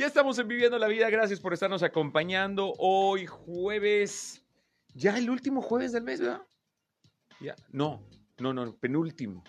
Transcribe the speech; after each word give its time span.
Ya 0.00 0.06
estamos 0.06 0.38
en 0.38 0.48
Viviendo 0.48 0.78
la 0.78 0.88
Vida. 0.88 1.10
Gracias 1.10 1.40
por 1.40 1.52
estarnos 1.52 1.82
acompañando 1.82 2.72
hoy, 2.78 3.26
jueves. 3.26 4.42
Ya 4.94 5.18
el 5.18 5.28
último 5.28 5.60
jueves 5.60 5.92
del 5.92 6.04
mes, 6.04 6.22
¿verdad? 6.22 6.40
Ya. 7.38 7.54
No, 7.68 8.02
no, 8.38 8.54
no, 8.54 8.74
penúltimo. 8.76 9.44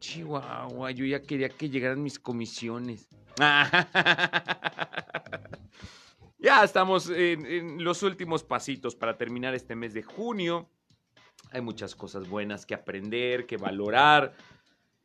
Chihuahua, 0.00 0.90
yo 0.90 1.04
ya 1.04 1.22
quería 1.22 1.48
que 1.48 1.70
llegaran 1.70 2.02
mis 2.02 2.18
comisiones. 2.18 3.08
ya 6.40 6.64
estamos 6.64 7.08
en, 7.08 7.46
en 7.46 7.84
los 7.84 8.02
últimos 8.02 8.42
pasitos 8.42 8.96
para 8.96 9.16
terminar 9.16 9.54
este 9.54 9.76
mes 9.76 9.94
de 9.94 10.02
junio. 10.02 10.68
Hay 11.52 11.60
muchas 11.60 11.94
cosas 11.94 12.28
buenas 12.28 12.66
que 12.66 12.74
aprender, 12.74 13.46
que 13.46 13.58
valorar. 13.58 14.34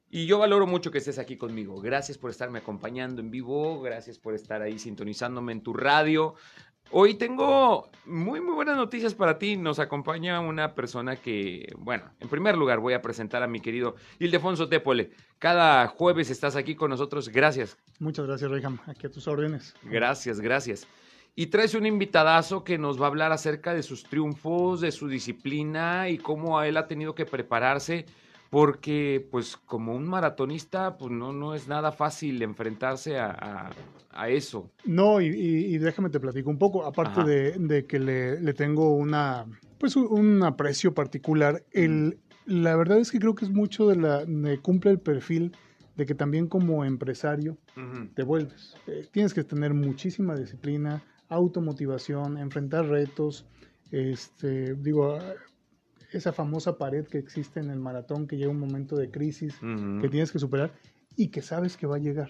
Y 0.10 0.26
yo 0.26 0.40
valoro 0.40 0.66
mucho 0.66 0.90
que 0.90 1.00
estés 1.00 1.20
aquí 1.20 1.36
conmigo. 1.36 1.82
Gracias 1.82 2.18
por 2.18 2.32
estarme 2.32 2.60
acompañando 2.60 3.22
en 3.22 3.30
vivo. 3.30 3.82
Gracias 3.82 4.18
por 4.18 4.34
estar 4.36 4.62
ahí 4.62 4.80
sintonizándome 4.80 5.52
en 5.52 5.62
tu 5.62 5.74
radio. 5.74 6.36
Hoy 6.92 7.16
tengo 7.16 7.90
muy, 8.06 8.40
muy 8.40 8.54
buenas 8.54 8.78
noticias 8.78 9.14
para 9.14 9.38
ti. 9.38 9.58
Nos 9.58 9.80
acompaña 9.80 10.40
una 10.40 10.74
persona 10.74 11.18
que, 11.18 11.74
bueno, 11.78 12.10
en 12.22 12.30
primer 12.30 12.56
lugar 12.58 12.80
voy 12.80 12.94
a 12.94 13.02
presentar 13.02 13.44
a 13.44 13.48
mi 13.48 13.60
querido 13.60 13.96
Ildefonso 14.20 14.70
Tépole. 14.70 15.12
Cada 15.40 15.88
jueves 15.88 16.30
estás 16.30 16.55
aquí 16.55 16.76
con 16.76 16.90
nosotros. 16.90 17.28
Gracias. 17.28 17.78
Muchas 18.00 18.26
gracias, 18.26 18.50
Reyham. 18.50 18.80
Aquí 18.86 19.08
a 19.08 19.12
tus 19.12 19.28
órdenes. 19.28 19.76
Gracias, 19.84 20.40
gracias. 20.40 20.88
Y 21.36 21.48
traes 21.48 21.76
un 21.76 21.86
invitadazo 21.86 22.64
que 22.64 22.77
nos 22.77 22.99
va 22.99 23.05
a 23.05 23.10
hablar 23.10 23.34
acerca 23.34 23.74
de 23.74 23.84
sus 23.84 24.05
triunfos, 24.05 24.80
de 24.80 24.94
su 24.94 25.10
disciplina 25.10 26.08
y 26.08 26.18
cómo 26.18 26.62
él 26.62 26.77
ha 26.77 26.88
tenido 26.88 27.14
que 27.14 27.26
prepararse 27.26 28.05
porque 28.49 29.27
pues 29.31 29.57
como 29.57 29.93
un 29.95 30.07
maratonista 30.07 30.98
pues 30.98 31.12
no, 31.12 31.34
no 31.34 31.53
es 31.53 31.67
nada 31.67 31.91
fácil 31.91 32.41
enfrentarse 32.41 33.20
a, 33.20 33.71
a, 34.12 34.29
eso. 34.29 34.71
No, 34.84 35.21
y, 35.21 35.27
y, 35.27 35.77
déjame 35.77 36.09
te 36.09 36.20
platico 36.20 36.49
un 36.49 36.57
poco, 36.57 36.85
aparte 36.85 37.23
de, 37.23 37.51
de, 37.51 37.85
que 37.85 37.99
le, 37.99 38.41
le, 38.41 38.53
tengo 38.53 38.95
una 38.95 39.45
pues 39.77 39.95
un 39.95 40.41
aprecio 40.43 40.93
particular, 40.93 41.63
el, 41.71 42.18
la 42.48 42.75
verdad 42.75 42.98
es 42.98 43.12
que 43.12 43.20
creo 43.20 43.35
que 43.35 43.45
es 43.45 43.51
mucho 43.51 43.87
de 43.87 43.95
la, 43.98 44.25
de 44.25 44.57
cumple 44.59 44.91
el 44.91 44.99
perfil 44.99 45.55
de 45.98 46.05
que 46.05 46.15
también 46.15 46.48
como 46.48 46.85
empresario 46.85 47.57
te 48.13 48.23
vuelves. 48.23 48.75
Eh, 48.87 49.07
tienes 49.12 49.34
que 49.34 49.43
tener 49.43 49.73
muchísima 49.73 50.35
disciplina, 50.35 51.03
automotivación, 51.27 52.37
enfrentar 52.37 52.85
retos, 52.85 53.45
este, 53.91 54.75
digo, 54.75 55.18
esa 56.12 56.32
famosa 56.34 56.77
pared 56.77 57.05
que 57.05 57.18
existe 57.18 57.60
en 57.60 57.70
el 57.70 57.80
maratón, 57.80 58.27
que 58.27 58.38
llega 58.38 58.52
un 58.52 58.60
momento 58.60 58.96
de 58.96 59.10
crisis 59.12 59.55
que 60.02 60.10
tienes 60.10 60.32
que 60.32 60.40
superar 60.40 60.72
y 61.16 61.27
que 61.30 61.41
sabes 61.41 61.77
que 61.77 61.88
va 61.88 61.98
a 61.98 61.99
llegar. 61.99 62.30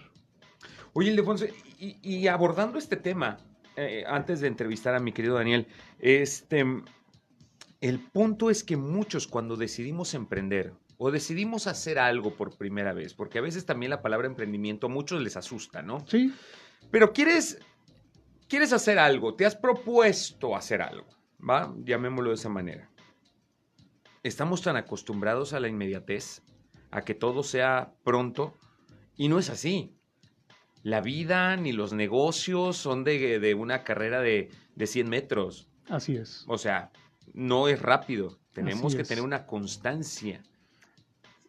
Oye, 0.93 1.11
Ildefonso, 1.11 1.45
y, 1.79 1.97
y 2.01 2.27
abordando 2.27 2.79
este 2.79 2.95
tema, 2.95 3.37
eh, 3.79 4.03
antes 4.07 4.39
de 4.39 4.47
entrevistar 4.47 4.95
a 4.95 4.99
mi 4.99 5.11
querido 5.11 5.35
Daniel, 5.35 5.67
este, 5.99 6.65
el 7.79 7.99
punto 7.99 8.49
es 8.49 8.63
que 8.63 8.75
muchos 8.75 9.27
cuando 9.27 9.55
decidimos 9.55 10.15
emprender 10.15 10.73
o 10.97 11.11
decidimos 11.11 11.67
hacer 11.67 11.99
algo 11.99 12.33
por 12.33 12.57
primera 12.57 12.91
vez, 12.93 13.13
porque 13.13 13.37
a 13.37 13.41
veces 13.41 13.67
también 13.67 13.91
la 13.91 14.01
palabra 14.01 14.25
emprendimiento 14.25 14.87
a 14.87 14.89
muchos 14.89 15.21
les 15.21 15.37
asusta, 15.37 15.83
¿no? 15.83 16.03
Sí. 16.07 16.33
Pero 16.89 17.13
quieres, 17.13 17.59
quieres 18.47 18.73
hacer 18.73 18.97
algo, 18.97 19.35
te 19.35 19.45
has 19.45 19.55
propuesto 19.55 20.55
hacer 20.55 20.81
algo, 20.81 21.05
¿va? 21.47 21.71
Llamémoslo 21.83 22.31
de 22.31 22.35
esa 22.35 22.49
manera. 22.49 22.89
Estamos 24.27 24.61
tan 24.61 24.75
acostumbrados 24.75 25.53
a 25.53 25.61
la 25.61 25.69
inmediatez, 25.69 26.41
a 26.91 27.03
que 27.03 27.13
todo 27.13 27.43
sea 27.43 27.93
pronto, 28.03 28.53
y 29.15 29.29
no 29.29 29.39
es 29.39 29.49
así. 29.49 29.95
La 30.83 30.99
vida 30.99 31.55
ni 31.55 31.71
los 31.71 31.93
negocios 31.93 32.75
son 32.75 33.05
de, 33.05 33.39
de 33.39 33.53
una 33.53 33.85
carrera 33.85 34.19
de, 34.19 34.49
de, 34.75 34.85
100 34.85 35.09
metros. 35.09 35.69
Así 35.87 36.17
es. 36.17 36.43
O 36.49 36.57
sea, 36.57 36.91
no 37.33 37.69
es 37.69 37.81
rápido. 37.81 38.37
Tenemos 38.51 38.95
que 38.95 39.05
tener 39.05 39.23
una 39.23 39.45
constancia. 39.45 40.43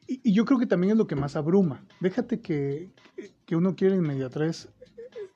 Y, 0.07 0.21
y, 0.23 0.33
yo 0.33 0.45
creo 0.45 0.61
que 0.61 0.67
también 0.67 0.93
es 0.93 0.99
lo 0.99 1.09
que 1.09 1.17
más 1.17 1.35
abruma. 1.35 1.85
Déjate 1.99 2.41
que, 2.41 2.91
que 3.45 3.57
uno 3.57 3.75
quiere 3.75 3.97
inmediatez, 3.97 4.69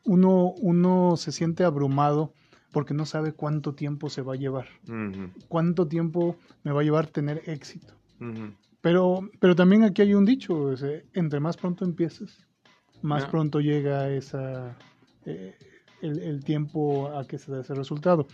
uno, 0.04 0.53
uno 0.60 1.16
se 1.16 1.32
siente 1.32 1.64
abrumado 1.64 2.34
porque 2.72 2.94
no 2.94 3.06
sabe 3.06 3.33
cuánto 3.33 3.75
tiempo 3.75 4.10
se 4.10 4.22
va 4.22 4.34
a 4.34 4.37
llevar, 4.37 4.66
uh 4.88 4.93
-huh. 4.93 5.31
cuánto 5.49 5.87
tiempo 5.87 6.37
me 6.65 6.72
va 6.72 6.81
a 6.81 6.84
llevar 6.84 7.06
tener 7.06 7.43
éxito. 7.47 7.94
Uh 8.21 8.25
-huh. 8.25 8.55
pero, 8.81 9.31
pero 9.38 9.55
también 9.55 9.84
aquí 9.84 10.03
hay 10.03 10.15
un 10.15 10.25
dicho, 10.25 10.72
es, 10.72 10.83
eh, 10.83 11.05
entre 11.12 11.38
más 11.41 11.56
pronto 11.56 11.84
empieces, 11.84 12.47
más 13.03 13.22
yeah. 13.22 13.31
pronto 13.31 13.60
llega 13.60 14.09
esa, 14.10 14.77
eh, 15.27 15.55
el, 16.00 16.19
el, 16.19 16.44
tiempo 16.44 17.09
a 17.09 17.27
que 17.27 17.38
se 17.38 17.53
da 17.53 17.60
ese 17.60 17.75
resultado. 17.75 18.27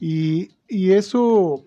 Y, 0.00 0.48
y 0.68 0.92
eso, 0.92 1.64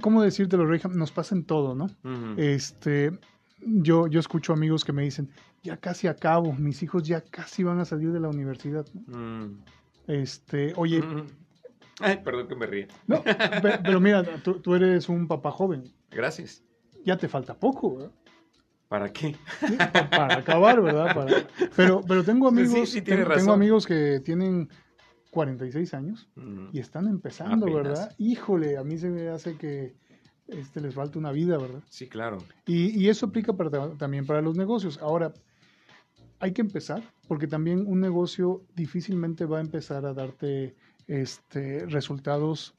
¿cómo 0.00 0.22
decírtelo, 0.22 0.66
Reyham? 0.66 0.96
Nos 0.96 1.12
pasa 1.12 1.34
en 1.34 1.44
todo, 1.44 1.74
¿no? 1.74 1.84
Uh 1.84 2.08
-huh. 2.08 2.34
Este, 2.38 3.12
yo, 3.60 4.06
yo 4.06 4.20
escucho 4.20 4.52
amigos 4.52 4.84
que 4.84 4.92
me 4.92 5.02
dicen, 5.02 5.28
ya 5.62 5.76
casi 5.76 6.06
acabo, 6.08 6.52
mis 6.54 6.82
hijos 6.82 7.02
ya 7.06 7.20
casi 7.20 7.62
van 7.62 7.78
a 7.80 7.84
salir 7.84 8.12
de 8.12 8.20
la 8.20 8.28
universidad. 8.28 8.86
¿no? 9.06 9.50
Este, 10.06 10.72
oye. 10.76 11.00
Mm. 11.00 11.26
Ay, 12.00 12.20
perdón 12.24 12.48
que 12.48 12.56
me 12.56 12.66
ríe. 12.66 12.88
No, 13.06 13.22
pero 13.84 14.00
mira, 14.00 14.24
tú, 14.42 14.54
tú, 14.60 14.74
eres 14.74 15.08
un 15.08 15.28
papá 15.28 15.50
joven. 15.50 15.84
Gracias. 16.10 16.62
Ya 17.04 17.16
te 17.16 17.28
falta 17.28 17.54
poco, 17.54 17.96
¿verdad? 17.96 18.12
¿Para 18.88 19.12
qué? 19.12 19.36
Sí, 19.60 19.76
para, 19.76 20.10
para, 20.10 20.34
acabar, 20.38 20.82
¿verdad? 20.82 21.14
Para, 21.14 21.46
pero, 21.76 22.00
pero 22.06 22.24
tengo 22.24 22.48
amigos, 22.48 22.88
sí, 22.88 22.98
sí, 22.98 23.02
tengo, 23.02 23.32
tengo, 23.32 23.52
amigos 23.52 23.86
que 23.86 24.20
tienen 24.20 24.68
46 25.30 25.94
años 25.94 26.28
mm. 26.34 26.68
y 26.72 26.80
están 26.80 27.06
empezando, 27.06 27.66
Apenas. 27.66 27.82
¿verdad? 27.82 28.14
Híjole, 28.18 28.76
a 28.78 28.82
mí 28.82 28.98
se 28.98 29.08
me 29.08 29.28
hace 29.28 29.56
que 29.56 29.94
este, 30.48 30.80
les 30.80 30.94
falta 30.94 31.18
una 31.18 31.32
vida, 31.32 31.56
¿verdad? 31.58 31.82
Sí, 31.88 32.08
claro. 32.08 32.38
Y, 32.66 32.98
y 33.00 33.08
eso 33.08 33.26
aplica 33.26 33.52
para, 33.52 33.90
también 33.96 34.26
para 34.26 34.40
los 34.40 34.56
negocios. 34.56 34.98
Ahora, 35.00 35.32
hay 36.40 36.52
que 36.52 36.62
empezar, 36.62 37.02
porque 37.28 37.46
también 37.46 37.86
un 37.86 38.00
negocio 38.00 38.62
difícilmente 38.74 39.44
va 39.44 39.58
a 39.58 39.60
empezar 39.60 40.06
a 40.06 40.14
darte 40.14 40.74
este, 41.06 41.86
resultados 41.86 42.74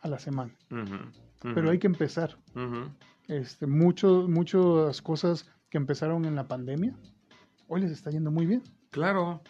a 0.00 0.08
la 0.08 0.18
semana. 0.18 0.52
Uh 0.70 0.76
-huh, 0.76 1.00
uh 1.00 1.10
-huh. 1.42 1.54
Pero 1.54 1.70
hay 1.70 1.78
que 1.78 1.88
empezar. 1.88 2.38
Uh 2.54 2.60
-huh. 2.60 2.88
este, 3.26 3.66
mucho, 3.66 4.26
muchas 4.28 5.02
cosas 5.02 5.46
que 5.70 5.76
empezaron 5.76 6.24
en 6.24 6.34
la 6.34 6.44
pandemia, 6.44 6.96
hoy 7.66 7.82
les 7.82 7.90
está 7.90 8.10
yendo 8.10 8.30
muy 8.30 8.46
bien. 8.46 8.62
Claro. 8.90 9.42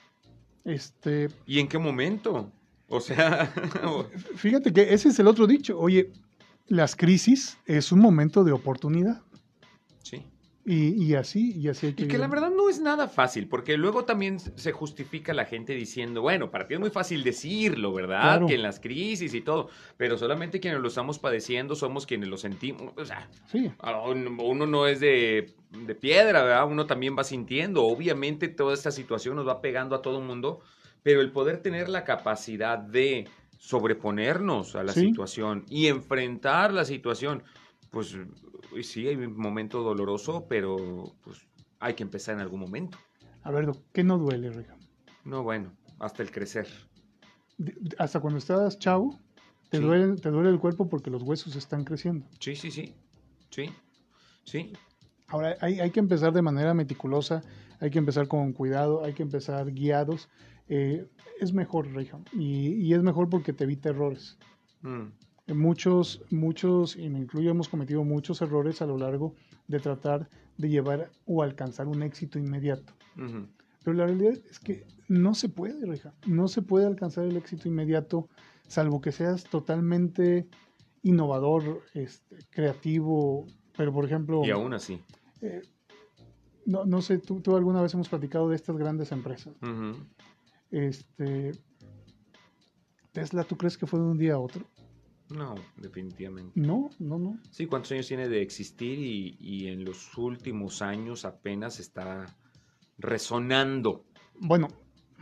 Este, 0.64 1.28
¿Y 1.46 1.60
en 1.60 1.68
qué 1.68 1.78
momento? 1.78 2.50
O 2.88 3.00
sea... 3.00 3.46
fíjate 4.36 4.72
que 4.72 4.92
ese 4.92 5.10
es 5.10 5.18
el 5.18 5.26
otro 5.26 5.46
dicho. 5.46 5.78
Oye, 5.78 6.12
las 6.66 6.96
crisis 6.96 7.58
es 7.66 7.92
un 7.92 8.00
momento 8.00 8.42
de 8.42 8.52
oportunidad. 8.52 9.22
Sí. 10.02 10.24
Y, 10.70 11.02
y, 11.02 11.14
así, 11.14 11.54
y 11.56 11.68
así 11.68 11.86
hay 11.86 11.94
que. 11.94 12.04
Y 12.04 12.08
que 12.08 12.18
la 12.18 12.28
verdad 12.28 12.50
no 12.50 12.68
es 12.68 12.78
nada 12.78 13.08
fácil, 13.08 13.48
porque 13.48 13.78
luego 13.78 14.04
también 14.04 14.38
se 14.38 14.70
justifica 14.70 15.32
la 15.32 15.46
gente 15.46 15.72
diciendo, 15.72 16.20
bueno, 16.20 16.50
para 16.50 16.66
ti 16.66 16.74
es 16.74 16.80
muy 16.80 16.90
fácil 16.90 17.24
decirlo, 17.24 17.94
¿verdad? 17.94 18.20
Claro. 18.20 18.46
Que 18.46 18.56
en 18.56 18.62
las 18.62 18.78
crisis 18.78 19.32
y 19.32 19.40
todo, 19.40 19.70
pero 19.96 20.18
solamente 20.18 20.60
quienes 20.60 20.80
lo 20.80 20.88
estamos 20.88 21.18
padeciendo 21.18 21.74
somos 21.74 22.04
quienes 22.04 22.28
lo 22.28 22.36
sentimos. 22.36 22.92
O 22.98 23.04
sea, 23.06 23.30
sí. 23.46 23.72
uno 24.38 24.66
no 24.66 24.86
es 24.86 25.00
de, 25.00 25.54
de 25.70 25.94
piedra, 25.94 26.42
¿verdad? 26.42 26.68
Uno 26.68 26.84
también 26.84 27.16
va 27.18 27.24
sintiendo. 27.24 27.84
Obviamente 27.84 28.48
toda 28.48 28.74
esta 28.74 28.90
situación 28.90 29.36
nos 29.36 29.48
va 29.48 29.62
pegando 29.62 29.96
a 29.96 30.02
todo 30.02 30.18
el 30.18 30.26
mundo, 30.26 30.60
pero 31.02 31.22
el 31.22 31.32
poder 31.32 31.62
tener 31.62 31.88
la 31.88 32.04
capacidad 32.04 32.78
de 32.78 33.26
sobreponernos 33.58 34.76
a 34.76 34.82
la 34.82 34.92
sí. 34.92 35.00
situación 35.00 35.64
y 35.68 35.86
enfrentar 35.86 36.72
la 36.72 36.84
situación, 36.84 37.42
pues 37.90 38.16
sí, 38.82 39.08
hay 39.08 39.16
un 39.16 39.36
momento 39.36 39.82
doloroso, 39.82 40.46
pero 40.48 40.76
pues 41.22 41.46
hay 41.80 41.94
que 41.94 42.02
empezar 42.02 42.34
en 42.34 42.40
algún 42.40 42.60
momento. 42.60 42.98
A 43.42 43.50
ver, 43.50 43.70
¿qué 43.92 44.04
no 44.04 44.18
duele, 44.18 44.50
Riga? 44.50 44.76
No, 45.24 45.42
bueno, 45.42 45.72
hasta 45.98 46.22
el 46.22 46.30
crecer. 46.30 46.66
Hasta 47.98 48.20
cuando 48.20 48.38
estás 48.38 48.78
chavo, 48.78 49.18
te, 49.70 49.78
sí. 49.78 49.82
duele, 49.82 50.16
te 50.16 50.30
duele 50.30 50.50
el 50.50 50.58
cuerpo 50.58 50.88
porque 50.88 51.10
los 51.10 51.22
huesos 51.22 51.56
están 51.56 51.84
creciendo. 51.84 52.26
Sí, 52.40 52.54
sí, 52.56 52.70
sí. 52.70 52.94
Sí, 53.50 53.70
sí. 54.44 54.72
Ahora, 55.28 55.56
hay, 55.60 55.80
hay 55.80 55.90
que 55.90 56.00
empezar 56.00 56.32
de 56.32 56.42
manera 56.42 56.74
meticulosa, 56.74 57.42
hay 57.80 57.90
que 57.90 57.98
empezar 57.98 58.28
con 58.28 58.52
cuidado, 58.52 59.04
hay 59.04 59.14
que 59.14 59.22
empezar 59.22 59.72
guiados. 59.72 60.28
Eh, 60.68 61.06
es 61.40 61.52
mejor, 61.52 61.90
Reija, 61.92 62.18
y, 62.32 62.74
y, 62.74 62.92
es 62.92 63.02
mejor 63.02 63.30
porque 63.30 63.52
te 63.52 63.64
evita 63.64 63.88
errores. 63.88 64.38
Mm 64.82 65.06
muchos, 65.54 66.22
muchos, 66.30 66.96
y 66.96 67.08
me 67.08 67.18
incluyo, 67.18 67.50
hemos 67.50 67.68
cometido 67.68 68.04
muchos 68.04 68.42
errores 68.42 68.82
a 68.82 68.86
lo 68.86 68.98
largo 68.98 69.34
de 69.66 69.80
tratar 69.80 70.28
de 70.56 70.68
llevar 70.68 71.10
o 71.26 71.42
alcanzar 71.42 71.88
un 71.88 72.02
éxito 72.02 72.38
inmediato. 72.38 72.92
Uh 73.16 73.20
-huh. 73.20 73.48
Pero 73.84 73.96
la 73.96 74.06
realidad 74.06 74.34
es 74.50 74.58
que 74.58 74.84
no 75.08 75.34
se 75.34 75.48
puede, 75.48 75.86
Reja, 75.86 76.12
no 76.26 76.48
se 76.48 76.62
puede 76.62 76.86
alcanzar 76.86 77.24
el 77.24 77.36
éxito 77.36 77.68
inmediato, 77.68 78.28
salvo 78.66 79.00
que 79.00 79.12
seas 79.12 79.44
totalmente 79.44 80.46
innovador, 81.02 81.82
este, 81.94 82.36
creativo, 82.50 83.46
pero 83.76 83.92
por 83.92 84.04
ejemplo... 84.04 84.44
Y 84.44 84.50
aún 84.50 84.74
así. 84.74 85.00
Eh, 85.40 85.62
no, 86.66 86.84
no 86.84 87.00
sé, 87.00 87.18
tú, 87.18 87.40
tú 87.40 87.56
alguna 87.56 87.80
vez 87.80 87.94
hemos 87.94 88.08
platicado 88.08 88.48
de 88.50 88.56
estas 88.56 88.76
grandes 88.76 89.10
empresas. 89.12 89.54
Este, 90.70 91.52
Tesla, 93.12 93.44
¿tú 93.44 93.56
crees 93.56 93.78
que 93.78 93.86
fue 93.86 94.00
de 94.00 94.04
un 94.04 94.18
día 94.18 94.34
a 94.34 94.38
otro? 94.38 94.66
No, 95.30 95.54
definitivamente. 95.76 96.58
No, 96.58 96.88
no, 96.98 97.18
no. 97.18 97.38
Sí, 97.50 97.66
¿cuántos 97.66 97.92
años 97.92 98.06
tiene 98.08 98.28
de 98.28 98.40
existir? 98.42 98.98
Y, 98.98 99.36
y 99.40 99.68
en 99.68 99.84
los 99.84 100.16
últimos 100.16 100.80
años 100.82 101.24
apenas 101.24 101.80
está 101.80 102.24
resonando. 102.98 104.04
Bueno, 104.40 104.68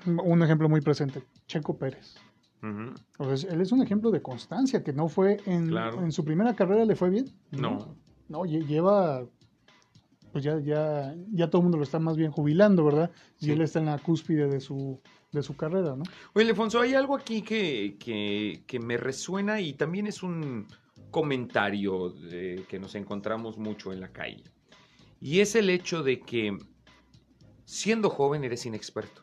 un 0.06 0.43
ejemplo 0.43 0.69
muy 0.69 0.81
presente, 0.81 1.23
Checo 1.47 1.76
Pérez. 1.76 2.17
Ujú. 2.62 2.94
O 3.19 3.37
sea, 3.37 3.53
él 3.53 3.61
es 3.61 3.73
un 3.73 3.82
ejemplo 3.82 4.11
de 4.11 4.23
constancia, 4.23 4.82
que 4.82 4.93
no 4.93 5.08
fue 5.08 5.38
en, 5.47 5.69
Claro. 5.69 6.03
en 6.03 6.12
su 6.12 6.25
primera 6.25 6.55
carrera 6.55 6.85
le 6.85 6.97
fue 6.97 7.11
bien. 7.11 7.26
No. 7.50 7.97
No, 8.29 8.41
lle- 8.44 8.67
lleva, 8.67 9.25
pues 10.32 10.43
ya, 10.44 10.58
ya, 10.61 11.14
ya 11.32 11.49
todo 11.50 11.61
el 11.61 11.64
mundo 11.64 11.79
lo 11.79 11.85
está 11.85 11.99
más 11.99 12.17
bien 12.17 12.31
jubilando, 12.31 12.85
¿verdad? 12.85 13.11
Y 13.41 13.47
Sí. 13.47 13.50
él 13.53 13.61
está 13.61 13.79
en 13.79 13.87
la 13.87 13.99
cúspide 13.99 14.49
de 14.49 14.61
su, 14.61 15.00
de 15.37 15.43
su 15.43 15.56
carrera, 15.56 15.94
¿no? 15.97 16.05
Oye, 16.35 16.49
Alfonso, 16.49 16.81
hay 16.81 16.94
algo 16.94 17.17
aquí 17.17 17.43
que, 17.43 18.65
me 18.81 18.97
resuena 18.97 19.61
y 19.61 19.75
también 19.75 20.06
es 20.06 20.23
un 20.23 20.67
comentario 21.11 22.11
de- 22.11 22.65
que 22.69 22.79
nos 22.79 22.94
encontramos 22.94 23.56
mucho 23.59 23.93
en 23.93 24.00
la 24.00 24.12
calle. 24.12 24.44
Y 25.21 25.41
es 25.41 25.55
el 25.55 25.71
hecho 25.71 26.03
de 26.03 26.21
que 26.21 26.56
siendo 27.65 28.11
joven 28.11 28.44
eres 28.44 28.67
inexperto. 28.67 29.23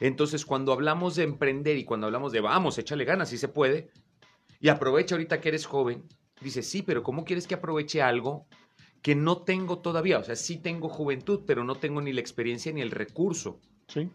Entonces, 0.00 0.44
cuando 0.44 0.72
hablamos 0.72 1.14
de 1.14 1.22
emprender 1.22 1.76
y 1.76 1.84
cuando 1.84 2.06
hablamos 2.06 2.32
de 2.32 2.40
vamos, 2.40 2.78
échale 2.78 3.04
ganas, 3.04 3.28
si 3.28 3.38
se 3.38 3.48
puede, 3.48 3.90
y 4.60 4.68
aprovecha 4.68 5.14
ahorita 5.14 5.40
que 5.40 5.48
eres 5.50 5.66
joven, 5.66 6.04
dices, 6.40 6.68
sí, 6.68 6.82
pero 6.82 7.02
¿cómo 7.02 7.24
quieres 7.24 7.46
que 7.46 7.54
aproveche 7.54 8.02
algo 8.02 8.46
que 9.00 9.14
no 9.14 9.42
tengo 9.42 9.78
todavía? 9.78 10.18
O 10.18 10.24
sea, 10.24 10.34
sí 10.34 10.56
tengo 10.58 10.88
juventud, 10.88 11.42
pero 11.46 11.62
no 11.62 11.76
tengo 11.76 12.00
ni 12.00 12.12
la 12.12 12.20
experiencia 12.20 12.72
ni 12.72 12.80
el 12.80 12.90
recurso. 12.90 13.60
Sí. 13.92 14.10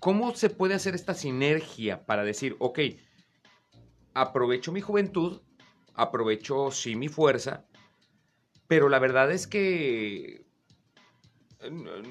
¿Cómo 0.00 0.34
se 0.34 0.50
puede 0.50 0.74
hacer 0.74 0.94
esta 0.94 1.14
sinergia 1.14 2.06
para 2.06 2.22
decir, 2.22 2.56
ok, 2.60 2.78
aprovecho 4.14 4.70
mi 4.70 4.80
juventud, 4.80 5.40
aprovecho 5.94 6.70
sí 6.70 6.94
mi 6.94 7.08
fuerza, 7.08 7.64
pero 8.68 8.88
la 8.88 8.98
verdad 8.98 9.32
es 9.32 9.46
que 9.46 10.46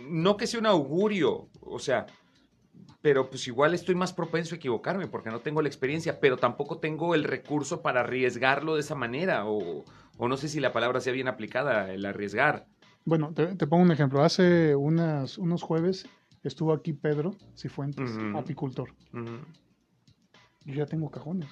no 0.10 0.36
que 0.36 0.48
sea 0.48 0.60
un 0.60 0.66
augurio, 0.66 1.50
o 1.62 1.80
sea, 1.80 2.08
pero 3.02 3.30
pues 3.30 3.48
igual 3.48 3.74
estoy 3.74 3.96
más 3.96 4.12
propenso 4.12 4.56
a 4.56 4.58
equivocarme 4.58 5.08
porque 5.08 5.30
no 5.30 5.40
tengo 5.40 5.62
la 5.62 5.70
experiencia, 5.70 6.20
pero 6.20 6.38
tampoco 6.38 6.80
tengo 6.80 7.16
el 7.16 7.24
recurso 7.24 7.82
para 7.82 8.02
arriesgarlo 8.02 8.76
de 8.76 8.82
esa 8.82 8.96
manera, 8.96 9.46
o, 9.46 9.86
o 10.18 10.28
no 10.28 10.36
sé 10.36 10.50
si 10.50 10.60
la 10.60 10.74
palabra 10.74 11.00
sea 11.00 11.14
bien 11.14 11.30
aplicada, 11.30 11.94
el 11.94 12.06
arriesgar. 12.06 12.66
Bueno, 13.06 13.32
te, 13.34 13.56
te 13.56 13.68
pongo 13.68 13.84
un 13.84 13.92
ejemplo. 13.92 14.22
Hace 14.22 14.76
unas, 14.76 15.38
unos 15.38 15.64
jueves 15.64 16.06
estuvo 16.48 16.74
aquí 16.74 16.94
Pedro 16.94 17.36
Cifuentes, 17.56 18.12
apicultor. 18.36 18.90
Yo 19.14 20.74
ya 20.74 20.86
tengo 20.86 21.10
cajones. 21.10 21.50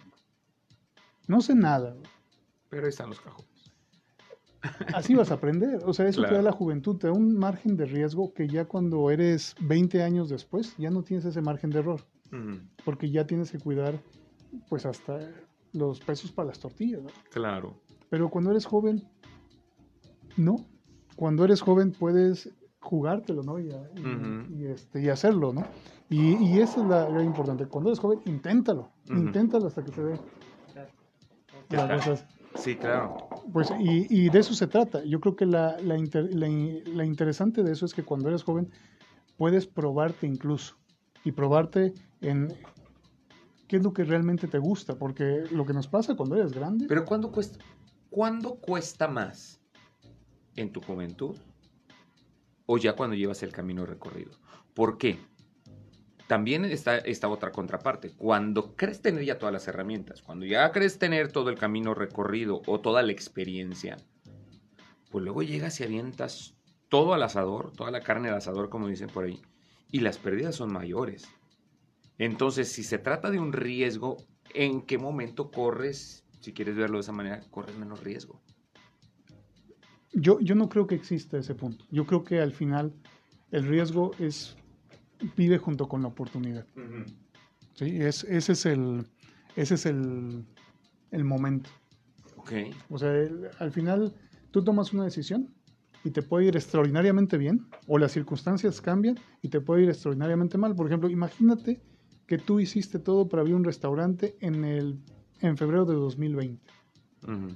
No 1.27 1.41
sé 1.41 1.55
nada. 1.55 1.95
Pero 2.69 2.83
ahí 2.83 2.89
están 2.89 3.09
los 3.09 3.21
cajones. 3.21 3.49
Así 4.93 5.15
vas 5.15 5.31
a 5.31 5.33
aprender. 5.35 5.81
O 5.85 5.93
sea, 5.93 6.07
eso 6.07 6.23
te 6.23 6.33
da 6.33 6.41
la 6.41 6.51
juventud, 6.51 6.97
te 6.97 7.07
da 7.07 7.13
un 7.13 7.37
margen 7.37 7.77
de 7.77 7.85
riesgo 7.85 8.33
que 8.33 8.47
ya 8.47 8.65
cuando 8.65 9.09
eres 9.11 9.55
20 9.61 10.03
años 10.03 10.29
después, 10.29 10.75
ya 10.77 10.89
no 10.89 11.03
tienes 11.03 11.25
ese 11.25 11.41
margen 11.41 11.69
de 11.69 11.79
error. 11.79 12.01
Porque 12.83 13.09
ya 13.09 13.25
tienes 13.25 13.49
que 13.49 13.59
cuidar, 13.59 13.97
pues, 14.67 14.85
hasta 14.85 15.19
los 15.71 16.01
pesos 16.01 16.33
para 16.33 16.49
las 16.49 16.59
tortillas. 16.59 17.01
¿no? 17.01 17.09
Claro. 17.31 17.79
Pero 18.09 18.29
cuando 18.29 18.51
eres 18.51 18.65
joven, 18.65 19.07
no. 20.35 20.57
Cuando 21.15 21.45
eres 21.45 21.61
joven 21.61 21.93
puedes 21.93 22.49
jugártelo, 22.85 23.43
¿no? 23.43 23.59
Y, 23.59 23.67
y- 23.69 24.05
Ujú. 24.05 24.53
y, 24.55 24.65
este, 24.67 25.01
y 25.01 25.09
hacerlo, 25.09 25.51
¿no? 25.51 25.65
Y, 26.09 26.35
y 26.35 26.59
eso 26.59 26.81
es 26.81 26.87
la, 26.87 27.09
la 27.09 27.23
importante. 27.23 27.65
Cuando 27.65 27.89
eres 27.89 27.99
joven, 27.99 28.21
inténtalo. 28.25 28.91
Ujú. 29.09 29.17
Inténtalo 29.17 29.67
hasta 29.67 29.83
que 29.83 29.91
se 29.91 30.03
dé. 30.03 30.19
Las 31.69 32.05
cosas. 32.05 32.25
Sí, 32.55 32.75
claro. 32.75 33.27
Pues, 33.51 33.71
y, 33.79 34.05
y 34.09 34.29
de 34.29 34.39
eso 34.39 34.53
se 34.53 34.67
trata. 34.67 35.03
Yo 35.03 35.19
creo 35.19 35.35
que 35.35 35.45
la, 35.45 35.77
la, 35.81 35.97
inter- 35.97 36.33
la 36.35 36.47
in- 36.47 36.83
la 36.95 37.03
interesante 37.03 37.63
de 37.63 37.71
eso 37.71 37.85
es 37.85 37.93
que 37.93 38.03
cuando 38.03 38.29
eres 38.29 38.43
joven 38.43 38.69
puedes 39.37 39.65
probarte 39.67 40.27
incluso. 40.27 40.75
Y 41.23 41.31
probarte 41.31 41.93
en 42.21 42.53
qué 43.67 43.77
es 43.77 43.83
lo 43.83 43.93
que 43.93 44.03
realmente 44.03 44.47
te 44.47 44.59
gusta. 44.59 44.95
Porque 44.95 45.43
lo 45.51 45.65
que 45.65 45.73
nos 45.73 45.87
pasa 45.87 46.15
cuando 46.15 46.35
eres 46.35 46.53
grande. 46.53 46.85
Pero 46.87 47.03
¿cuándo 47.03 47.31
cuesta, 47.31 47.57
¿cuándo 48.11 48.55
cuesta 48.55 49.07
más? 49.07 49.59
¿En 50.55 50.71
tu 50.71 50.81
juventud? 50.81 51.35
¿O 52.65 52.77
ya 52.77 52.93
cuando 52.93 53.15
llevas 53.15 53.43
el 53.43 53.51
camino 53.51 53.85
recorrido? 53.85 54.31
¿Por 54.73 54.97
qué? 54.97 55.19
También 56.27 56.65
está 56.65 56.97
esta 56.97 57.29
otra 57.29 57.51
contraparte. 57.51 58.11
Cuando 58.11 58.75
crees 58.75 59.01
tener 59.01 59.23
ya 59.23 59.37
todas 59.37 59.53
las 59.53 59.67
herramientas, 59.67 60.23
cuando 60.23 60.45
ya 60.45 60.71
crees 60.71 60.97
tener 60.97 61.31
todo 61.31 61.49
el 61.49 61.57
camino 61.57 61.93
recorrido 61.93 62.63
o 62.65 62.79
toda 62.79 63.03
la 63.03 63.11
experiencia, 63.11 63.97
pues 65.11 65.23
luego 65.23 65.43
llegas 65.43 65.79
y 65.79 65.83
avientas 65.83 66.55
todo 66.89 67.13
al 67.13 67.23
asador, 67.23 67.71
toda 67.73 67.91
la 67.91 68.01
carne 68.01 68.29
al 68.29 68.35
asador, 68.35 68.69
como 68.69 68.87
dicen 68.87 69.09
por 69.09 69.25
ahí, 69.25 69.41
y 69.91 69.99
las 69.99 70.17
pérdidas 70.17 70.55
son 70.55 70.73
mayores. 70.73 71.27
Entonces, 72.17 72.71
si 72.71 72.83
se 72.83 72.97
trata 72.97 73.29
de 73.29 73.39
un 73.39 73.53
riesgo, 73.53 74.17
¿en 74.53 74.81
qué 74.81 74.97
momento 74.97 75.51
corres, 75.51 76.25
si 76.39 76.53
quieres 76.53 76.75
verlo 76.75 76.97
de 76.97 77.01
esa 77.01 77.11
manera, 77.11 77.41
corres 77.51 77.77
menos 77.77 78.03
riesgo? 78.03 78.41
Yo, 80.15 80.39
yo 80.39 80.55
no 80.55 80.69
creo 80.69 80.87
que 80.87 80.95
exista 80.95 81.37
ese 81.37 81.53
punto. 81.55 81.83
Yo 81.91 82.05
creo 82.05 82.23
que 82.23 82.39
al 82.39 82.51
final 82.53 82.93
el 83.51 83.67
riesgo 83.67 84.11
es 84.17 84.55
vive 85.35 85.57
junto 85.57 85.87
con 85.87 86.01
la 86.01 86.07
oportunidad. 86.07 86.65
¿sí? 87.73 87.97
Es, 88.01 88.23
ese 88.23 88.53
es 88.53 88.65
el, 88.65 89.05
ese 89.55 89.75
es 89.75 89.85
el, 89.85 90.45
el 91.11 91.23
momento. 91.25 91.69
Ok. 92.37 92.51
O 92.89 92.97
sea, 92.97 93.11
el- 93.13 93.49
al 93.59 93.71
final 93.71 94.13
tú 94.51 94.63
tomas 94.63 94.93
una 94.93 95.03
decisión 95.03 95.53
y 96.03 96.11
te 96.11 96.21
puede 96.21 96.45
ir 96.45 96.55
extraordinariamente 96.55 97.37
bien, 97.37 97.65
o 97.87 97.97
las 97.97 98.11
circunstancias 98.11 98.79
cambian 98.79 99.17
y 99.41 99.49
te 99.49 99.59
puede 99.59 99.83
ir 99.83 99.89
extraordinariamente 99.89 100.57
mal. 100.57 100.75
Por 100.75 100.87
ejemplo, 100.87 101.09
imagínate 101.09 101.81
que 102.27 102.37
tú 102.37 102.59
hiciste 102.59 102.99
todo 102.99 103.27
para 103.27 103.41
abrir 103.41 103.55
un 103.55 103.63
restaurante 103.63 104.35
en, 104.39 104.63
el, 104.63 104.99
en 105.41 105.57
febrero 105.57 105.85
de 105.85 105.95
2020 105.95 106.61
Ujú, 107.23 107.55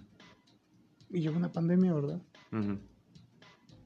y 1.12 1.22
llegó 1.22 1.38
una 1.38 1.52
pandemia, 1.52 1.94
¿verdad? 1.94 2.22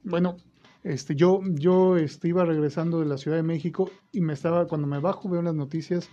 Bueno, 0.02 0.36
este, 0.82 1.14
yo, 1.16 1.40
yo 1.54 1.96
este, 1.96 2.28
iba 2.28 2.44
regresando 2.44 3.00
de 3.00 3.06
la 3.06 3.16
Ciudad 3.16 3.36
de 3.38 3.42
México 3.42 3.90
y 4.12 4.20
me 4.20 4.32
estaba, 4.34 4.66
cuando 4.68 4.86
me 4.86 4.98
bajo 5.00 5.28
veo 5.28 5.42
las 5.42 5.54
noticias, 5.54 6.08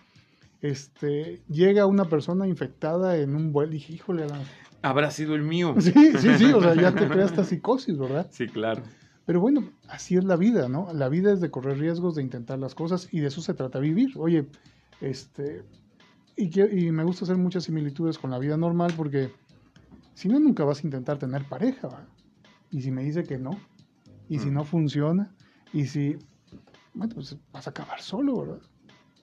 este, 0.61 1.41
llega 1.49 1.85
una 1.85 2.05
persona 2.05 2.47
infectada 2.47 3.17
en 3.17 3.35
un 3.35 3.51
vuelo 3.51 3.71
y 3.71 3.75
dije, 3.75 3.93
híjole, 3.93 4.23
a 4.23 4.27
la-". 4.27 4.43
Habrá 4.81 5.11
sido 5.11 5.35
el 5.35 5.43
mío. 5.43 5.75
sí, 5.79 5.91
sí, 6.17 6.33
sí, 6.37 6.51
o 6.51 6.61
sea, 6.61 6.75
ya 6.75 6.91
te 6.97 7.07
crea 7.09 7.25
esta 7.25 7.43
psicosis, 7.43 7.97
¿verdad? 7.97 8.27
Sí, 8.31 8.47
claro. 8.47 8.83
Pero 9.25 9.39
bueno, 9.39 9.63
así 9.87 10.15
es 10.17 10.23
la 10.23 10.35
vida, 10.35 10.67
¿no? 10.67 10.91
La 10.93 11.07
vida 11.09 11.31
es 11.31 11.41
de 11.41 11.51
correr 11.51 11.77
riesgos, 11.77 12.15
de 12.15 12.23
intentar 12.23 12.59
las 12.59 12.75
cosas 12.75 13.07
y 13.13 13.19
de 13.19 13.27
eso 13.27 13.41
se 13.41 13.53
trata 13.53 13.79
vivir. 13.79 14.13
Oye, 14.17 14.45
este, 14.99 15.63
y, 16.35 16.49
que- 16.49 16.69
y 16.71 16.91
me 16.91 17.03
gusta 17.03 17.25
hacer 17.25 17.37
muchas 17.37 17.63
similitudes 17.65 18.17
con 18.17 18.31
la 18.31 18.39
vida 18.39 18.57
normal 18.57 18.93
porque 18.97 19.29
si 20.15 20.27
no, 20.27 20.39
nunca 20.39 20.63
vas 20.63 20.83
a 20.83 20.87
intentar 20.87 21.17
tener 21.19 21.43
pareja, 21.45 21.87
¿va? 21.87 22.07
Y 22.71 22.81
si 22.81 22.91
me 22.91 23.03
dice 23.03 23.23
que 23.23 23.37
no, 23.37 23.51
y 24.29 24.39
si 24.39 24.49
Mm. 24.49 24.53
no 24.53 24.63
funciona, 24.63 25.35
y 25.73 25.85
si, 25.85 26.17
bueno, 26.93 27.13
pues 27.15 27.37
vas 27.51 27.67
a 27.67 27.69
acabar 27.71 28.01
solo, 28.01 28.37
¿verdad? 28.41 28.61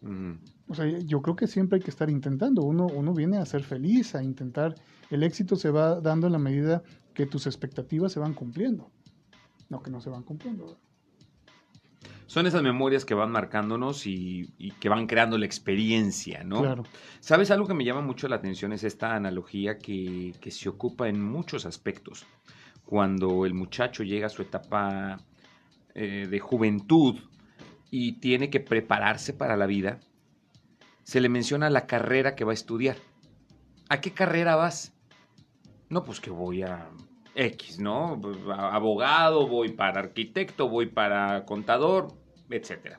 Ujú. 0.02 0.38
O 0.68 0.74
sea, 0.74 0.86
yo 0.86 1.22
creo 1.22 1.34
que 1.34 1.46
siempre 1.46 1.76
hay 1.76 1.82
que 1.82 1.90
estar 1.90 2.10
intentando. 2.10 2.62
Uno, 2.62 2.86
uno 2.86 3.14
viene 3.14 3.38
a 3.38 3.46
ser 3.46 3.62
feliz, 3.64 4.14
a 4.14 4.22
intentar. 4.22 4.74
El 5.10 5.22
éxito 5.22 5.56
se 5.56 5.70
va 5.70 6.00
dando 6.00 6.26
en 6.26 6.34
la 6.34 6.38
medida 6.38 6.82
que 7.14 7.26
tus 7.26 7.46
expectativas 7.46 8.12
se 8.12 8.20
van 8.20 8.34
cumpliendo. 8.34 8.90
No 9.70 9.82
que 9.82 9.90
no 9.90 10.00
se 10.00 10.10
van 10.10 10.22
cumpliendo. 10.22 10.66
¿verdad? 10.66 10.80
Son 12.26 12.46
esas 12.46 12.62
memorias 12.62 13.06
que 13.06 13.14
van 13.14 13.32
marcándonos 13.32 14.06
y, 14.06 14.52
y 14.58 14.72
que 14.72 14.90
van 14.90 15.06
creando 15.06 15.38
la 15.38 15.46
experiencia, 15.46 16.44
¿no? 16.44 16.60
Claro. 16.60 16.82
¿Sabes? 17.20 17.50
Algo 17.50 17.66
que 17.66 17.72
me 17.74 17.84
llama 17.86 18.02
mucho 18.02 18.28
la 18.28 18.36
atención 18.36 18.74
es 18.74 18.84
esta 18.84 19.14
analogía 19.14 19.78
que, 19.78 20.34
que 20.38 20.50
se 20.50 20.68
ocupa 20.68 21.08
en 21.08 21.22
muchos 21.22 21.64
aspectos. 21.64 22.26
Cuando 22.88 23.44
el 23.44 23.52
muchacho 23.52 24.02
llega 24.02 24.28
a 24.28 24.30
su 24.30 24.40
etapa 24.40 25.18
eh, 25.94 26.26
de 26.26 26.38
juventud 26.38 27.20
y 27.90 28.12
tiene 28.12 28.48
que 28.48 28.60
prepararse 28.60 29.34
para 29.34 29.58
la 29.58 29.66
vida, 29.66 30.00
se 31.02 31.20
le 31.20 31.28
menciona 31.28 31.68
la 31.68 31.86
carrera 31.86 32.34
que 32.34 32.44
va 32.44 32.52
a 32.52 32.54
estudiar. 32.54 32.96
¿A 33.90 34.00
qué 34.00 34.12
carrera 34.12 34.56
vas? 34.56 34.94
No, 35.90 36.02
pues 36.02 36.18
que 36.18 36.30
voy 36.30 36.62
a 36.62 36.88
X, 37.34 37.78
¿no? 37.78 38.22
Abogado, 38.56 39.46
voy 39.46 39.72
para 39.72 40.00
arquitecto, 40.00 40.70
voy 40.70 40.86
para 40.86 41.44
contador, 41.44 42.08
etc. 42.48 42.96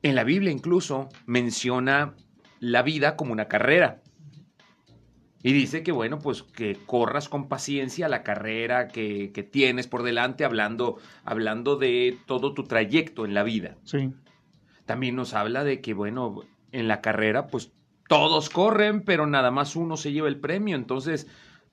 En 0.00 0.14
la 0.14 0.24
Biblia 0.24 0.50
incluso 0.50 1.10
menciona 1.26 2.14
la 2.58 2.80
vida 2.80 3.16
como 3.16 3.34
una 3.34 3.48
carrera. 3.48 4.00
Y 5.42 5.52
dice 5.52 5.82
que, 5.82 5.92
bueno, 5.92 6.18
pues 6.18 6.42
que 6.42 6.76
corras 6.86 7.28
con 7.28 7.48
paciencia 7.48 8.08
la 8.08 8.22
carrera 8.22 8.88
que, 8.88 9.32
que 9.32 9.42
tienes 9.42 9.86
por 9.86 10.02
delante, 10.02 10.44
hablando, 10.44 10.98
hablando 11.24 11.76
de 11.76 12.18
todo 12.26 12.52
tu 12.52 12.64
trayecto 12.64 13.24
en 13.24 13.32
la 13.32 13.42
vida. 13.42 13.76
Sí. 13.84 14.12
También 14.84 15.16
nos 15.16 15.32
habla 15.32 15.64
de 15.64 15.80
que, 15.80 15.94
bueno, 15.94 16.42
en 16.72 16.88
la 16.88 17.00
carrera, 17.00 17.46
pues 17.46 17.72
todos 18.08 18.50
corren, 18.50 19.02
pero 19.02 19.26
nada 19.26 19.50
más 19.50 19.76
uno 19.76 19.96
se 19.96 20.12
lleva 20.12 20.28
el 20.28 20.40
premio. 20.40 20.76
Entonces, 20.76 21.26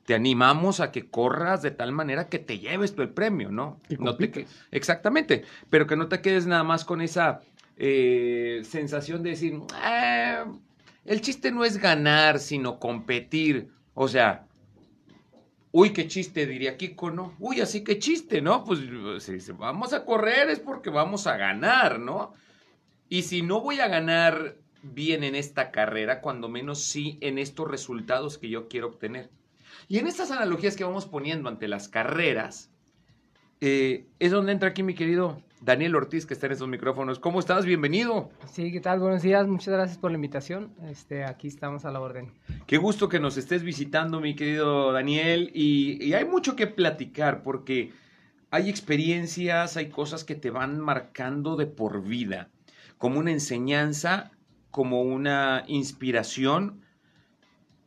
te 0.05 0.15
animamos 0.15 0.79
a 0.79 0.91
que 0.91 1.09
corras 1.09 1.61
de 1.61 1.71
tal 1.71 1.91
manera 1.91 2.29
que 2.29 2.39
te 2.39 2.59
lleves 2.59 2.95
tú 2.95 3.01
el 3.01 3.09
premio, 3.09 3.51
¿no? 3.51 3.81
Y 3.89 3.97
no 3.97 4.15
te, 4.15 4.45
exactamente, 4.71 5.43
pero 5.69 5.85
que 5.85 5.97
no 5.97 6.07
te 6.07 6.21
quedes 6.21 6.47
nada 6.47 6.63
más 6.63 6.85
con 6.85 7.01
esa 7.01 7.41
eh, 7.75 8.61
sensación 8.63 9.21
de 9.23 9.31
decir, 9.31 9.59
"Ah, 9.73 10.45
el 11.07 11.21
chiste 11.21 11.51
no 11.51 11.63
es 11.63 11.77
ganar, 11.77 12.37
sino 12.37 12.79
competir. 12.79 13.69
O 13.93 14.07
sea, 14.07 14.45
uy, 15.71 15.91
qué 15.91 16.07
chiste, 16.07 16.45
diría 16.45 16.77
Kiko, 16.77 17.11
¿no? 17.11 17.33
Uy, 17.39 17.61
así 17.61 17.83
que 17.83 17.97
chiste, 17.97 18.41
¿no? 18.41 18.63
Pues 18.65 18.81
si 19.23 19.33
dice, 19.33 19.53
vamos 19.53 19.93
a 19.93 20.03
correr 20.03 20.49
es 20.49 20.59
porque 20.59 20.89
vamos 20.89 21.25
a 21.25 21.37
ganar, 21.37 21.99
¿no? 21.99 22.33
Y 23.07 23.23
si 23.23 23.41
no 23.41 23.61
voy 23.61 23.79
a 23.79 23.87
ganar 23.87 24.57
bien 24.83 25.23
en 25.23 25.35
esta 25.35 25.71
carrera, 25.71 26.19
cuando 26.19 26.49
menos 26.49 26.83
sí 26.83 27.17
en 27.21 27.37
estos 27.37 27.69
resultados 27.69 28.37
que 28.37 28.49
yo 28.49 28.67
quiero 28.67 28.87
obtener. 28.87 29.29
Y 29.87 29.99
en 29.99 30.07
estas 30.07 30.29
analogías 30.31 30.75
que 30.75 30.83
vamos 30.83 31.05
poniendo 31.05 31.47
ante 31.47 31.69
las 31.69 31.87
carreras, 31.87 32.69
eh, 33.61 34.07
es 34.19 34.31
donde 34.31 34.51
entra 34.51 34.69
aquí 34.69 34.83
mi 34.83 34.93
querido 34.93 35.41
Daniel 35.61 35.95
Ortiz, 35.95 36.25
que 36.25 36.33
está 36.33 36.45
en 36.45 36.53
estos 36.53 36.67
micrófonos. 36.67 37.19
¿Cómo 37.19 37.39
estás? 37.39 37.65
Bienvenido. 37.65 38.29
Sí, 38.51 38.71
¿qué 38.71 38.79
tal? 38.79 38.99
Buenos 38.99 39.21
días, 39.21 39.47
muchas 39.47 39.73
gracias 39.73 39.97
por 39.97 40.11
la 40.11 40.15
invitación. 40.15 40.73
Este, 40.89 41.23
aquí 41.23 41.47
estamos 41.47 41.85
a 41.85 41.91
la 41.91 41.99
orden. 41.99 42.31
Qué 42.65 42.77
gusto 42.77 43.09
que 43.09 43.19
nos 43.19 43.37
estés 43.37 43.63
visitando, 43.63 44.19
mi 44.19 44.35
querido 44.35 44.91
Daniel. 44.91 45.51
Y, 45.53 46.03
y 46.03 46.13
hay 46.13 46.25
mucho 46.25 46.55
que 46.55 46.67
platicar 46.67 47.41
porque 47.41 47.91
hay 48.51 48.69
experiencias, 48.69 49.77
hay 49.77 49.89
cosas 49.89 50.23
que 50.23 50.35
te 50.35 50.51
van 50.51 50.79
marcando 50.79 51.55
de 51.55 51.65
por 51.65 52.03
vida, 52.03 52.49
como 52.97 53.19
una 53.19 53.31
enseñanza, 53.31 54.31
como 54.71 55.01
una 55.01 55.63
inspiración, 55.67 56.81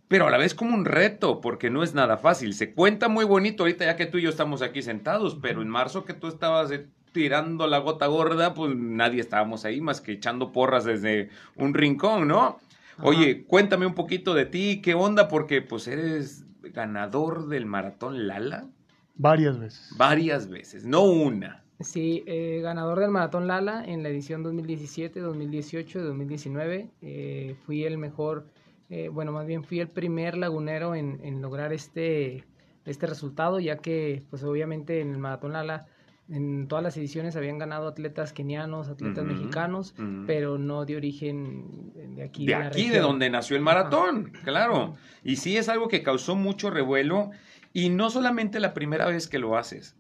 pero 0.09 0.27
a 0.27 0.31
la 0.31 0.39
vez 0.39 0.55
como 0.55 0.75
un 0.75 0.85
reto, 0.85 1.41
porque 1.41 1.71
no 1.71 1.85
es 1.85 1.95
nada 1.95 2.17
fácil. 2.17 2.53
Se 2.53 2.75
cuenta 2.75 3.09
muy 3.09 3.25
bonito 3.25 3.63
ahorita 3.63 3.85
ya 3.85 3.97
que 3.97 4.07
tú 4.07 4.19
y 4.19 4.23
yo 4.23 4.31
estamos 4.31 4.61
aquí 4.61 4.83
sentados, 4.83 5.39
pero 5.41 5.63
en 5.63 5.69
marzo 5.69 6.05
que 6.05 6.15
tú 6.15 6.27
estabas 6.27 6.73
tirando 7.13 7.67
la 7.67 7.79
gota 7.79 8.07
gorda, 8.07 8.55
pues 8.55 8.75
nadie 8.77 9.21
estábamos 9.21 9.65
ahí 9.65 9.81
más 9.81 10.01
que 10.01 10.13
echando 10.13 10.53
porras 10.53 10.85
desde 10.85 11.31
un 11.57 11.75
rincón, 11.75 12.29
¿no? 12.29 12.59
Oye, 13.01 13.45
cuéntame 13.47 13.87
un 13.87 13.95
poquito 13.95 14.35
de 14.35 14.47
ti, 14.47 14.81
qué 14.83 14.95
onda, 14.95 15.29
porque 15.29 15.63
pues 15.63 15.89
eres 15.89 16.45
ganador 16.63 17.49
del 17.49 17.67
maratón 17.67 18.27
Lala 18.27 18.69
Varias 19.15 19.59
veces. 19.59 19.97
varias 19.97 20.49
veces, 20.49 20.85
no 20.85 21.03
una. 21.05 21.65
Sí, 21.81 22.25
eh, 22.27 22.61
ganador 22.63 23.01
del 23.01 23.11
Maratón 23.11 23.47
Lala 23.47 23.83
en 23.87 24.03
la 24.03 24.11
edición 24.11 24.43
2017, 24.43 25.19
2018 25.21 25.99
y 25.99 26.03
2019. 26.03 26.91
Eh, 27.01 27.57
fui 27.65 27.85
el 27.85 27.97
mejor, 27.97 28.47
eh, 28.91 29.09
bueno, 29.09 29.33
más 29.33 29.47
bien 29.47 29.65
fui 29.65 29.81
el 29.81 29.89
primer 29.89 30.37
lagunero 30.37 30.95
en, 30.95 31.21
en 31.23 31.41
lograr 31.41 31.73
este, 31.73 32.45
este 32.85 33.07
resultado, 33.07 33.61
ya 33.61 33.79
que, 33.79 34.23
pues 34.29 34.43
obviamente 34.45 35.01
en 35.01 35.13
el 35.13 35.19
Maratón 35.19 35.53
Lala, 35.55 35.87
en 36.31 36.69
todas 36.69 36.85
las 36.85 36.97
ediciones 36.97 37.35
habían 37.35 37.59
ganado 37.59 37.89
atletas 37.89 38.33
kenianos, 38.33 38.89
atletas 38.89 39.25
mexicanos, 39.25 39.95
pero 40.27 40.59
no 40.59 40.85
de 40.85 40.97
origen 40.97 41.93
de 42.15 42.23
aquí. 42.23 42.47
De 42.47 42.55
aquí, 42.55 42.89
de 42.89 43.01
donde 43.01 43.29
nació 43.31 43.57
el 43.57 43.63
maratón, 43.63 44.33
claro. 44.45 44.95
Y 45.25 45.37
sí 45.37 45.57
es 45.57 45.69
algo 45.69 45.89
que 45.89 46.03
causó 46.03 46.37
mucho 46.37 46.71
revuelo 46.71 47.31
y 47.73 47.91
no 47.91 48.11
solamente 48.11 48.61
la 48.61 48.75
primera 48.75 49.07
vez 49.07 49.27
que 49.27 49.39
lo 49.39 49.57
haces, 49.57 49.97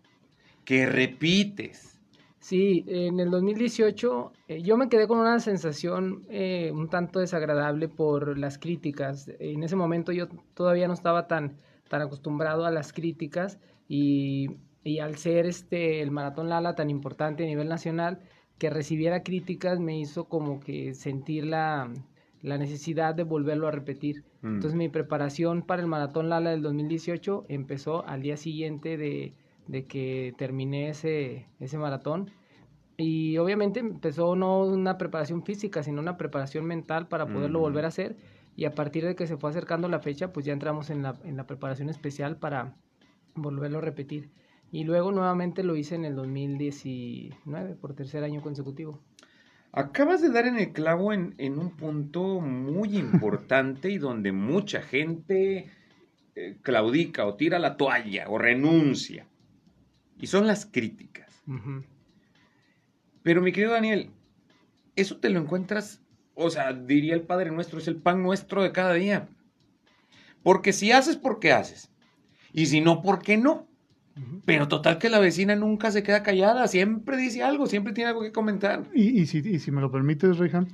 que 0.64 0.86
repites. 0.86 2.00
Sí, 2.38 2.84
en 2.86 3.20
el 3.20 3.30
2018 3.30 4.32
eh, 4.48 4.62
yo 4.62 4.76
me 4.76 4.88
quedé 4.88 5.06
con 5.06 5.18
una 5.18 5.40
sensación 5.40 6.24
eh, 6.30 6.70
un 6.72 6.88
tanto 6.88 7.18
desagradable 7.18 7.88
por 7.88 8.38
las 8.38 8.56
críticas. 8.56 9.30
En 9.40 9.62
ese 9.62 9.76
momento 9.76 10.12
yo 10.12 10.28
todavía 10.54 10.86
no 10.86 10.94
estaba 10.94 11.26
tan, 11.26 11.56
tan 11.88 12.02
acostumbrado 12.02 12.64
a 12.64 12.70
las 12.70 12.92
críticas 12.92 13.58
y, 13.88 14.48
y 14.84 14.98
al 14.98 15.16
ser 15.16 15.46
este 15.46 16.00
el 16.02 16.10
Maratón 16.10 16.48
Lala 16.48 16.74
tan 16.74 16.90
importante 16.90 17.44
a 17.44 17.46
nivel 17.46 17.68
nacional, 17.68 18.20
que 18.58 18.70
recibiera 18.70 19.22
críticas 19.22 19.80
me 19.80 19.98
hizo 19.98 20.24
como 20.26 20.60
que 20.60 20.94
sentir 20.94 21.46
la, 21.46 21.90
la 22.42 22.58
necesidad 22.58 23.14
de 23.14 23.24
volverlo 23.24 23.68
a 23.68 23.70
repetir. 23.70 24.24
Mm. 24.42 24.54
Entonces 24.56 24.76
mi 24.76 24.88
preparación 24.88 25.62
para 25.62 25.82
el 25.82 25.88
Maratón 25.88 26.28
Lala 26.28 26.50
del 26.50 26.62
2018 26.62 27.46
empezó 27.48 28.06
al 28.06 28.22
día 28.22 28.36
siguiente 28.36 28.96
de, 28.96 29.34
de 29.66 29.86
que 29.86 30.34
terminé 30.36 30.90
ese, 30.90 31.46
ese 31.58 31.78
maratón. 31.78 32.30
Y 32.96 33.38
obviamente 33.38 33.80
empezó 33.80 34.36
no 34.36 34.60
una 34.64 34.98
preparación 34.98 35.42
física, 35.42 35.82
sino 35.82 36.00
una 36.02 36.18
preparación 36.18 36.66
mental 36.66 37.08
para 37.08 37.26
poderlo 37.26 37.60
Mm. 37.60 37.62
volver 37.62 37.84
a 37.86 37.88
hacer. 37.88 38.16
Y 38.56 38.66
a 38.66 38.74
partir 38.74 39.04
de 39.06 39.14
que 39.16 39.26
se 39.26 39.38
fue 39.38 39.48
acercando 39.50 39.88
la 39.88 40.00
fecha, 40.00 40.32
pues 40.32 40.44
ya 40.44 40.52
entramos 40.52 40.90
en 40.90 41.02
la, 41.02 41.18
en 41.24 41.36
la 41.36 41.46
preparación 41.46 41.88
especial 41.88 42.36
para 42.36 42.74
volverlo 43.34 43.78
a 43.78 43.80
repetir. 43.80 44.30
Y 44.72 44.84
luego 44.84 45.10
nuevamente 45.10 45.62
lo 45.62 45.76
hice 45.76 45.96
en 45.96 46.04
el 46.04 46.14
2019, 46.14 47.74
por 47.74 47.94
tercer 47.94 48.22
año 48.22 48.40
consecutivo. 48.40 49.00
Acabas 49.72 50.20
de 50.22 50.30
dar 50.30 50.46
en 50.46 50.58
el 50.58 50.72
clavo 50.72 51.12
en, 51.12 51.34
en 51.38 51.58
un 51.58 51.70
punto 51.76 52.40
muy 52.40 52.96
importante 52.96 53.90
y 53.90 53.98
donde 53.98 54.32
mucha 54.32 54.82
gente 54.82 55.70
eh, 56.36 56.56
claudica 56.62 57.26
o 57.26 57.34
tira 57.34 57.58
la 57.58 57.76
toalla 57.76 58.28
o 58.28 58.38
renuncia. 58.38 59.26
Y 60.18 60.26
son 60.26 60.46
las 60.46 60.66
críticas. 60.66 61.42
Pero 63.22 63.42
mi 63.42 63.52
querido 63.52 63.72
Daniel, 63.72 64.10
eso 64.94 65.18
te 65.18 65.30
lo 65.30 65.40
encuentras, 65.40 66.00
o 66.34 66.50
sea, 66.50 66.72
diría 66.72 67.14
el 67.14 67.22
Padre 67.22 67.50
Nuestro, 67.50 67.78
es 67.78 67.88
el 67.88 67.96
pan 67.96 68.22
nuestro 68.22 68.62
de 68.62 68.72
cada 68.72 68.94
día. 68.94 69.28
Porque 70.42 70.72
si 70.72 70.92
haces, 70.92 71.16
porque 71.16 71.52
haces. 71.52 71.90
Y 72.52 72.66
si 72.66 72.80
no, 72.80 73.02
porque 73.02 73.36
no. 73.36 73.66
Pero 74.44 74.68
total 74.68 74.98
que 74.98 75.08
la 75.10 75.18
vecina 75.18 75.54
nunca 75.56 75.90
se 75.90 76.02
queda 76.02 76.22
callada, 76.22 76.66
siempre 76.68 77.16
dice 77.16 77.42
algo, 77.42 77.66
siempre 77.66 77.92
tiene 77.92 78.10
algo 78.10 78.22
que 78.22 78.32
comentar. 78.32 78.84
Y, 78.94 79.20
y 79.20 79.26
si, 79.26 79.38
y 79.38 79.58
si 79.58 79.70
me 79.70 79.80
lo 79.80 79.90
permites, 79.90 80.38
Rehan, 80.38 80.68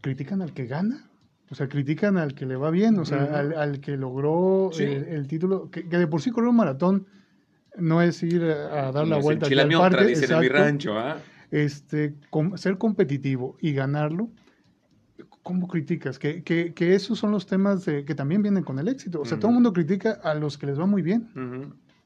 critican 0.00 0.42
al 0.42 0.52
que 0.52 0.66
gana. 0.66 1.08
O 1.50 1.54
sea, 1.54 1.68
critican 1.68 2.16
al 2.16 2.34
que 2.34 2.46
le 2.46 2.56
va 2.56 2.70
bien, 2.70 2.98
o 2.98 3.04
sea, 3.04 3.24
al, 3.24 3.52
al 3.54 3.80
que 3.80 3.96
logró 3.98 4.70
Sí. 4.72 4.84
el, 4.84 5.04
el 5.04 5.26
título, 5.28 5.70
que, 5.70 5.86
que 5.88 5.98
de 5.98 6.06
por 6.06 6.22
sí 6.22 6.30
correr 6.30 6.48
un 6.48 6.56
maratón 6.56 7.06
no 7.76 8.00
es 8.02 8.22
ir 8.22 8.42
a, 8.44 8.88
a 8.88 8.92
dar 8.92 9.06
la 9.06 9.16
No 9.16 9.22
vuelta 9.22 9.46
al 9.46 9.68
parque, 9.68 10.06
dicen 10.06 10.32
en 10.32 10.40
mi 10.40 10.48
rancho, 10.48 10.98
¿ah? 10.98 11.18
este, 11.50 12.14
com- 12.30 12.56
ser 12.56 12.78
competitivo 12.78 13.56
y 13.60 13.72
ganarlo, 13.72 14.30
¿cómo 15.42 15.68
criticas? 15.68 16.18
Que, 16.18 16.42
que, 16.42 16.72
que 16.72 16.94
esos 16.94 17.18
son 17.18 17.30
los 17.30 17.46
temas 17.46 17.84
de- 17.84 18.04
que 18.04 18.14
también 18.14 18.42
vienen 18.42 18.64
con 18.64 18.78
el 18.78 18.88
éxito. 18.88 19.20
O 19.20 19.24
sea, 19.24 19.38
todo 19.38 19.48
el 19.48 19.54
mundo 19.54 19.72
critica 19.72 20.20
a 20.24 20.34
los 20.34 20.56
que 20.56 20.66
les 20.66 20.78
va 20.80 20.86
muy 20.86 21.02
bien. 21.02 21.28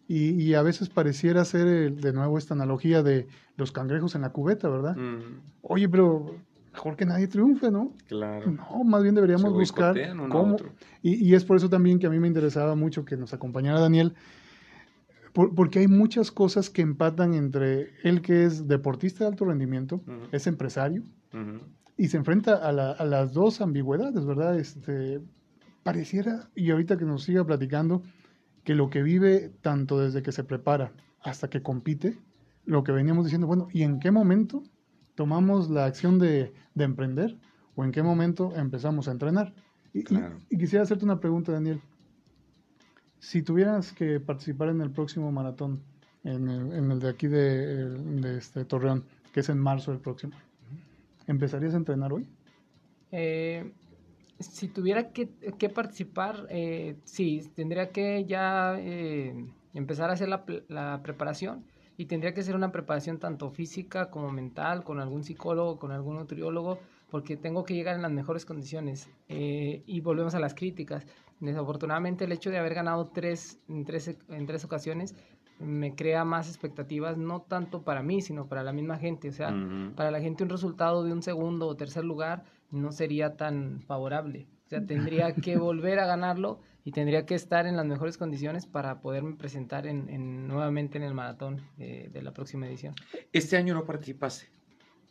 Y, 0.08 0.30
y 0.42 0.54
a 0.54 0.62
veces 0.62 0.88
pareciera 0.88 1.44
ser 1.44 1.66
el- 1.66 2.00
de 2.00 2.12
nuevo 2.12 2.38
esta 2.38 2.54
analogía 2.54 3.02
de 3.02 3.26
los 3.56 3.72
cangrejos 3.72 4.14
en 4.14 4.22
la 4.22 4.30
cubeta, 4.30 4.68
¿verdad? 4.68 4.96
Ujú. 4.96 5.40
Oye, 5.62 5.88
pero 5.88 6.36
mejor 6.72 6.94
que 6.96 7.06
nadie 7.06 7.26
triunfe, 7.26 7.70
¿no? 7.70 7.92
Claro. 8.06 8.50
No, 8.52 8.84
más 8.84 9.02
bien 9.02 9.14
deberíamos 9.16 9.50
buscar 9.60 9.94
cómo. 10.28 10.56
Y, 11.02 11.24
y 11.28 11.34
es 11.34 11.44
por 11.44 11.56
eso 11.56 11.68
también 11.68 11.98
que 11.98 12.06
a 12.06 12.10
mí 12.10 12.20
me 12.20 12.28
interesaba 12.28 12.74
mucho 12.76 13.04
que 13.04 13.16
nos 13.16 13.32
acompañara 13.34 13.80
Daniel, 13.80 14.14
por- 15.32 15.54
porque 15.54 15.80
hay 15.80 15.88
muchas 15.88 16.30
cosas 16.30 16.70
que 16.70 16.82
empatan 16.82 17.34
entre 17.34 17.90
él 18.02 18.22
que 18.22 18.44
es 18.44 18.68
deportista 18.68 19.24
de 19.24 19.30
alto 19.30 19.44
rendimiento, 19.44 20.00
es 20.32 20.46
empresario, 20.46 21.02
y 21.98 22.08
se 22.08 22.16
enfrenta 22.16 22.54
a, 22.56 22.72
la- 22.72 22.92
a 22.92 23.04
las 23.04 23.32
dos 23.32 23.60
ambigüedades, 23.60 24.24
¿verdad? 24.24 24.58
Este, 24.58 25.20
pareciera, 25.82 26.48
y 26.54 26.70
ahorita 26.70 26.96
que 26.96 27.04
nos 27.04 27.22
siga 27.24 27.44
platicando, 27.44 28.02
que 28.66 28.74
lo 28.74 28.90
que 28.90 29.02
vive 29.02 29.52
tanto 29.62 29.98
desde 30.00 30.22
que 30.22 30.32
se 30.32 30.44
prepara 30.44 30.92
hasta 31.22 31.48
que 31.48 31.62
compite, 31.62 32.18
lo 32.64 32.82
que 32.84 32.90
veníamos 32.92 33.24
diciendo, 33.24 33.46
bueno, 33.46 33.68
¿y 33.72 33.82
en 33.84 34.00
qué 34.00 34.10
momento 34.10 34.62
tomamos 35.14 35.70
la 35.70 35.84
acción 35.86 36.18
de, 36.18 36.52
de 36.74 36.84
emprender? 36.84 37.38
¿O 37.76 37.84
en 37.84 37.92
qué 37.92 38.02
momento 38.02 38.52
empezamos 38.56 39.06
a 39.08 39.12
entrenar? 39.12 39.54
Y, 39.94 40.00
y- 40.00 40.02
Claro. 40.04 40.36
y 40.50 40.58
quisiera 40.58 40.82
hacerte 40.82 41.04
una 41.04 41.20
pregunta, 41.20 41.52
Daniel. 41.52 41.80
Si 43.20 43.42
tuvieras 43.42 43.92
que 43.92 44.18
participar 44.20 44.68
en 44.68 44.80
el 44.80 44.90
próximo 44.90 45.30
maratón, 45.30 45.80
en 46.24 46.48
el, 46.48 46.72
en 46.72 46.90
el 46.90 46.98
de 46.98 47.08
aquí 47.08 47.28
de, 47.28 47.88
de 47.90 48.38
este 48.38 48.64
Torreón, 48.64 49.04
que 49.32 49.40
es 49.40 49.48
en 49.48 49.58
marzo 49.58 49.92
del 49.92 50.00
próximo, 50.00 50.32
¿empezarías 51.28 51.74
a 51.74 51.76
entrenar 51.76 52.12
hoy? 52.12 52.26
Eh, 53.12 53.72
si 54.38 54.68
tuviera 54.68 55.10
que, 55.12 55.28
que 55.58 55.68
participar, 55.68 56.46
eh, 56.50 56.96
sí, 57.04 57.42
tendría 57.54 57.90
que 57.90 58.24
ya 58.24 58.76
eh, 58.78 59.34
empezar 59.74 60.10
a 60.10 60.14
hacer 60.14 60.28
la, 60.28 60.44
la 60.68 61.00
preparación 61.02 61.64
y 61.96 62.06
tendría 62.06 62.34
que 62.34 62.42
ser 62.42 62.54
una 62.54 62.72
preparación 62.72 63.18
tanto 63.18 63.50
física 63.50 64.10
como 64.10 64.30
mental, 64.30 64.84
con 64.84 65.00
algún 65.00 65.24
psicólogo, 65.24 65.78
con 65.78 65.92
algún 65.92 66.16
nutriólogo, 66.16 66.78
porque 67.10 67.36
tengo 67.36 67.64
que 67.64 67.74
llegar 67.74 67.96
en 67.96 68.02
las 68.02 68.12
mejores 68.12 68.44
condiciones. 68.44 69.08
Eh, 69.28 69.82
y 69.86 70.00
volvemos 70.00 70.34
a 70.34 70.40
las 70.40 70.54
críticas. 70.54 71.06
Desafortunadamente 71.40 72.24
el 72.24 72.32
hecho 72.32 72.50
de 72.50 72.58
haber 72.58 72.74
ganado 72.74 73.06
tres 73.08 73.58
en 73.68 73.84
tres, 73.84 74.18
en 74.28 74.46
tres 74.46 74.64
ocasiones 74.64 75.14
me 75.58 75.94
crea 75.94 76.24
más 76.24 76.48
expectativas, 76.48 77.16
no 77.16 77.40
tanto 77.40 77.82
para 77.82 78.02
mí, 78.02 78.20
sino 78.20 78.46
para 78.46 78.62
la 78.62 78.72
misma 78.72 78.98
gente. 78.98 79.30
O 79.30 79.32
sea, 79.32 79.54
para 79.94 80.10
la 80.10 80.20
gente 80.20 80.42
un 80.42 80.50
resultado 80.50 81.02
de 81.02 81.12
un 81.12 81.22
segundo 81.22 81.66
o 81.66 81.76
tercer 81.76 82.04
lugar 82.04 82.44
no 82.70 82.92
sería 82.92 83.36
tan 83.36 83.80
favorable. 83.82 84.46
O 84.66 84.68
sea, 84.68 84.84
tendría 84.84 85.34
que 85.34 85.56
volver 85.58 85.98
a 85.98 86.06
ganarlo 86.06 86.60
y 86.84 86.92
tendría 86.92 87.26
que 87.26 87.34
estar 87.34 87.66
en 87.66 87.76
las 87.76 87.86
mejores 87.86 88.18
condiciones 88.18 88.66
para 88.66 89.00
poderme 89.00 89.34
presentar 89.36 89.86
en, 89.86 90.46
nuevamente 90.46 90.98
en 90.98 91.04
el 91.04 91.14
maratón 91.14 91.62
de 91.76 92.20
la 92.22 92.32
próxima 92.32 92.66
edición. 92.66 92.94
¿Este 93.32 93.56
año 93.56 93.74
no 93.74 93.84
participaste? 93.84 94.48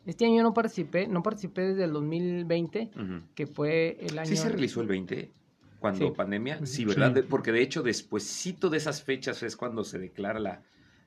Este 0.06 0.24
año 0.24 0.44
no 0.44 0.54
participé, 0.54 1.08
no 1.08 1.22
participé 1.22 1.62
desde 1.62 1.84
el 1.84 1.92
2020, 1.92 2.90
que 3.34 3.46
fue 3.46 3.98
el 4.00 4.18
año... 4.18 4.28
¿Sí 4.28 4.36
se 4.36 4.48
realizó 4.48 4.80
el 4.80 4.86
20? 4.86 5.32
Cuando 5.80 6.12
pandemia, 6.14 6.64
sí, 6.64 6.84
¿verdad? 6.84 7.24
Porque 7.28 7.52
de 7.52 7.60
hecho, 7.60 7.82
despuésito 7.82 8.70
de 8.70 8.78
esas 8.78 9.02
fechas 9.02 9.42
es 9.42 9.56
cuando 9.56 9.84
se 9.84 9.98
declara 9.98 10.38
la, 10.38 10.62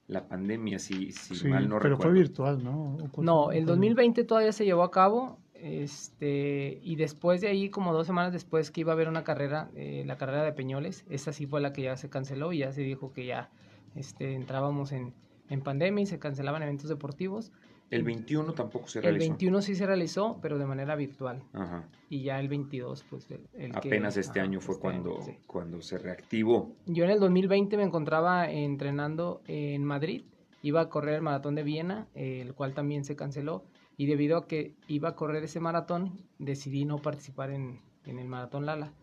la 0.07 0.27
pandemia, 0.27 0.79
si, 0.79 1.13
si 1.13 1.47
mal 1.47 1.69
no 1.69 1.79
pero 1.79 1.97
fue 1.97 2.11
virtual, 2.11 2.61
¿no? 2.61 2.97
No, 3.17 3.51
el 3.51 3.65
2020 3.65 4.25
todavía 4.25 4.51
se 4.51 4.65
llevó 4.65 4.83
a 4.83 4.91
cabo, 4.91 5.39
este, 5.61 6.79
y 6.83 6.95
después 6.95 7.41
de 7.41 7.47
ahí, 7.47 7.69
como 7.69 7.93
dos 7.93 8.07
semanas 8.07 8.33
después 8.33 8.71
que 8.71 8.81
iba 8.81 8.91
a 8.91 8.95
haber 8.95 9.07
una 9.07 9.23
carrera, 9.23 9.69
eh, 9.75 10.03
la 10.05 10.17
carrera 10.17 10.43
de 10.43 10.53
Peñoles, 10.53 11.05
esa 11.09 11.33
sí 11.33 11.45
fue 11.45 11.61
la 11.61 11.73
que 11.73 11.83
ya 11.83 11.97
se 11.97 12.09
canceló 12.09 12.53
y 12.53 12.59
ya 12.59 12.71
se 12.71 12.81
dijo 12.81 13.11
que 13.13 13.25
ya 13.25 13.49
este, 13.95 14.35
entrábamos 14.35 14.91
en, 14.91 15.13
en 15.49 15.61
pandemia 15.61 16.03
y 16.03 16.05
se 16.05 16.19
cancelaban 16.19 16.63
eventos 16.63 16.89
deportivos. 16.89 17.51
El 17.89 18.03
21 18.03 18.53
tampoco 18.53 18.87
se 18.87 19.01
realizó. 19.01 19.23
El 19.23 19.29
21 19.29 19.61
sí 19.61 19.75
se 19.75 19.85
realizó, 19.85 20.37
pero 20.41 20.59
de 20.59 20.65
manera 20.65 20.95
virtual. 20.95 21.41
Ajá. 21.53 21.87
Y 22.07 22.21
ya 22.23 22.39
el 22.39 22.47
22, 22.47 23.05
pues 23.09 23.27
el, 23.31 23.75
Apenas 23.75 24.15
este 24.17 24.39
año 24.39 24.61
fue 24.61 24.75
este 24.75 24.81
cuando, 24.81 25.19
cuando 25.47 25.81
se 25.81 25.97
reactivó. 25.97 26.75
Yo 26.85 27.03
en 27.03 27.09
el 27.09 27.19
2020 27.19 27.77
me 27.77 27.83
encontraba 27.83 28.49
entrenando 28.49 29.41
en 29.47 29.83
Madrid. 29.83 30.23
Iba 30.61 30.81
a 30.81 30.89
correr 30.89 31.15
el 31.15 31.21
maratón 31.21 31.55
de 31.55 31.63
Viena, 31.63 32.07
el 32.13 32.53
cual 32.53 32.73
también 32.73 33.05
se 33.05 33.15
canceló. 33.15 33.63
Y 33.99 34.05
debido 34.05 34.37
a 34.37 34.47
que 34.47 34.75
iba 34.87 35.09
a 35.09 35.15
correr 35.15 35.43
ese 35.43 35.59
maratón, 35.59 36.21
decidí 36.37 36.85
no 36.85 36.99
participar 36.99 37.51
en, 37.51 37.81
en 38.05 38.17
el 38.17 38.29
maratón 38.29 38.65
Lala. 38.65 38.93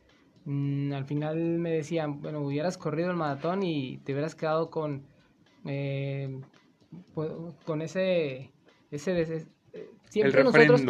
Mm, 0.47 0.95
al 0.95 1.05
final 1.05 1.37
me 1.59 1.71
decían, 1.71 2.23
bueno, 2.23 2.41
hubieras 2.41 2.79
corrido 2.79 3.11
el 3.11 3.17
maratón 3.17 3.63
y 3.63 3.99
te 3.99 4.13
hubieras 4.15 4.35
quedado 4.35 4.71
con, 4.71 5.03
eh, 5.67 6.41
pues, 7.13 7.31
con 7.67 7.83
ese 7.83 8.53
ese, 8.91 9.47
eh, 9.73 9.91
siempre, 10.09 10.45
nosotros, 10.45 10.83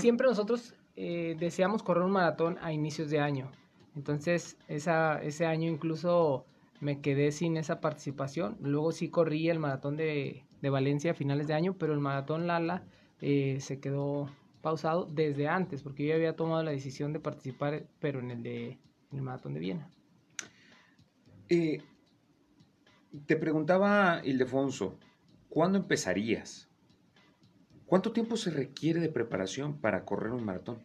siempre 0.00 0.26
nosotros 0.26 0.74
eh, 0.96 1.36
deseamos 1.38 1.82
correr 1.82 2.04
un 2.04 2.12
maratón 2.12 2.56
a 2.62 2.72
inicios 2.72 3.10
de 3.10 3.20
año. 3.20 3.50
Entonces, 3.94 4.56
esa, 4.66 5.20
ese 5.22 5.44
año 5.44 5.70
incluso 5.70 6.46
me 6.80 7.00
quedé 7.00 7.32
sin 7.32 7.56
esa 7.56 7.80
participación. 7.80 8.56
Luego 8.60 8.92
sí 8.92 9.08
corrí 9.08 9.48
el 9.48 9.58
maratón 9.58 9.96
de, 9.96 10.42
Valencia 10.62 11.12
a 11.12 11.14
finales 11.14 11.46
de 11.46 11.54
año, 11.54 11.76
pero 11.78 11.92
el 11.92 12.00
maratón 12.00 12.48
Lala 12.48 12.82
eh, 13.20 13.58
se 13.60 13.80
quedó 13.80 14.30
pausado 14.62 15.06
desde 15.06 15.48
antes, 15.48 15.82
porque 15.82 16.06
yo 16.06 16.14
había 16.14 16.36
tomado 16.36 16.62
la 16.62 16.70
decisión 16.70 17.12
de 17.12 17.20
participar, 17.20 17.86
pero 18.00 18.20
en 18.20 18.30
el 18.30 18.42
de 18.42 18.78
el 19.12 19.22
maratón 19.22 19.54
de 19.54 19.60
Viena. 19.60 19.88
te 21.48 23.36
preguntaba 23.36 24.20
Ildefonso, 24.24 24.98
¿cuándo 25.48 25.78
empezarías? 25.78 26.68
¿Cuánto 27.86 28.12
tiempo 28.12 28.36
se 28.36 28.50
requiere 28.50 29.00
de 29.00 29.08
preparación 29.08 29.80
para 29.80 30.04
correr 30.04 30.32
un 30.32 30.44
maratón? 30.44 30.82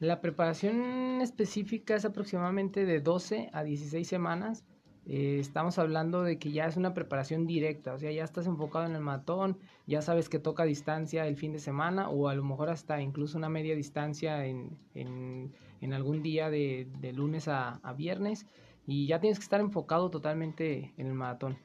La 0.00 0.20
preparación 0.20 1.20
específica 1.20 1.94
es 1.94 2.04
aproximadamente 2.04 2.84
de 2.84 3.00
12 3.00 3.50
a 3.52 3.62
16 3.62 4.08
semanas. 4.08 4.64
Eh, 5.06 5.38
estamos 5.40 5.78
hablando 5.78 6.22
de 6.22 6.38
que 6.38 6.52
ya 6.52 6.66
es 6.66 6.76
una 6.76 6.94
preparación 6.94 7.46
directa, 7.46 7.92
o 7.94 7.98
sea, 7.98 8.12
ya 8.12 8.22
estás 8.22 8.46
enfocado 8.46 8.86
en 8.86 8.94
el 8.94 9.00
maratón, 9.00 9.58
ya 9.86 10.00
sabes 10.00 10.28
que 10.28 10.38
toca 10.38 10.64
distancia 10.64 11.26
el 11.26 11.36
fin 11.36 11.52
de 11.52 11.58
semana 11.58 12.08
o 12.08 12.28
a 12.28 12.34
lo 12.34 12.44
mejor 12.44 12.70
hasta 12.70 13.00
incluso 13.00 13.36
una 13.36 13.48
media 13.48 13.74
distancia 13.74 14.46
en, 14.46 14.78
en, 14.94 15.92
algún 15.92 16.22
día 16.22 16.50
de, 16.50 16.86
de 17.00 17.12
lunes 17.12 17.48
a, 17.48 17.80
a 17.82 17.92
viernes 17.92 18.46
y 18.86 19.06
ya 19.06 19.20
tienes 19.20 19.38
que 19.38 19.44
estar 19.44 19.60
enfocado 19.60 20.10
totalmente 20.10 20.92
en 20.96 21.06
el 21.08 21.14
maratón. 21.14 21.58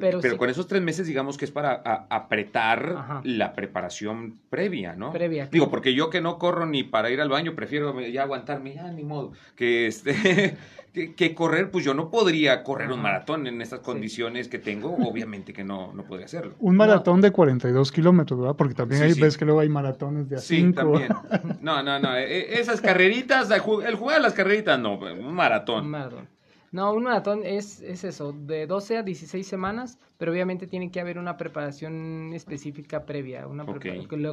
Pero, 0.00 0.20
con 0.36 0.50
esos 0.50 0.66
tres 0.66 0.82
meses, 0.82 1.06
digamos 1.06 1.38
que 1.38 1.44
es 1.44 1.50
para 1.50 1.74
apretar 2.10 3.20
la 3.24 3.52
preparación 3.52 4.38
previa, 4.50 4.94
¿no? 4.94 5.12
Previa. 5.12 5.46
Digo, 5.46 5.70
porque 5.70 5.94
yo 5.94 6.10
que 6.10 6.20
no 6.20 6.38
corro 6.38 6.66
ni 6.66 6.82
para 6.82 7.10
ir 7.10 7.20
al 7.20 7.28
baño, 7.28 7.54
prefiero 7.54 7.98
ya 8.00 8.22
aguantarme, 8.22 8.74
ya 8.74 8.90
ni 8.90 9.04
modo. 9.04 9.32
Que 9.54 9.86
este. 9.86 10.56
que, 11.16 11.34
correr, 11.34 11.70
pues 11.70 11.84
yo 11.84 11.92
no 11.92 12.10
podría 12.10 12.62
correr 12.62 12.90
un 12.90 13.02
maratón 13.02 13.46
en 13.46 13.60
estas 13.60 13.80
condiciones 13.80 14.48
que 14.48 14.58
tengo, 14.58 14.96
obviamente 15.06 15.52
que 15.52 15.62
no, 15.62 15.92
no 15.92 16.04
podría 16.04 16.26
hacerlo. 16.26 16.54
Un 16.58 16.76
maratón 16.76 17.20
de 17.20 17.30
42 17.30 17.92
kilómetros, 17.92 18.40
¿verdad? 18.40 18.56
Porque 18.56 18.74
también 18.74 19.02
ahí 19.02 19.12
ves 19.14 19.36
que 19.36 19.44
luego 19.44 19.60
hay 19.60 19.68
maratones 19.68 20.28
de 20.28 20.36
a 20.36 20.38
Sí, 20.38 20.72
también. 20.72 21.08
No, 21.60 21.82
no, 21.82 21.98
no, 21.98 22.16
e, 22.16 22.24
e, 22.24 22.60
esas 22.60 22.80
carreritas, 22.80 23.50
el 23.50 23.60
jugar 23.96 24.16
a 24.16 24.20
las 24.20 24.32
carreritas, 24.32 24.78
no, 24.78 24.94
un 24.94 25.34
maratón. 25.34 25.84
Un 25.84 25.90
maratón. 25.90 26.35
No, 26.76 26.92
un 26.92 27.04
maratón 27.04 27.40
es, 27.42 27.80
es 27.80 28.04
eso, 28.04 28.34
de 28.34 28.66
12 28.66 28.98
a 28.98 29.02
16 29.02 29.46
semanas, 29.46 29.98
pero 30.18 30.30
obviamente 30.30 30.66
tiene 30.66 30.90
que 30.90 31.00
haber 31.00 31.16
una 31.18 31.38
preparación 31.38 32.34
específica 32.34 33.06
previa, 33.06 33.46
una 33.46 33.64
lo, 33.64 33.78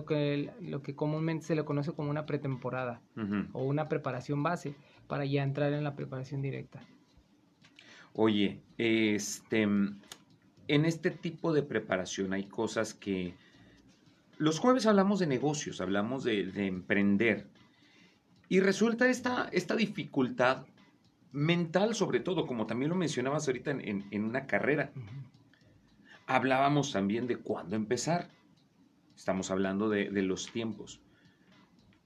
que, 0.04 0.52
lo 0.60 0.82
que 0.82 0.94
comúnmente 0.94 1.46
se 1.46 1.56
le 1.56 1.64
conoce 1.64 1.94
como 1.94 2.10
una 2.10 2.26
pretemporada 2.26 3.00
o 3.54 3.64
una 3.64 3.88
preparación 3.88 4.44
base 4.44 4.76
para 5.08 5.24
ya 5.24 5.42
entrar 5.42 5.72
en 5.72 5.86
la 5.86 5.96
preparación 5.96 6.42
directa. 6.42 6.82
Oye, 8.12 8.60
este, 8.78 9.62
en 9.62 10.02
este 10.68 11.12
tipo 11.12 11.54
de 11.54 11.64
preparación 11.64 12.34
hay 12.34 12.44
cosas 12.44 12.94
que... 12.94 13.36
Los 14.38 14.60
jueves 14.60 14.86
hablamos 14.86 15.20
de 15.20 15.28
negocios, 15.28 15.80
hablamos 15.80 16.26
de, 16.26 16.48
de 16.48 16.68
emprender. 16.68 17.48
Y 18.50 18.60
resulta 18.60 19.08
esta, 19.08 19.48
esta 19.54 19.78
dificultad 19.78 20.66
mental 21.34 21.96
sobre 21.96 22.22
todo, 22.22 22.48
como 22.48 22.66
también 22.66 22.90
lo 22.90 22.96
mencionabas 22.96 23.48
ahorita 23.48 23.72
en, 23.72 24.24
una 24.24 24.46
carrera. 24.46 24.92
Hablábamos 26.28 26.94
también 26.94 27.28
de 27.28 27.38
cuándo 27.38 27.76
empezar. 27.76 28.30
Estamos 29.16 29.52
hablando 29.52 29.90
de, 29.90 30.10
de 30.10 30.22
los 30.22 30.52
tiempos. 30.52 31.02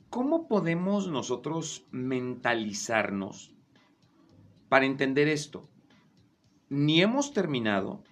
¿Cómo 0.09 0.47
podemos 0.47 1.07
nosotros 1.07 1.85
mentalizarnos 1.91 3.51
para 4.69 4.85
entender 4.85 5.27
esto? 5.27 5.67
Ni 6.69 7.01
hemos 7.01 7.33
terminado, 7.33 8.03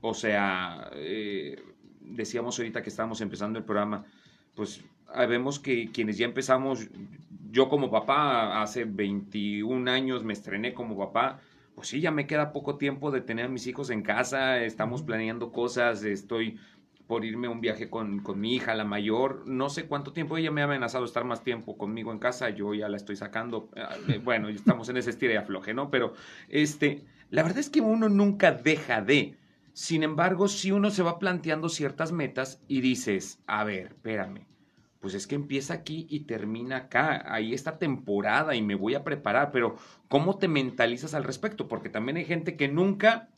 o 0.00 0.14
sea, 0.14 0.90
eh, 0.94 1.62
decíamos 2.00 2.58
ahorita 2.58 2.82
que 2.82 2.90
estábamos 2.90 3.20
empezando 3.20 3.58
el 3.58 3.64
programa, 3.64 4.04
pues 4.54 4.82
vemos 5.28 5.58
que 5.58 5.90
quienes 5.90 6.18
ya 6.18 6.26
empezamos, 6.26 6.88
yo 7.54 7.68
como 7.68 7.88
papá, 7.88 8.60
hace 8.62 8.84
21 8.84 9.88
años 9.88 10.24
me 10.24 10.32
estrené 10.32 10.74
como 10.74 10.98
papá, 10.98 11.38
pues 11.76 11.86
sí, 11.86 12.00
ya 12.00 12.10
me 12.10 12.26
queda 12.26 12.52
poco 12.52 12.78
tiempo 12.78 13.12
de 13.12 13.20
tener 13.20 13.46
a 13.46 13.48
mis 13.48 13.68
hijos 13.68 13.90
en 13.90 14.02
casa, 14.02 14.58
estamos 14.58 15.02
planeando 15.02 15.52
cosas, 15.52 16.02
estoy 16.02 16.58
por 17.06 17.24
irme 17.24 17.46
a 17.46 17.50
un 17.50 17.60
viaje 17.60 17.88
con, 17.88 18.20
con, 18.20 18.40
mi 18.40 18.56
hija, 18.56 18.74
la 18.74 18.84
mayor, 18.84 19.46
no 19.46 19.70
sé 19.70 19.86
cuánto 19.86 20.12
tiempo, 20.12 20.36
ella 20.36 20.50
me 20.50 20.62
ha 20.62 20.64
amenazado 20.64 21.04
estar 21.04 21.22
más 21.24 21.44
tiempo 21.44 21.78
conmigo 21.78 22.10
en 22.10 22.18
casa, 22.18 22.50
yo 22.50 22.74
ya 22.74 22.88
la 22.88 22.96
estoy 22.96 23.14
sacando, 23.14 23.70
eh, 24.08 24.18
bueno, 24.18 24.48
estamos 24.48 24.88
en 24.88 24.96
ese 24.96 25.10
estira 25.10 25.34
y 25.34 25.36
afloje, 25.36 25.74
¿no? 25.74 25.90
Pero, 25.90 26.14
este, 26.48 27.04
la 27.30 27.44
verdad 27.44 27.60
es 27.60 27.70
que 27.70 27.80
uno 27.80 28.08
nunca 28.08 28.50
deja 28.50 29.00
de, 29.00 29.36
sin 29.72 30.02
embargo, 30.02 30.48
si 30.48 30.72
uno 30.72 30.90
se 30.90 31.04
va 31.04 31.20
planteando 31.20 31.68
ciertas 31.68 32.10
metas 32.10 32.60
y 32.66 32.80
dices, 32.80 33.38
a 33.46 33.62
ver, 33.62 33.92
espérame, 33.92 34.46
pues 35.04 35.12
es 35.12 35.26
que 35.26 35.34
empieza 35.34 35.74
aquí 35.74 36.06
y 36.08 36.20
termina 36.20 36.76
acá. 36.78 37.22
Ahí 37.26 37.52
está 37.52 37.76
temporada 37.76 38.54
y 38.54 38.62
me 38.62 38.74
voy 38.74 38.94
a 38.94 39.04
preparar, 39.04 39.52
pero 39.52 39.76
¿cómo 40.08 40.38
te 40.38 40.48
mentalizas 40.48 41.12
al 41.12 41.24
respecto? 41.24 41.68
Porque 41.68 41.90
también 41.90 42.16
hay 42.16 42.24
gente 42.24 42.56
que 42.56 42.68
nunca 42.68 43.28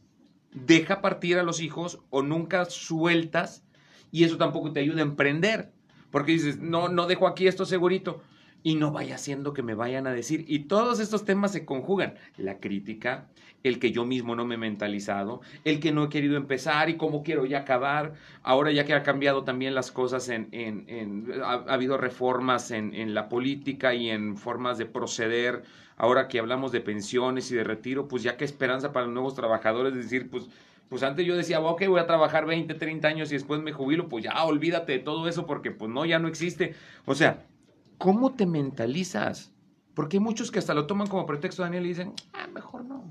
deja 0.53 1.03
partir 1.03 1.39
a 1.39 1.43
los 1.43 1.61
hijos 1.61 2.05
o 2.11 2.23
nunca 2.23 2.67
sueltas 2.67 3.65
y 4.13 4.23
eso 4.23 4.37
tampoco 4.37 4.73
te 4.73 4.79
ayuda 4.79 5.01
a 5.01 5.07
emprender. 5.07 5.73
Porque 6.13 6.31
dices, 6.31 6.61
no, 6.61 6.89
no 6.89 7.09
dejo 7.09 7.27
aquí 7.27 7.49
esto 7.49 7.65
segurito 7.65 8.23
y 8.63 8.77
no 8.77 8.93
vaya 8.93 9.19
siendo 9.19 9.53
que 9.53 9.65
me 9.65 9.75
vayan 9.75 10.07
a 10.07 10.13
decir. 10.13 10.45
Y 10.47 10.69
todos 10.69 11.01
estos 11.01 11.25
temas 11.25 11.51
se 11.51 11.65
conjugan. 11.65 12.15
La 12.37 12.61
crítica, 12.61 13.27
el 13.69 13.79
que 13.79 13.93
yo 13.93 14.05
mismo 14.05 14.35
no 14.37 14.45
me 14.45 14.57
he 14.57 14.59
mentalizado, 14.59 15.41
el 15.65 15.81
que 15.81 15.93
no 15.93 16.05
he 16.05 16.09
querido 16.09 16.37
empezar 16.37 16.89
y 16.91 16.97
cómo 16.97 17.23
quiero 17.23 17.47
ya 17.47 17.61
acabar. 17.61 18.15
Ahora 18.43 18.71
ya 18.73 18.85
que 18.85 18.95
ha 18.95 19.03
cambiado 19.03 19.45
también 19.45 19.75
las 19.75 19.91
cosas, 19.91 20.29
en, 20.29 21.29
ha, 21.43 21.53
habido 21.69 21.97
reformas 21.99 22.71
en, 22.71 23.15
la 23.15 23.29
política 23.29 23.95
y 23.95 24.11
en 24.11 24.37
formas 24.37 24.79
de 24.79 24.87
proceder. 24.87 25.65
Ahora 25.97 26.29
que 26.29 26.39
hablamos 26.39 26.73
de 26.73 26.81
pensiones 26.81 27.51
y 27.51 27.55
de 27.55 27.65
retiro, 27.65 28.07
pues 28.07 28.23
ya 28.23 28.37
que 28.37 28.45
esperanza 28.45 28.93
para 28.93 29.07
los 29.07 29.15
nuevos 29.15 29.35
trabajadores, 29.35 29.95
es 29.95 30.05
decir, 30.05 30.29
pues 30.31 30.49
pues 30.89 31.03
antes 31.03 31.27
yo 31.27 31.37
decía, 31.37 31.61
ok, 31.61 31.83
voy 31.89 31.99
a 31.99 32.07
trabajar 32.07 32.47
20, 32.47 32.73
30 32.75 33.09
años 33.09 33.31
y 33.31 33.35
después 33.35 33.61
me 33.61 33.73
jubilo, 33.73 34.09
pues 34.09 34.23
ya 34.23 34.45
olvídate 34.45 34.93
de 34.93 34.99
todo 35.01 35.27
eso 35.27 35.45
porque 35.45 35.73
pues 35.73 35.91
no, 35.91 36.05
ya 36.05 36.21
no 36.21 36.29
existe. 36.29 36.77
O 37.07 37.15
sea, 37.15 37.45
¿cómo 37.99 38.35
te 38.35 38.47
mentalizas? 38.47 39.53
Porque 39.95 40.19
hay 40.19 40.23
muchos 40.23 40.51
que 40.51 40.59
hasta 40.59 40.75
lo 40.75 40.87
toman 40.87 41.09
como 41.09 41.27
pretexto, 41.27 41.63
Daniel, 41.63 41.87
y 41.87 41.89
dicen, 41.89 42.13
ah, 42.35 42.47
mejor 42.49 42.85
no. 42.85 43.05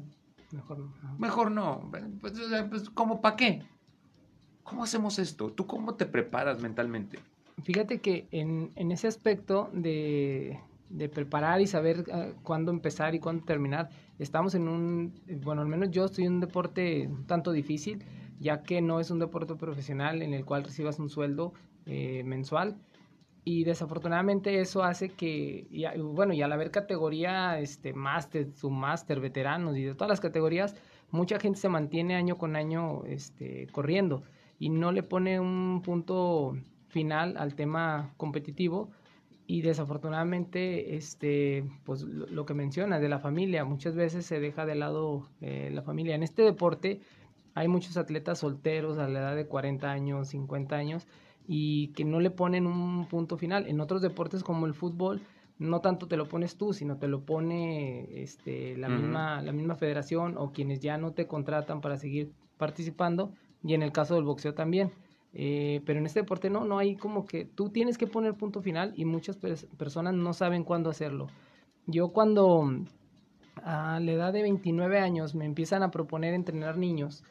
Mejor 0.52 0.80
no. 0.80 0.94
Mejor 1.18 1.52
no. 1.52 1.90
Pues, 2.22 2.34
pues 2.70 2.90
¿Cómo 2.90 3.22
para 3.22 3.36
qué? 3.36 3.64
¿Cómo 4.64 4.84
hacemos 4.84 5.20
esto? 5.20 5.52
¿Tú 5.52 5.68
cómo 5.68 5.96
te 5.96 6.06
preparas 6.06 6.62
mentalmente? 6.62 7.20
Fíjate 7.64 8.00
que 8.00 8.28
en, 8.32 8.72
en 8.76 8.92
ese 8.92 9.08
aspecto 9.08 9.70
de, 9.74 10.60
de, 10.90 11.08
preparar 11.08 11.62
y 11.62 11.68
saber 11.68 12.02
uh, 12.02 12.34
cuándo 12.42 12.72
empezar 12.72 13.16
y 13.16 13.20
cuándo 13.20 13.46
terminar, 13.46 13.90
estamos 14.20 14.56
en 14.56 14.68
un, 14.68 15.14
bueno, 15.44 15.62
al 15.62 15.68
menos 15.68 15.92
yo 15.92 16.06
estoy 16.06 16.26
en 16.26 16.34
un 16.34 16.40
deporte 16.42 17.08
un 17.08 17.26
tanto 17.26 17.52
difícil, 17.52 18.04
ya 18.40 18.64
que 18.64 18.82
no 18.82 19.00
es 19.00 19.12
un 19.12 19.20
deporte 19.20 19.56
profesional 19.56 20.22
en 20.22 20.34
el 20.34 20.46
cual 20.46 20.64
recibas 20.64 21.00
un 21.00 21.10
sueldo 21.10 21.54
eh, 21.86 22.24
mensual 22.26 22.76
y 23.48 23.64
desafortunadamente 23.64 24.60
eso 24.60 24.84
hace 24.84 25.10
que, 25.10 25.68
bueno, 26.00 26.34
y 26.34 26.42
al 26.42 26.52
haber 26.52 26.72
categoría, 26.72 27.60
este, 27.60 27.94
máster, 27.94 28.52
submáster, 28.52 29.20
veteranos 29.20 29.78
y 29.78 29.84
de 29.84 29.94
todas 29.94 30.10
las 30.10 30.20
categorías, 30.20 30.76
mucha 31.12 31.40
gente 31.40 31.60
se 31.60 31.70
mantiene 31.70 32.16
año 32.16 32.40
con 32.40 32.56
año 32.56 33.06
este, 33.06 33.68
corriendo 33.72 34.24
y 34.58 34.70
no 34.70 34.92
le 34.92 35.04
pone 35.04 35.40
un 35.40 35.84
punto 35.84 36.58
final 36.88 37.38
al 37.38 37.54
tema 37.54 38.16
competitivo 38.18 38.90
y 39.46 39.62
desafortunadamente 39.62 40.96
este 40.96 41.66
pues 41.84 42.02
lo, 42.02 42.46
que 42.48 42.56
menciona 42.56 43.00
de 43.00 43.10
la 43.10 43.20
familia 43.20 43.64
muchas 43.64 43.96
veces 43.96 44.26
se 44.26 44.40
deja 44.40 44.66
de 44.66 44.74
lado 44.74 45.30
eh, 45.42 45.70
la 45.72 45.84
familia. 45.84 46.16
En 46.16 46.24
este 46.24 46.42
deporte 46.42 47.02
hay 47.54 47.68
muchos 47.68 47.96
atletas 47.98 48.40
solteros 48.40 48.98
a 48.98 49.08
la 49.08 49.20
edad 49.20 49.36
de 49.36 49.46
40 49.46 49.92
años 49.92 50.30
50 50.30 50.76
años 50.76 51.08
y 51.48 51.90
que 51.90 52.06
no 52.06 52.20
le 52.20 52.32
ponen 52.32 52.68
un 52.68 53.08
punto 53.08 53.38
final. 53.38 53.68
En 53.68 53.80
otros 53.82 54.02
deportes 54.02 54.44
como 54.44 54.66
el 54.66 54.74
fútbol, 54.74 55.22
no 55.58 55.80
tanto 55.82 56.08
te 56.08 56.18
lo 56.18 56.28
pones 56.28 56.58
tú, 56.58 56.74
sino 56.74 56.98
te 56.98 57.08
lo 57.08 57.22
pone 57.22 58.22
este, 58.22 58.76
la, 58.78 58.90
misma, 58.90 59.42
la 59.42 59.52
misma 59.52 59.76
federación 59.76 60.38
o 60.38 60.52
quienes 60.52 60.80
ya 60.80 60.98
no 60.98 61.12
te 61.14 61.28
contratan 61.28 61.82
para 61.82 61.98
seguir 61.98 62.32
participando, 62.58 63.32
y 63.64 63.74
en 63.74 63.82
el 63.82 63.92
caso 63.92 64.16
del 64.16 64.26
boxeo 64.26 64.54
también. 64.54 64.92
Eh, 65.38 65.82
pero 65.86 66.00
en 66.00 66.06
este 66.06 66.22
deporte 66.22 66.50
no, 66.50 66.64
no 66.64 66.78
hay 66.78 66.96
como 66.96 67.26
que 67.26 67.44
tú 67.44 67.70
tienes 67.70 67.98
que 67.98 68.08
poner 68.08 68.36
punto 68.36 68.62
final 68.62 68.94
y 68.96 69.04
muchas 69.04 69.38
personas 69.78 70.14
no 70.14 70.34
saben 70.34 70.64
cuándo 70.64 70.90
hacerlo. 70.90 71.28
Yo 71.88 72.10
cuando 72.10 72.70
a 73.64 74.00
la 74.00 74.12
edad 74.12 74.34
de 74.34 74.44
29 74.44 75.00
años 75.00 75.36
me 75.36 75.46
empiezan 75.46 75.84
a 75.84 75.92
proponer 75.92 76.34
entrenar 76.34 76.78
niños, 76.78 77.24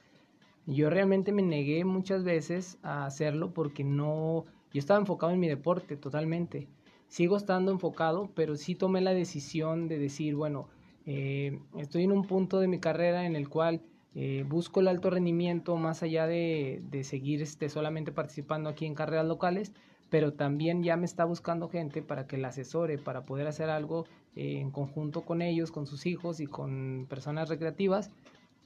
yo 0.67 0.91
realmente 0.91 1.33
me 1.33 1.43
negué 1.43 1.85
muchas 1.85 2.25
veces 2.25 2.79
a 2.83 3.07
hacerlo 3.07 3.53
porque 3.53 3.85
no, 3.85 4.45
yo 4.73 4.79
estaba 4.79 5.01
enfocado 5.01 5.33
en 5.33 5.41
mi 5.41 5.49
deporte 5.49 5.97
totalmente. 5.97 6.69
Sigo 7.09 7.37
estando 7.37 7.71
enfocado, 7.71 8.31
pero 8.35 8.57
sí 8.57 8.75
tomé 8.75 9.01
la 9.01 9.13
decisión 9.13 9.89
de 9.89 9.99
decir, 9.99 10.35
bueno, 10.35 10.69
eh, 11.07 11.61
estoy 11.79 12.05
en 12.05 12.13
un 12.13 12.27
punto 12.27 12.61
de 12.61 12.69
mi 12.69 12.81
carrera 12.81 13.27
en 13.27 13.37
el 13.37 13.49
cual 13.49 13.83
eh, 14.15 14.45
busco 14.49 14.81
el 14.81 14.89
alto 14.89 15.11
rendimiento 15.11 15.77
más 15.77 16.03
allá 16.03 16.27
de, 16.27 16.83
de, 16.91 17.05
seguir 17.05 17.43
este, 17.43 17.69
solamente 17.69 18.11
participando 18.11 18.71
aquí 18.71 18.87
en 18.87 18.95
carreras 18.95 19.27
locales, 19.27 19.73
pero 20.09 20.33
también 20.33 20.83
ya 20.83 20.97
me 20.97 21.05
está 21.05 21.25
buscando 21.25 21.69
gente 21.69 22.01
para 22.01 22.27
que 22.27 22.39
la 22.39 22.49
asesore, 22.49 22.97
para 22.97 23.27
poder 23.27 23.49
hacer 23.49 23.69
algo 23.69 24.07
eh, 24.37 24.61
en 24.61 24.71
conjunto 24.71 25.23
con 25.23 25.43
ellos, 25.43 25.71
con 25.73 25.87
sus 25.87 26.07
hijos 26.07 26.41
y 26.41 26.47
con 26.47 27.07
personas 27.09 27.49
recreativas 27.49 28.11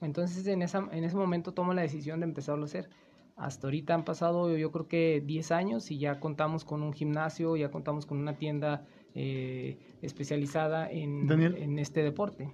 entonces 0.00 0.46
en, 0.46 0.62
esa, 0.62 0.88
en 0.92 1.04
ese 1.04 1.16
momento 1.16 1.52
tomo 1.52 1.74
la 1.74 1.82
decisión 1.82 2.20
de 2.20 2.26
empezarlo 2.26 2.62
a 2.62 2.66
hacer. 2.66 2.88
Hasta 3.36 3.68
ahorita 3.68 3.94
han 3.94 4.04
pasado 4.04 4.56
yo 4.56 4.72
creo 4.72 4.88
que 4.88 5.22
10 5.24 5.52
años 5.52 5.90
y 5.90 5.98
ya 5.98 6.18
contamos 6.18 6.64
con 6.64 6.82
un 6.82 6.92
gimnasio, 6.92 7.56
ya 7.56 7.70
contamos 7.70 8.04
con 8.04 8.18
una 8.18 8.36
tienda 8.36 8.84
eh, 9.14 9.78
especializada 10.02 10.90
en, 10.90 11.30
en, 11.30 11.78
este 11.78 12.02
deporte. 12.02 12.50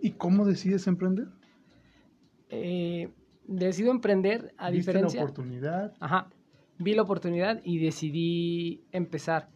¿Y 0.00 0.12
cómo 0.12 0.46
decides 0.46 0.86
emprender? 0.86 1.28
Eh, 2.48 3.10
decido 3.46 3.90
emprender 3.90 4.54
a 4.56 4.70
¿Viste 4.70 4.92
diferencia... 4.92 5.20
la 5.20 5.24
oportunidad? 5.24 5.94
Ajá, 6.00 6.28
vi 6.78 6.94
la 6.94 7.02
oportunidad 7.02 7.60
y 7.64 7.78
decidí 7.78 8.82
empezar. 8.92 9.48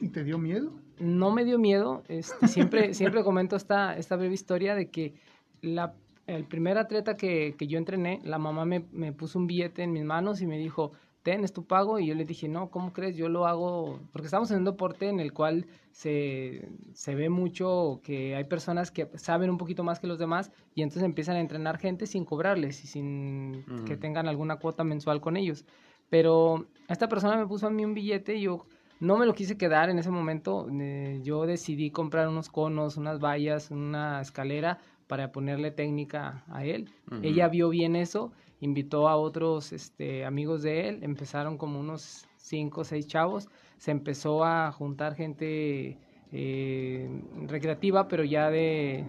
¿Y 0.00 0.08
te 0.08 0.24
dio 0.24 0.38
miedo? 0.38 0.72
No 0.98 1.30
me 1.30 1.44
dio 1.44 1.58
miedo, 1.58 2.02
este, 2.08 2.48
siempre, 2.48 2.94
siempre 2.94 3.22
comento 3.22 3.56
esta, 3.56 3.96
esta 3.96 4.16
breve 4.16 4.34
historia 4.34 4.74
de 4.74 4.90
que 4.90 5.14
la 5.62 5.94
el 6.26 6.44
primer 6.44 6.78
atleta 6.78 7.16
que, 7.16 7.54
que 7.58 7.66
yo 7.66 7.78
entrené, 7.78 8.20
la 8.24 8.38
mamá 8.38 8.64
me, 8.64 8.86
me, 8.92 9.12
puso 9.12 9.38
un 9.38 9.46
billete 9.46 9.82
en 9.82 9.92
mis 9.92 10.04
manos 10.04 10.40
y 10.40 10.46
me 10.46 10.58
dijo, 10.58 10.92
ten, 11.26 11.42
es 11.42 11.52
tu 11.52 11.66
pago. 11.66 11.98
Y 11.98 12.06
yo 12.06 12.14
le 12.14 12.24
dije, 12.24 12.48
no, 12.48 12.70
¿cómo 12.70 12.92
crees? 12.92 13.16
Yo 13.16 13.28
lo 13.28 13.46
hago, 13.46 14.00
porque 14.12 14.26
estamos 14.26 14.50
en 14.52 14.58
un 14.58 14.64
deporte 14.64 15.08
en 15.08 15.18
el 15.18 15.32
cual 15.32 15.66
se, 15.90 16.68
se 16.92 17.14
ve 17.14 17.28
mucho 17.30 18.00
que 18.04 18.36
hay 18.36 18.44
personas 18.44 18.92
que 18.92 19.08
saben 19.14 19.50
un 19.50 19.58
poquito 19.58 19.82
más 19.82 19.98
que 19.98 20.06
los 20.06 20.18
demás 20.18 20.52
y 20.74 20.82
entonces 20.82 21.02
empiezan 21.02 21.36
a 21.36 21.40
entrenar 21.40 21.78
gente 21.78 22.06
sin 22.06 22.24
cobrarles 22.24 22.84
y 22.84 22.86
sin 22.86 23.64
que 23.86 23.96
tengan 23.96 24.28
alguna 24.28 24.56
cuota 24.56 24.84
mensual 24.84 25.20
con 25.20 25.36
ellos. 25.36 25.64
Pero 26.10 26.66
esta 26.88 27.08
persona 27.08 27.36
me 27.36 27.46
puso 27.46 27.66
a 27.66 27.70
mí 27.70 27.84
un 27.84 27.94
billete 27.94 28.36
y 28.36 28.42
yo 28.42 28.66
no 29.00 29.18
me 29.18 29.26
lo 29.26 29.34
quise 29.34 29.58
quedar 29.58 29.90
en 29.90 29.98
ese 29.98 30.10
momento. 30.10 30.68
Eh, 30.70 31.20
yo 31.22 31.44
decidí 31.46 31.90
comprar 31.90 32.28
unos 32.28 32.48
conos, 32.48 32.96
unas 32.96 33.18
vallas, 33.18 33.70
una 33.70 34.20
escalera 34.20 34.78
para 35.06 35.32
ponerle 35.32 35.70
técnica 35.70 36.44
a 36.48 36.64
él. 36.64 36.90
Ella 37.22 37.48
vio 37.48 37.68
bien 37.68 37.96
eso, 37.96 38.32
invitó 38.60 39.08
a 39.08 39.16
otros 39.16 39.72
este, 39.72 40.24
amigos 40.24 40.62
de 40.62 40.88
él, 40.88 40.98
empezaron 41.02 41.58
como 41.58 41.78
unos 41.78 42.26
cinco 42.36 42.82
o 42.82 42.84
seis 42.84 43.06
chavos, 43.06 43.48
se 43.76 43.90
empezó 43.90 44.44
a 44.44 44.72
juntar 44.72 45.14
gente 45.14 45.98
eh, 46.32 47.08
recreativa, 47.46 48.08
pero 48.08 48.24
ya 48.24 48.50
de, 48.50 49.04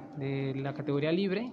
la 0.56 0.74
categoría 0.74 1.12
libre. 1.12 1.52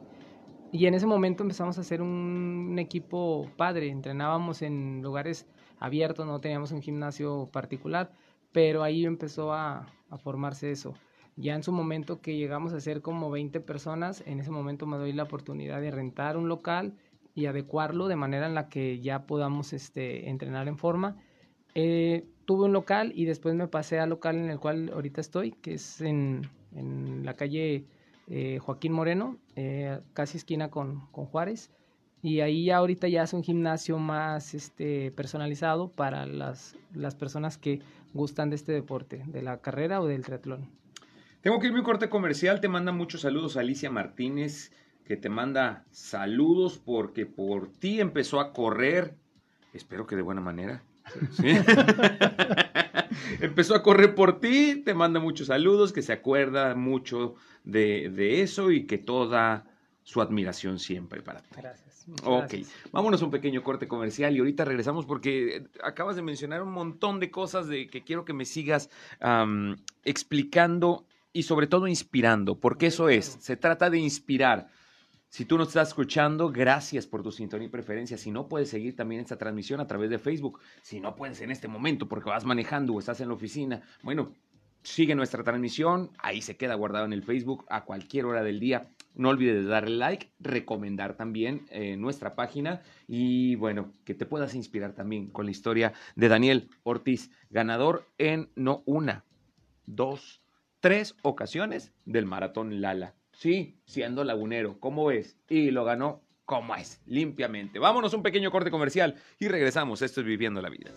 Y 0.72 0.86
en 0.86 0.94
ese 0.94 1.06
momento 1.06 1.44
empezamos 1.44 1.78
a 1.78 1.82
hacer 1.82 2.02
un, 2.02 2.76
equipo 2.78 3.48
padre, 3.56 3.88
entrenábamos 3.88 4.62
en 4.62 5.02
lugares 5.02 5.46
abiertos, 5.78 6.26
no 6.26 6.40
teníamos 6.40 6.72
un 6.72 6.82
gimnasio 6.82 7.48
particular, 7.52 8.10
pero 8.52 8.82
ahí 8.82 9.04
empezó 9.04 9.52
a 9.52 9.86
formarse 10.18 10.70
eso. 10.70 10.94
Ya 11.36 11.54
en 11.54 11.62
su 11.62 11.72
momento 11.72 12.20
que 12.20 12.36
llegamos 12.36 12.72
a 12.72 12.80
ser 12.80 13.02
como 13.02 13.30
20 13.30 13.60
personas, 13.60 14.22
en 14.26 14.38
ese 14.38 14.50
momento 14.50 14.86
me 14.86 14.96
doy 14.96 15.12
la 15.12 15.24
oportunidad 15.24 15.80
de 15.80 15.90
rentar 15.90 16.36
un 16.36 16.48
local 16.48 16.94
y 17.34 17.46
adecuarlo 17.46 18.06
de 18.06 18.16
manera 18.16 18.46
en 18.46 18.54
la 18.54 18.68
que 18.68 19.00
ya 19.00 19.26
podamos 19.26 19.72
este, 19.72 20.28
entrenar 20.28 20.68
en 20.68 20.78
forma. 20.78 21.16
Eh, 21.74 22.24
tuve 22.44 22.66
un 22.66 22.72
local 22.72 23.12
y 23.16 23.24
después 23.24 23.54
me 23.56 23.66
pasé 23.66 23.98
al 23.98 24.10
local 24.10 24.36
en 24.36 24.48
el 24.50 24.60
cual 24.60 24.90
ahorita 24.92 25.20
estoy, 25.20 25.52
que 25.52 25.74
es 25.74 26.00
en, 26.00 26.48
en 26.72 27.24
la 27.24 27.34
calle 27.34 27.84
eh, 28.28 28.58
Joaquín 28.60 28.92
Moreno, 28.92 29.36
eh, 29.56 29.98
casi 30.12 30.38
esquina 30.38 30.70
con, 30.70 31.06
con, 31.10 31.26
Juárez. 31.26 31.70
Y 32.22 32.40
ahí 32.40 32.66
ya 32.66 32.78
ahorita 32.78 33.08
ya 33.08 33.24
es 33.24 33.32
un 33.32 33.42
gimnasio 33.42 33.98
más 33.98 34.54
este, 34.54 35.10
personalizado 35.10 35.90
para 35.90 36.26
las, 36.26 36.76
las 36.94 37.14
personas 37.14 37.58
que 37.58 37.80
gustan 38.14 38.50
de 38.50 38.56
este 38.56 38.72
deporte, 38.72 39.22
de 39.26 39.42
la 39.42 39.60
carrera 39.60 40.00
o 40.00 40.06
del 40.06 40.24
triatlón. 40.24 40.70
Tengo 41.44 41.60
que 41.60 41.66
irme 41.66 41.80
un 41.80 41.84
corte 41.84 42.08
comercial. 42.08 42.62
Te 42.62 42.68
manda 42.68 42.90
muchos 42.90 43.20
saludos 43.20 43.58
Alicia 43.58 43.90
Martínez, 43.90 44.72
que 45.04 45.18
te 45.18 45.28
manda 45.28 45.84
saludos 45.90 46.80
porque 46.82 47.26
por 47.26 47.70
ti 47.70 48.00
empezó 48.00 48.40
a 48.40 48.54
correr. 48.54 49.14
Espero 49.74 50.06
que 50.06 50.16
de 50.16 50.22
buena 50.22 50.40
manera. 50.40 50.82
empezó 53.42 53.74
a 53.74 53.82
correr 53.82 54.14
por 54.14 54.40
ti. 54.40 54.80
Te 54.86 54.94
manda 54.94 55.20
muchos 55.20 55.48
saludos, 55.48 55.92
que 55.92 56.00
se 56.00 56.14
acuerda 56.14 56.74
mucho 56.74 57.34
de, 57.62 58.40
eso 58.40 58.70
y 58.70 58.86
que 58.86 58.96
toda 58.96 59.66
su 60.02 60.22
admiración 60.22 60.78
siempre 60.78 61.20
para 61.20 61.40
ti. 61.40 61.50
Gracias. 61.58 62.06
Ok, 62.24 62.54
vámonos 62.90 63.20
a 63.20 63.26
un 63.26 63.30
pequeño 63.30 63.62
corte 63.62 63.86
comercial 63.86 64.34
y 64.34 64.38
ahorita 64.38 64.64
regresamos 64.64 65.04
porque 65.04 65.66
acabas 65.82 66.16
de 66.16 66.22
mencionar 66.22 66.62
un 66.62 66.72
montón 66.72 67.20
de 67.20 67.30
cosas 67.30 67.66
de 67.66 67.86
que 67.86 68.02
quiero 68.02 68.24
que 68.24 68.32
me 68.32 68.46
sigas 68.46 68.88
explicando 70.04 71.04
y 71.34 71.42
sobre 71.42 71.66
todo 71.66 71.86
inspirando, 71.88 72.58
porque 72.58 72.86
eso 72.86 73.10
es, 73.10 73.26
se 73.40 73.56
trata 73.56 73.90
de 73.90 73.98
inspirar. 73.98 74.68
Si 75.28 75.44
tú 75.44 75.58
nos 75.58 75.68
estás 75.68 75.88
escuchando, 75.88 76.50
gracias 76.50 77.08
por 77.08 77.24
tu 77.24 77.32
sintonía 77.32 77.66
y 77.66 77.70
preferencia. 77.70 78.16
Si 78.16 78.30
no, 78.30 78.48
puedes 78.48 78.70
seguir 78.70 78.94
también 78.94 79.20
esta 79.20 79.36
transmisión 79.36 79.80
a 79.80 79.86
través 79.88 80.08
de 80.08 80.20
Facebook. 80.20 80.60
Si 80.80 81.00
no 81.00 81.16
puedes 81.16 81.40
en 81.40 81.50
este 81.50 81.66
momento 81.66 82.08
porque 82.08 82.30
vas 82.30 82.44
manejando 82.44 82.94
o 82.94 83.00
estás 83.00 83.20
en 83.20 83.26
la 83.26 83.34
oficina, 83.34 83.82
bueno, 84.04 84.32
sigue 84.84 85.16
nuestra 85.16 85.42
transmisión. 85.42 86.12
Ahí 86.18 86.40
se 86.40 86.56
queda 86.56 86.76
guardado 86.76 87.04
en 87.04 87.12
el 87.12 87.24
Facebook 87.24 87.64
a 87.68 87.84
cualquier 87.84 88.26
hora 88.26 88.44
del 88.44 88.60
día. 88.60 88.90
No 89.16 89.30
olvides 89.30 89.66
darle 89.66 89.96
like, 89.96 90.30
recomendar 90.38 91.16
también 91.16 91.66
eh, 91.70 91.96
nuestra 91.96 92.36
página 92.36 92.82
y 93.08 93.56
bueno, 93.56 93.92
que 94.04 94.14
te 94.14 94.26
puedas 94.26 94.54
inspirar 94.54 94.92
también 94.92 95.30
con 95.30 95.46
la 95.46 95.50
historia 95.50 95.94
de 96.14 96.28
Daniel 96.28 96.68
Ortiz, 96.84 97.32
ganador 97.50 98.08
en 98.18 98.50
no 98.54 98.84
una, 98.86 99.24
dos, 99.86 100.43
tres 100.84 101.16
ocasiones 101.22 101.94
del 102.04 102.26
maratón 102.26 102.82
Lala. 102.82 103.14
Sí, 103.32 103.78
siendo 103.86 104.22
lagunero, 104.22 104.78
¿cómo 104.80 105.10
es? 105.10 105.38
Y 105.48 105.70
lo 105.70 105.82
ganó 105.82 106.20
como 106.44 106.76
es, 106.76 107.00
limpiamente. 107.06 107.78
Vámonos 107.78 108.12
un 108.12 108.22
pequeño 108.22 108.50
corte 108.50 108.70
comercial 108.70 109.14
y 109.38 109.48
regresamos. 109.48 110.02
Esto 110.02 110.20
es 110.20 110.26
Viviendo 110.26 110.60
la 110.60 110.68
Vida. 110.68 110.90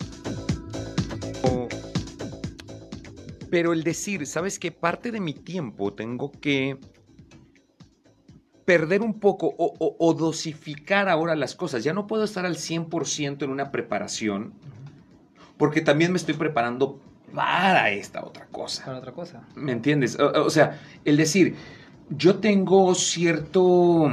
Pero 3.50 3.72
el 3.72 3.82
decir, 3.82 4.26
¿sabes 4.26 4.58
qué? 4.58 4.72
Parte 4.72 5.10
de 5.10 5.20
mi 5.20 5.32
tiempo 5.32 5.94
tengo 5.94 6.32
que 6.32 6.76
perder 8.66 9.00
un 9.00 9.18
poco 9.18 9.54
o, 9.56 9.96
o 9.98 10.12
dosificar 10.12 11.08
ahora 11.08 11.34
las 11.34 11.54
cosas. 11.54 11.82
Ya 11.82 11.94
no 11.94 12.06
puedo 12.06 12.24
estar 12.24 12.44
al 12.44 12.56
100% 12.56 13.42
en 13.42 13.48
una 13.48 13.72
preparación 13.72 14.52
porque 15.58 15.80
también 15.80 16.12
me 16.12 16.18
estoy 16.18 16.34
preparando 16.34 17.00
para 17.34 17.90
esta 17.90 18.24
otra 18.24 18.46
cosa. 18.46 18.84
Para 18.84 18.98
otra 18.98 19.12
cosa. 19.12 19.42
¿Me 19.54 19.72
entiendes? 19.72 20.18
O, 20.18 20.50
sea, 20.50 20.80
el 21.04 21.16
decir, 21.16 21.56
yo 22.10 22.36
tengo 22.36 22.94
cierto, 22.94 24.10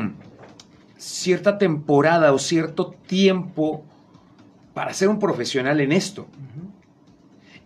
cierta 0.98 1.58
temporada 1.58 2.34
o 2.34 2.40
cierto 2.40 2.96
tiempo 3.08 3.84
para 4.74 4.94
ser 4.94 5.10
un 5.10 5.20
profesional 5.20 5.80
en 5.82 5.92
esto. 5.92 6.28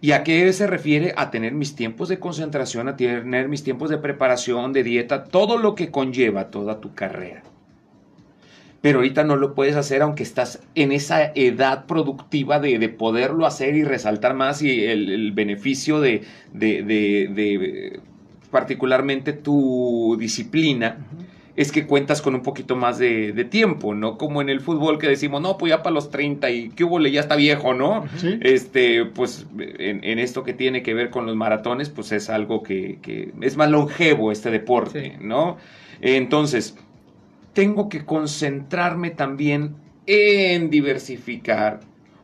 ¿Y 0.02 0.12
a 0.12 0.24
qué 0.24 0.52
se 0.54 0.66
refiere? 0.66 1.14
A 1.18 1.30
tener 1.30 1.54
mis 1.54 1.76
tiempos 1.76 2.08
de 2.08 2.20
concentración, 2.20 2.88
a 2.88 2.96
tener 2.96 3.50
mis 3.50 3.64
tiempos 3.64 3.90
de 3.90 3.98
preparación, 3.98 4.72
de 4.72 4.84
dieta, 4.84 5.26
todo 5.26 5.58
lo 5.58 5.76
que 5.76 5.92
conlleva 5.92 6.50
toda 6.50 6.80
tu 6.80 6.94
carrera 6.94 7.44
pero 8.82 9.00
ahorita 9.00 9.24
no 9.24 9.36
lo 9.36 9.56
puedes 9.56 9.76
hacer 9.76 10.02
aunque 10.02 10.24
estás 10.24 10.62
en 10.76 10.92
esa 10.92 11.32
edad 11.36 11.86
productiva 11.86 12.60
de, 12.60 12.90
poderlo 12.90 13.46
hacer 13.46 13.76
y 13.76 13.84
resaltar 13.84 14.34
más 14.36 14.62
y 14.62 14.86
el, 14.86 15.32
beneficio 15.34 16.00
de, 16.00 16.24
de, 16.54 18.00
particularmente 18.52 19.34
tu 19.34 20.16
disciplina. 20.20 20.98
Es 21.56 21.74
que 21.74 21.86
cuentas 21.86 22.22
con 22.22 22.36
un 22.36 22.42
poquito 22.42 22.78
más 22.78 23.00
de, 23.00 23.48
tiempo, 23.50 23.94
¿no? 23.94 24.18
Como 24.18 24.42
en 24.42 24.48
el 24.48 24.62
fútbol 24.62 24.98
que 24.98 25.10
decimos, 25.10 25.42
no, 25.42 25.58
pues 25.58 25.72
ya 25.72 25.84
para 25.84 25.94
los 25.94 26.10
30 26.10 26.50
y 26.52 26.70
que 26.70 26.86
hubo, 26.86 27.02
ya 27.02 27.20
está 27.20 27.36
viejo, 27.36 27.74
¿no? 27.74 28.06
Este, 28.40 29.04
pues 29.04 29.46
en, 29.58 30.20
esto 30.20 30.46
que 30.46 30.54
tiene 30.54 30.84
que 30.84 30.94
ver 30.94 31.10
con 31.10 31.26
los 31.26 31.36
maratones, 31.36 31.90
pues 31.90 32.14
es 32.14 32.30
algo 32.30 32.64
que, 32.64 33.32
es 33.42 33.58
más 33.58 33.70
longevo 33.70 34.32
este 34.32 34.52
deporte, 34.52 35.18
¿no? 35.20 35.58
Entonces, 36.00 36.78
tengo 37.60 37.90
que 37.90 38.06
concentrarme 38.06 39.10
también 39.10 39.76
en 40.06 40.70
diversificar, 40.70 41.82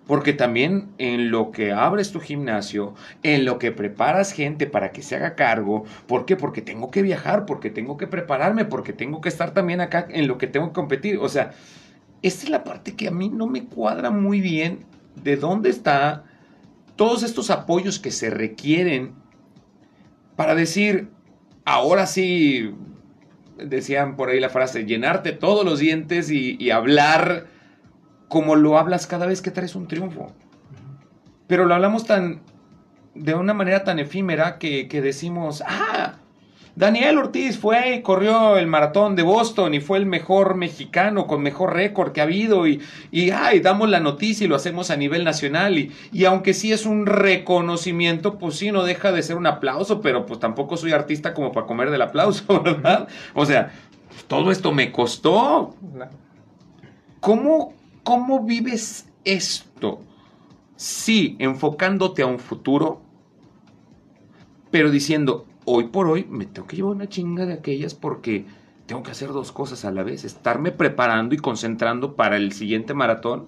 porque 0.07 0.31
también 0.31 0.93
en 0.97 1.29
lo 1.29 1.51
que 1.51 1.73
abres 1.73 2.13
tu 2.13 2.21
gimnasio, 2.21 2.93
en 3.21 3.43
lo 3.43 3.59
que 3.59 3.73
preparas 3.73 4.31
gente 4.31 4.65
para 4.65 4.93
que 4.93 5.01
se 5.01 5.17
haga 5.17 5.35
cargo, 5.35 5.83
¿por 6.07 6.25
qué? 6.25 6.37
Porque 6.37 6.61
tengo 6.61 6.89
que 6.89 7.01
viajar, 7.01 7.45
porque 7.45 7.69
tengo 7.69 7.97
que 7.97 8.07
prepararme, 8.07 8.63
porque 8.63 8.93
tengo 8.93 9.19
que 9.19 9.27
estar 9.27 9.53
también 9.53 9.81
acá 9.81 10.07
en 10.09 10.25
lo 10.29 10.37
que 10.37 10.47
tengo 10.47 10.67
que 10.67 10.73
competir. 10.75 11.17
O 11.17 11.27
sea, 11.27 11.51
esta 12.21 12.45
es 12.45 12.49
la 12.49 12.63
parte 12.63 12.95
que 12.95 13.09
a 13.09 13.11
mí 13.11 13.27
no 13.27 13.45
me 13.45 13.65
cuadra 13.65 14.11
muy 14.11 14.39
bien 14.39 14.85
de 15.21 15.35
dónde 15.35 15.69
está 15.69 16.23
todos 16.95 17.23
estos 17.23 17.49
apoyos 17.49 17.99
que 17.99 18.11
se 18.11 18.29
requieren 18.29 19.15
para 20.37 20.55
decir, 20.55 21.09
ahora 21.65 22.07
sí 22.07 22.73
decían 23.57 24.15
por 24.15 24.29
ahí 24.29 24.39
la 24.39 24.49
frase, 24.49 24.85
llenarte 24.85 25.31
todos 25.31 25.65
los 25.65 25.79
dientes 25.79 26.31
y, 26.31 26.71
hablar 26.71 27.47
como 28.27 28.55
lo 28.55 28.77
hablas 28.77 29.07
cada 29.07 29.25
vez 29.25 29.41
que 29.41 29.51
traes 29.51 29.75
un 29.75 29.87
triunfo. 29.87 30.33
Pero 31.47 31.65
lo 31.65 31.75
hablamos 31.75 32.05
tan, 32.05 32.41
de 33.13 33.35
una 33.35 33.53
manera 33.53 33.83
tan 33.83 33.99
efímera 33.99 34.57
que, 34.57 34.87
que 34.87 35.01
decimos, 35.01 35.63
ah, 35.67 36.15
Daniel 36.75 37.17
Ortiz 37.19 37.57
fue 37.57 37.95
y 37.95 38.01
corrió 38.01 38.57
el 38.57 38.67
maratón 38.67 39.15
de 39.15 39.23
Boston 39.23 39.73
y 39.73 39.79
fue 39.79 39.97
el 39.97 40.05
mejor 40.05 40.55
mexicano 40.55 41.25
con 41.25 41.41
mejor 41.41 41.73
récord 41.73 42.11
que 42.11 42.19
ha 42.19 42.25
habido 42.25 42.67
y, 42.67 42.81
y 43.11 43.29
ay, 43.29 43.61
damos 43.61 43.87
la 43.87 44.01
noticia 44.01 44.43
y 44.43 44.49
lo 44.49 44.57
hacemos 44.57 44.91
a 44.91 44.97
nivel 44.97 45.23
nacional 45.23 45.77
y, 45.77 45.93
y, 46.11 46.25
aunque 46.25 46.53
sí 46.53 46.73
es 46.73 46.85
un 46.85 47.05
reconocimiento, 47.05 48.37
pues 48.37 48.57
sí, 48.57 48.73
no 48.73 48.83
deja 48.83 49.13
de 49.13 49.23
ser 49.23 49.37
un 49.37 49.47
aplauso, 49.47 50.01
pero 50.01 50.25
pues 50.25 50.41
tampoco 50.41 50.75
soy 50.75 50.91
artista 50.91 51.33
como 51.33 51.53
para 51.53 51.65
comer 51.65 51.91
del 51.91 52.01
aplauso, 52.01 52.43
¿verdad? 52.63 53.07
O 53.33 53.45
sea, 53.45 53.71
todo 54.27 54.51
esto 54.51 54.73
me 54.73 54.91
costó. 54.91 55.75
¿Cómo, 57.21 57.73
cómo 58.03 58.43
vives 58.43 59.07
esto? 59.23 60.01
Sí, 60.75 61.37
enfocándote 61.39 62.21
a 62.21 62.25
un 62.25 62.39
futuro, 62.39 63.01
pero 64.71 64.91
diciendo, 64.91 65.45
hoy 65.65 65.85
por 65.85 66.07
hoy 66.07 66.25
me 66.29 66.45
tengo 66.45 66.67
que 66.67 66.77
llevar 66.77 66.95
una 66.95 67.09
chinga 67.09 67.45
de 67.45 67.53
aquellas 67.53 67.93
porque 67.93 68.45
tengo 68.85 69.03
que 69.03 69.11
hacer 69.11 69.29
dos 69.29 69.51
cosas 69.51 69.83
a 69.85 69.91
la 69.91 70.03
vez, 70.03 70.23
estarme 70.23 70.71
preparando 70.71 71.35
y 71.35 71.39
concentrando 71.39 72.15
para 72.15 72.37
el 72.37 72.51
siguiente 72.51 72.93
maratón, 72.93 73.47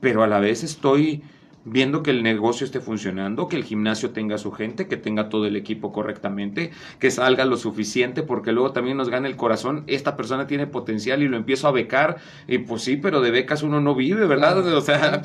pero 0.00 0.22
a 0.22 0.26
la 0.26 0.38
vez 0.38 0.62
estoy 0.62 1.22
viendo 1.64 2.02
que 2.02 2.10
el 2.10 2.22
negocio 2.22 2.64
esté 2.64 2.80
funcionando, 2.80 3.48
que 3.48 3.56
el 3.56 3.64
gimnasio 3.64 4.10
tenga 4.10 4.38
su 4.38 4.52
gente, 4.52 4.86
que 4.86 4.96
tenga 4.96 5.28
todo 5.28 5.46
el 5.46 5.56
equipo 5.56 5.92
correctamente, 5.92 6.70
que 6.98 7.10
salga 7.10 7.44
lo 7.44 7.56
suficiente, 7.56 8.22
porque 8.22 8.52
luego 8.52 8.72
también 8.72 8.96
nos 8.96 9.08
gana 9.08 9.28
el 9.28 9.36
corazón, 9.36 9.84
esta 9.86 10.16
persona 10.16 10.46
tiene 10.46 10.66
potencial 10.66 11.22
y 11.22 11.28
lo 11.28 11.36
empiezo 11.36 11.68
a 11.68 11.72
becar, 11.72 12.18
y 12.46 12.58
pues 12.58 12.82
sí, 12.82 12.96
pero 12.96 13.20
de 13.20 13.30
becas 13.30 13.62
uno 13.62 13.80
no 13.80 13.94
vive, 13.94 14.26
¿verdad? 14.26 14.58
O 14.58 14.80
sea, 14.80 15.22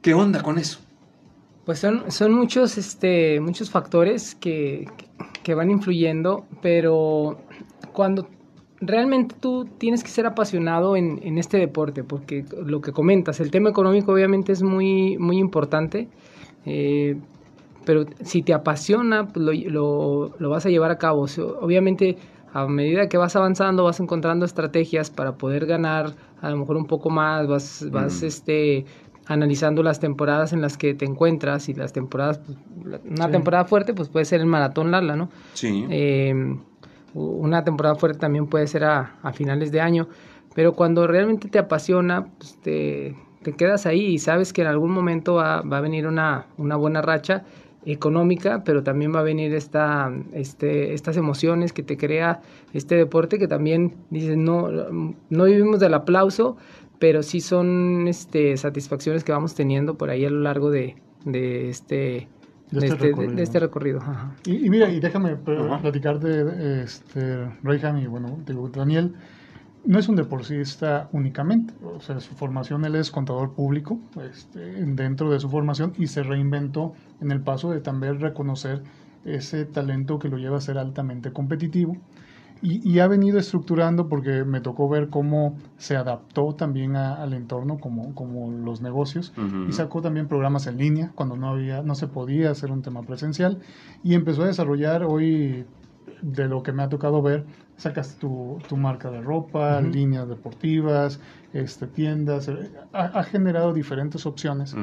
¿qué 0.00 0.14
onda 0.14 0.42
con 0.42 0.58
eso? 0.58 0.80
Pues 1.64 1.78
son, 1.78 2.10
son 2.10 2.32
muchos, 2.32 2.76
este, 2.76 3.40
muchos 3.40 3.70
factores 3.70 4.34
que, 4.34 4.88
que 5.42 5.54
van 5.54 5.70
influyendo, 5.70 6.44
pero 6.60 7.38
cuando 7.92 8.26
realmente 8.80 9.36
tú 9.38 9.64
tienes 9.78 10.02
que 10.02 10.10
ser 10.10 10.26
apasionado 10.26 10.96
en, 10.96 11.20
en, 11.22 11.38
este 11.38 11.58
deporte, 11.58 12.02
porque 12.02 12.44
lo 12.64 12.80
que 12.80 12.92
comentas, 12.92 13.38
el 13.38 13.50
tema 13.52 13.70
económico 13.70 14.12
obviamente 14.12 14.50
es 14.50 14.62
muy, 14.62 15.16
muy 15.18 15.38
importante, 15.38 16.08
eh, 16.66 17.16
pero 17.84 18.06
si 18.22 18.42
te 18.42 18.54
apasiona, 18.54 19.28
pues 19.28 19.44
lo, 19.44 19.52
lo, 19.52 20.34
lo, 20.38 20.50
vas 20.50 20.66
a 20.66 20.68
llevar 20.68 20.90
a 20.90 20.98
cabo. 20.98 21.26
obviamente, 21.60 22.16
a 22.52 22.66
medida 22.66 23.08
que 23.08 23.16
vas 23.16 23.34
avanzando, 23.34 23.84
vas 23.84 24.00
encontrando 24.00 24.44
estrategias 24.44 25.10
para 25.10 25.36
poder 25.36 25.66
ganar 25.66 26.14
a 26.40 26.50
lo 26.50 26.58
mejor 26.58 26.76
un 26.76 26.86
poco 26.86 27.08
más, 27.08 27.46
vas, 27.46 27.86
vas 27.90 28.22
este, 28.22 28.84
analizando 29.32 29.82
las 29.82 30.00
temporadas 30.00 30.52
en 30.52 30.60
las 30.60 30.76
que 30.76 30.94
te 30.94 31.04
encuentras 31.04 31.68
y 31.68 31.74
las 31.74 31.92
temporadas, 31.92 32.38
pues, 32.38 32.58
una 33.04 33.30
temporada 33.30 33.64
fuerte 33.64 33.94
pues 33.94 34.08
puede 34.08 34.24
ser 34.24 34.40
el 34.40 34.46
maratón 34.46 34.90
Lala, 34.90 35.16
¿no? 35.16 35.28
Sí. 35.54 35.86
Eh, 35.90 36.34
una 37.14 37.64
temporada 37.64 37.94
fuerte 37.94 38.18
también 38.18 38.46
puede 38.46 38.66
ser 38.66 38.84
a, 38.84 39.32
finales 39.34 39.70
de 39.72 39.80
año, 39.80 40.08
pero 40.54 40.72
cuando 40.72 41.06
realmente 41.06 41.48
te 41.48 41.58
apasiona, 41.58 42.26
pues 42.38 42.58
te, 42.62 43.16
quedas 43.56 43.86
ahí 43.86 44.06
y 44.06 44.18
sabes 44.18 44.52
que 44.52 44.62
en 44.62 44.68
algún 44.68 44.92
momento 44.92 45.34
va, 45.34 45.58
a 45.58 45.80
venir 45.80 46.06
una, 46.06 46.46
una, 46.56 46.76
buena 46.76 47.02
racha 47.02 47.44
económica, 47.84 48.62
pero 48.64 48.82
también 48.82 49.14
va 49.14 49.20
a 49.20 49.24
venir 49.24 49.52
esta, 49.54 50.12
este, 50.32 50.94
estas 50.94 51.16
emociones 51.16 51.72
que 51.72 51.82
te 51.82 51.96
crea 51.96 52.40
este 52.72 52.94
deporte 52.94 53.38
que 53.38 53.48
también 53.48 53.96
dices, 54.10 54.36
no, 54.36 54.70
no 54.70 55.44
vivimos 55.44 55.80
del 55.80 55.94
aplauso, 55.94 56.56
pero 57.02 57.24
sí 57.24 57.40
son 57.40 58.06
este, 58.06 58.56
satisfacciones 58.56 59.24
que 59.24 59.32
vamos 59.32 59.56
teniendo 59.56 59.98
por 59.98 60.08
ahí 60.08 60.24
a 60.24 60.30
lo 60.30 60.38
largo 60.38 60.70
de, 60.70 60.94
de 61.24 61.68
este 61.68 62.28
de 62.70 62.86
este, 62.86 63.10
este, 63.10 63.42
este 63.42 63.58
recorrido. 63.58 63.98
Y, 64.46 64.70
mira, 64.70 64.88
y 64.88 65.00
déjame 65.00 65.34
platicar 65.34 66.20
de 66.20 66.84
este, 66.84 67.48
Reyham 67.64 67.98
y 67.98 68.06
bueno, 68.06 68.38
Daniel. 68.72 69.16
No 69.84 69.98
es 69.98 70.08
un 70.08 70.14
deportista 70.14 71.08
únicamente, 71.10 71.74
o 71.82 72.00
sea, 72.00 72.20
su 72.20 72.34
formación 72.36 72.84
él 72.84 72.94
es 72.94 73.10
contador 73.10 73.52
público 73.52 73.98
este, 74.30 74.60
dentro 74.60 75.28
de 75.28 75.40
su 75.40 75.50
formación 75.50 75.94
y 75.98 76.06
se 76.06 76.22
reinventó 76.22 76.92
en 77.20 77.32
el 77.32 77.40
paso 77.40 77.72
de 77.72 77.80
también 77.80 78.20
reconocer 78.20 78.80
ese 79.24 79.64
talento 79.64 80.20
que 80.20 80.28
lo 80.28 80.38
lleva 80.38 80.58
a 80.58 80.60
ser 80.60 80.78
altamente 80.78 81.32
competitivo 81.32 81.96
y, 82.62 83.00
ha 83.00 83.08
venido 83.08 83.40
estructurando 83.40 84.08
porque 84.08 84.44
me 84.44 84.60
tocó 84.60 84.88
ver 84.88 85.08
cómo 85.08 85.56
se 85.78 85.96
adaptó 85.96 86.54
también 86.54 86.94
al 86.94 87.32
entorno 87.32 87.78
como, 87.78 88.14
como 88.14 88.52
los 88.52 88.80
negocios 88.80 89.32
y 89.68 89.72
sacó 89.72 90.00
también 90.00 90.28
programas 90.28 90.68
en 90.68 90.78
línea 90.78 91.10
cuando 91.14 91.36
no 91.36 91.48
había 91.48 91.82
no 91.82 91.96
se 91.96 92.06
podía 92.06 92.50
hacer 92.50 92.70
un 92.70 92.82
tema 92.82 93.02
presencial 93.02 93.58
y 94.04 94.14
empezó 94.14 94.44
a 94.44 94.46
desarrollar 94.46 95.02
hoy 95.02 95.64
de 96.20 96.48
lo 96.48 96.62
que 96.62 96.72
me 96.72 96.84
ha 96.84 96.88
tocado 96.88 97.20
ver 97.20 97.44
sacas 97.76 98.16
tu, 98.16 98.58
tu 98.68 98.76
marca 98.76 99.10
de 99.10 99.20
ropa 99.20 99.80
líneas 99.80 100.28
deportivas 100.28 101.18
este 101.52 101.88
tiendas 101.88 102.46
eh, 102.46 102.70
ha, 102.92 103.24
generado 103.24 103.72
diferentes 103.72 104.24
opciones 104.24 104.74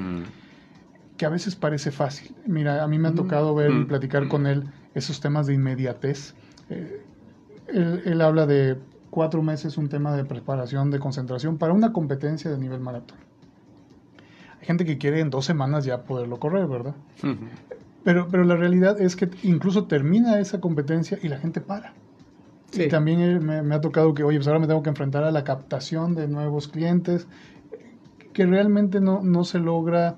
que 1.16 1.26
a 1.26 1.30
veces 1.30 1.58
parece 1.58 1.92
fácil. 1.92 2.34
Mira 2.46 2.82
a 2.82 2.88
mí 2.88 2.98
me 2.98 3.10
ha 3.10 3.14
tocado 3.14 3.54
ver 3.54 3.72
y 3.72 3.84
platicar 3.84 4.30
con 4.30 4.48
él 4.48 4.64
esos 4.94 5.20
temas 5.20 5.48
de 5.48 5.54
inmediatez 5.54 6.34
eh, 6.70 7.04
él, 7.74 8.22
habla 8.22 8.46
de 8.46 8.78
cuatro 9.10 9.42
meses 9.42 9.78
un 9.78 9.90
tema 9.90 10.16
de 10.16 10.26
preparación, 10.26 10.92
de 10.92 11.00
concentración 11.00 11.58
para 11.58 11.74
una 11.74 11.94
competencia 11.94 12.50
de 12.52 12.58
nivel 12.58 12.80
maratón. 12.80 13.18
Hay 14.60 14.66
gente 14.66 14.86
que 14.86 14.98
quiere 14.98 15.22
en 15.22 15.30
dos 15.30 15.46
semanas 15.46 15.86
ya 15.86 16.04
poderlo 16.04 16.40
correr, 16.40 16.68
¿verdad? 16.68 16.96
pero, 18.04 18.28
pero 18.30 18.44
la 18.44 18.56
realidad 18.56 19.00
es 19.00 19.16
que 19.16 19.30
incluso 19.44 19.86
termina 19.86 20.40
esa 20.40 20.60
competencia 20.60 21.18
y 21.22 21.30
la 21.30 21.38
gente 21.38 21.62
para. 21.62 21.94
Y 22.74 22.88
también 22.88 23.46
me, 23.46 23.76
ha 23.76 23.82
tocado 23.82 24.14
que, 24.14 24.24
oye, 24.24 24.38
pues 24.38 24.48
ahora 24.48 24.60
me 24.60 24.68
tengo 24.68 24.84
que 24.84 24.90
enfrentar 24.90 25.24
a 25.24 25.32
la 25.32 25.44
captación 25.44 26.14
de 26.14 26.28
nuevos 26.28 26.68
clientes, 26.68 27.28
que 28.34 28.46
realmente 28.46 29.02
no, 29.02 29.22
no 29.24 29.44
se 29.44 29.60
logra. 29.60 30.18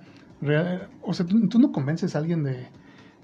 o 1.02 1.14
sea, 1.14 1.26
tú, 1.26 1.60
no 1.60 1.72
convences 1.72 2.16
a 2.16 2.20
alguien 2.20 2.44
de, 2.44 2.68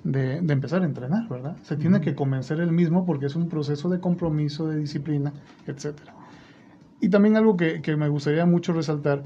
de, 0.03 0.37
empezar 0.37 0.81
a 0.81 0.85
entrenar, 0.85 1.27
¿verdad? 1.27 1.57
Se 1.63 1.75
tiene 1.75 2.01
que 2.01 2.15
convencer 2.15 2.59
él 2.59 2.71
mismo 2.71 3.05
porque 3.05 3.25
es 3.25 3.35
un 3.35 3.49
proceso 3.49 3.89
de 3.89 3.99
compromiso, 3.99 4.67
de 4.67 4.77
disciplina, 4.77 5.33
etc. 5.65 5.95
Y 7.01 7.09
también 7.09 7.37
algo 7.37 7.57
que, 7.57 7.81
que 7.81 7.95
me 7.95 8.09
gustaría 8.09 8.45
mucho 8.45 8.73
resaltar 8.73 9.23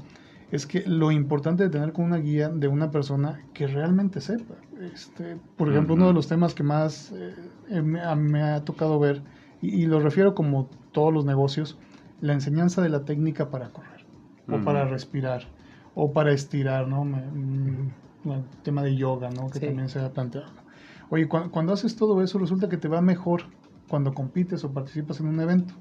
es 0.52 0.66
que 0.66 0.84
lo 0.86 1.10
importante 1.10 1.64
de 1.64 1.70
tener 1.70 1.92
con 1.92 2.04
una 2.04 2.18
guía 2.18 2.50
de 2.50 2.68
una 2.68 2.90
persona 2.90 3.40
que 3.54 3.66
realmente 3.66 4.20
sepa. 4.20 4.54
Este, 4.80 5.38
por 5.56 5.70
ejemplo, 5.70 5.94
uno 5.94 6.08
de 6.08 6.12
los 6.12 6.28
temas 6.28 6.54
que 6.54 6.62
más 6.62 7.10
eh, 7.70 7.82
me, 7.82 8.42
ha 8.42 8.62
tocado 8.62 8.98
ver, 8.98 9.22
y, 9.62 9.86
lo 9.86 9.98
refiero 9.98 10.34
como 10.34 10.68
todos 10.92 11.12
los 11.12 11.24
negocios, 11.24 11.78
la 12.20 12.34
enseñanza 12.34 12.82
de 12.82 12.90
la 12.90 13.06
técnica 13.06 13.48
para 13.48 13.70
correr, 13.70 14.04
o 14.46 14.62
para 14.62 14.84
respirar, 14.84 15.44
o 15.94 16.12
para 16.12 16.32
estirar, 16.32 16.86
¿no? 16.86 17.04
Mm, 17.06 17.90
el 18.26 18.44
tema 18.62 18.82
de 18.82 18.94
yoga, 18.94 19.30
¿no? 19.30 19.48
Que 19.48 19.58
también 19.58 19.88
se 19.88 20.00
ha 20.00 20.12
planteado. 20.12 20.50
Oye, 21.12 21.28
cuando 21.28 21.74
haces 21.74 21.94
todo 21.94 22.22
eso, 22.22 22.38
resulta 22.38 22.70
que 22.70 22.78
te 22.78 22.88
va 22.88 23.02
mejor 23.02 23.42
cuando 23.86 24.14
compites 24.14 24.64
o 24.64 24.72
participas 24.72 25.20
en 25.20 25.26
un 25.26 25.40
evento. 25.40 25.74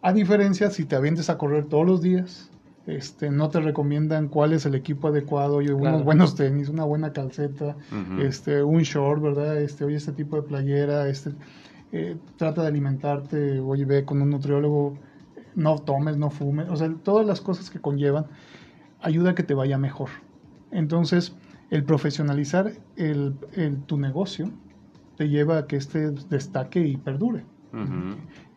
A 0.00 0.14
diferencia 0.14 0.70
si 0.70 0.86
te 0.86 0.96
avientes 0.96 1.28
a 1.28 1.36
correr 1.36 1.66
todos 1.66 1.86
los 1.86 2.00
días, 2.00 2.50
este, 2.86 3.30
no 3.30 3.50
te 3.50 3.60
recomiendan 3.60 4.28
cuál 4.28 4.54
es 4.54 4.64
el 4.64 4.74
equipo 4.74 5.08
adecuado, 5.08 5.56
oye, 5.56 5.74
unos 5.74 6.04
buenos 6.04 6.36
tenis, 6.36 6.70
una 6.70 6.84
buena 6.84 7.12
calceta, 7.12 7.76
este, 8.18 8.62
un 8.62 8.80
short, 8.80 9.20
¿verdad? 9.20 9.60
Este, 9.60 9.84
oye, 9.84 9.96
este 9.96 10.12
tipo 10.12 10.36
de 10.36 10.42
playera, 10.42 11.06
este, 11.06 11.32
eh, 11.92 12.16
trata 12.38 12.62
de 12.62 12.68
alimentarte, 12.68 13.60
oye, 13.60 13.84
ve 13.84 14.06
con 14.06 14.22
un 14.22 14.30
nutriólogo, 14.30 14.96
no 15.54 15.76
tomes, 15.80 16.16
no 16.16 16.30
fumes, 16.30 16.70
o 16.70 16.76
sea, 16.76 16.90
todas 17.04 17.26
las 17.26 17.42
cosas 17.42 17.68
que 17.68 17.78
conllevan 17.78 18.24
ayuda 19.02 19.32
a 19.32 19.34
que 19.34 19.42
te 19.42 19.52
vaya 19.52 19.76
mejor. 19.76 20.08
Entonces, 20.70 21.34
el 21.70 21.84
profesionalizar 21.84 22.72
el, 22.96 23.34
tu 23.86 23.96
negocio 23.96 24.50
te 25.16 25.28
lleva 25.28 25.58
a 25.58 25.66
que 25.66 25.76
este 25.76 26.10
destaque 26.10 26.80
y 26.80 26.96
perdure. 26.96 27.44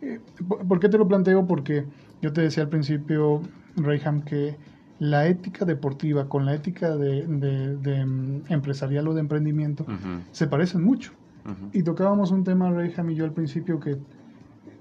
Eh, 0.02 0.20
¿Por 0.68 0.80
qué 0.80 0.90
te 0.90 0.98
lo 0.98 1.08
planteo? 1.08 1.46
Porque 1.46 1.86
yo 2.22 2.34
te 2.34 2.42
decía 2.42 2.64
al 2.64 2.70
principio, 2.70 3.42
Rayham, 3.76 4.22
que 4.24 4.58
la 5.00 5.28
ética 5.28 5.66
deportiva 5.66 6.28
con 6.28 6.46
la 6.46 6.56
ética 6.56 6.96
de, 6.96 7.28
mm, 7.28 8.52
empresarial 8.52 9.08
o 9.08 9.14
de 9.14 9.20
emprendimiento 9.20 9.86
se 10.32 10.48
parecen 10.48 10.84
mucho. 10.84 11.12
Y 11.74 11.84
tocábamos 11.84 12.32
un 12.32 12.44
tema, 12.44 12.72
Rayham 12.72 13.12
y 13.12 13.16
yo 13.16 13.26
al 13.26 13.34
principio, 13.34 13.80
que 13.80 13.98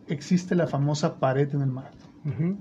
existe 0.06 0.54
la 0.54 0.66
famosa 0.66 1.16
pared 1.16 1.52
en 1.54 1.60
el 1.60 1.70
maratón. 1.70 2.58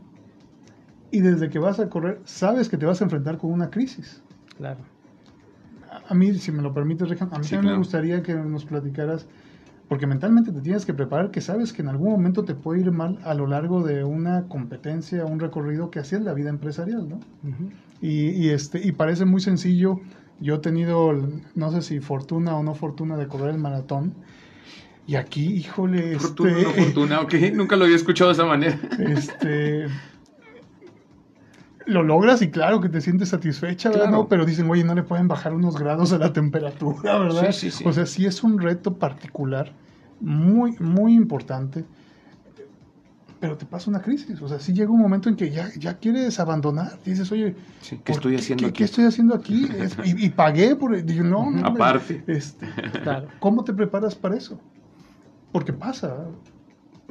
Y 1.11 1.21
desde 1.21 1.49
que 1.49 1.59
vas 1.59 1.79
a 1.79 1.87
correr, 1.87 2.19
sabes 2.25 2.67
que 2.67 2.77
te 2.77 2.85
vas 2.85 2.99
a 3.01 3.03
enfrentar 3.05 3.37
con 3.37 3.51
una 3.51 3.69
crisis. 3.69 4.21
Claro 4.57 4.79
a 6.07 6.13
mí, 6.13 6.33
si 6.35 6.51
me 6.51 6.61
lo 6.61 6.73
permites, 6.73 7.09
a 7.09 7.25
mí 7.25 7.47
también 7.47 7.65
me 7.65 7.77
gustaría 7.77 8.21
que 8.23 8.33
nos 8.33 8.65
platicaras, 8.65 9.27
porque 9.87 10.07
mentalmente 10.07 10.51
te 10.51 10.61
tienes 10.61 10.85
que 10.85 10.93
preparar, 10.93 11.31
que 11.31 11.41
sabes 11.41 11.73
que 11.73 11.81
en 11.81 11.89
algún 11.89 12.11
momento 12.11 12.43
te 12.43 12.55
puede 12.55 12.81
ir 12.81 12.91
mal 12.91 13.19
a 13.23 13.33
lo 13.33 13.47
largo 13.47 13.83
de 13.83 14.03
una 14.03 14.47
competencia, 14.47 15.25
un 15.25 15.39
recorrido 15.39 15.91
que 15.91 15.99
hacía 15.99 16.17
en 16.17 16.25
la 16.25 16.33
vida 16.33 16.49
empresarial, 16.49 17.09
¿no? 17.09 17.19
y, 18.01 18.49
este, 18.49 18.79
y 18.85 18.91
parece 18.93 19.25
muy 19.25 19.41
sencillo. 19.41 19.99
Yo 20.39 20.55
he 20.55 20.59
tenido, 20.59 21.13
no 21.53 21.71
sé 21.71 21.81
si 21.81 21.99
fortuna 21.99 22.55
o 22.55 22.63
no 22.63 22.73
fortuna 22.73 23.15
de 23.15 23.27
correr 23.27 23.51
el 23.51 23.59
maratón. 23.59 24.13
Y 25.05 25.15
aquí, 25.15 25.45
híjole. 25.53 26.17
Fortuna 26.17 26.51
o 26.51 26.53
no 26.53 26.69
este, 26.69 26.83
fortuna, 26.83 27.21
ok. 27.21 27.33
Nunca 27.53 27.75
lo 27.75 27.83
había 27.83 27.95
escuchado 27.95 28.29
de 28.29 28.33
esa 28.33 28.45
manera. 28.45 28.79
Este 28.97 29.87
lo 31.85 32.03
logras 32.03 32.41
y 32.41 32.49
claro 32.49 32.81
que 32.81 32.89
te 32.89 33.01
sientes 33.01 33.29
satisfecha, 33.29 33.89
¿verdad? 33.89 34.25
Pero 34.29 34.45
dicen, 34.45 34.69
oye, 34.69 34.83
no 34.83 34.93
le 34.93 35.03
pueden 35.03 35.27
bajar 35.27 35.53
unos 35.53 35.77
grados 35.77 36.13
a 36.13 36.17
la 36.17 36.33
temperatura, 36.33 37.17
¿verdad? 37.17 37.51
Sí, 37.51 37.71
sí, 37.71 37.77
sí. 37.77 37.83
O 37.87 37.93
sea, 37.93 38.05
sí 38.05 38.25
es 38.25 38.43
un 38.43 38.59
reto 38.59 38.95
particular, 38.95 39.71
muy, 40.19 40.75
muy 40.79 41.13
importante, 41.13 41.85
pero 43.39 43.57
te 43.57 43.65
pasa 43.65 43.89
una 43.89 44.01
crisis. 44.01 44.39
O 44.41 44.47
sea, 44.47 44.59
sí 44.59 44.71
llega 44.71 44.91
un 44.91 45.01
momento 45.01 45.27
en 45.27 45.35
que 45.35 45.49
ya, 45.49 45.69
ya 45.77 45.97
quieres 45.97 46.39
abandonar. 46.39 46.99
Dices, 47.03 47.31
oye, 47.31 47.55
¿qué 48.03 48.11
estoy 48.11 48.35
haciendo 48.35 48.67
aquí? 48.67 48.77
¿Qué 48.77 48.83
estoy 48.83 49.05
haciendo 49.05 49.33
aquí? 49.33 49.67
y, 50.03 50.29
pagué 50.29 50.75
por... 50.75 51.03
Digo, 51.03 51.23
no, 51.23 51.49
no 51.49 51.67
Aparte. 51.67 52.23
Este, 52.27 52.67
¿Cómo 53.39 53.63
te 53.63 53.73
preparas 53.73 54.13
para 54.13 54.35
eso? 54.35 54.59
Porque 55.51 55.73
pasa. 55.73 56.27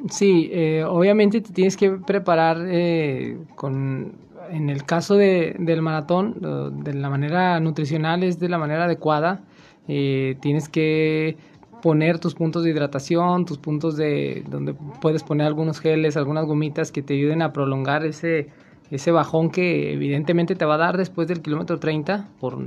Sí, 0.09 0.49
eh, 0.53 0.85
obviamente 0.85 1.41
te 1.41 1.53
tienes 1.53 1.77
que 1.77 1.91
preparar 1.91 2.59
eh, 2.65 3.37
con 3.57 4.15
en 4.51 4.71
el 4.71 4.85
caso 4.85 5.17
de, 5.17 5.57
del 5.59 5.83
maratón, 5.83 6.83
de 6.83 6.95
la 6.95 7.11
manera 7.11 7.59
nutricional 7.61 8.23
es 8.23 8.39
de 8.39 8.49
la 8.49 8.59
manera 8.59 8.85
adecuada. 8.85 9.43
Eh, 9.89 10.37
tienes 10.41 10.69
que 10.69 11.37
poner 11.83 12.19
tus 12.19 12.35
puntos 12.35 12.65
de 12.65 12.71
hidratación, 12.71 13.45
tus 13.45 13.59
puntos 13.59 13.97
de 13.97 14.45
donde 14.49 14.75
puedes 15.01 15.23
poner 15.23 15.47
algunos 15.47 15.81
geles, 15.81 16.17
algunas 16.17 16.45
gomitas 16.45 16.93
que 16.93 17.03
te 17.03 17.15
ayuden 17.15 17.43
a 17.43 17.53
prolongar 17.53 18.05
ese, 18.05 18.49
ese 18.91 19.11
bajón 19.11 19.51
que 19.51 19.93
evidentemente 19.93 20.55
te 20.55 20.65
va 20.65 20.75
a 20.75 20.79
dar 20.79 20.97
después 20.97 21.29
del 21.29 21.43
kilómetro 21.43 21.79
30, 21.79 22.29
por, 22.39 22.59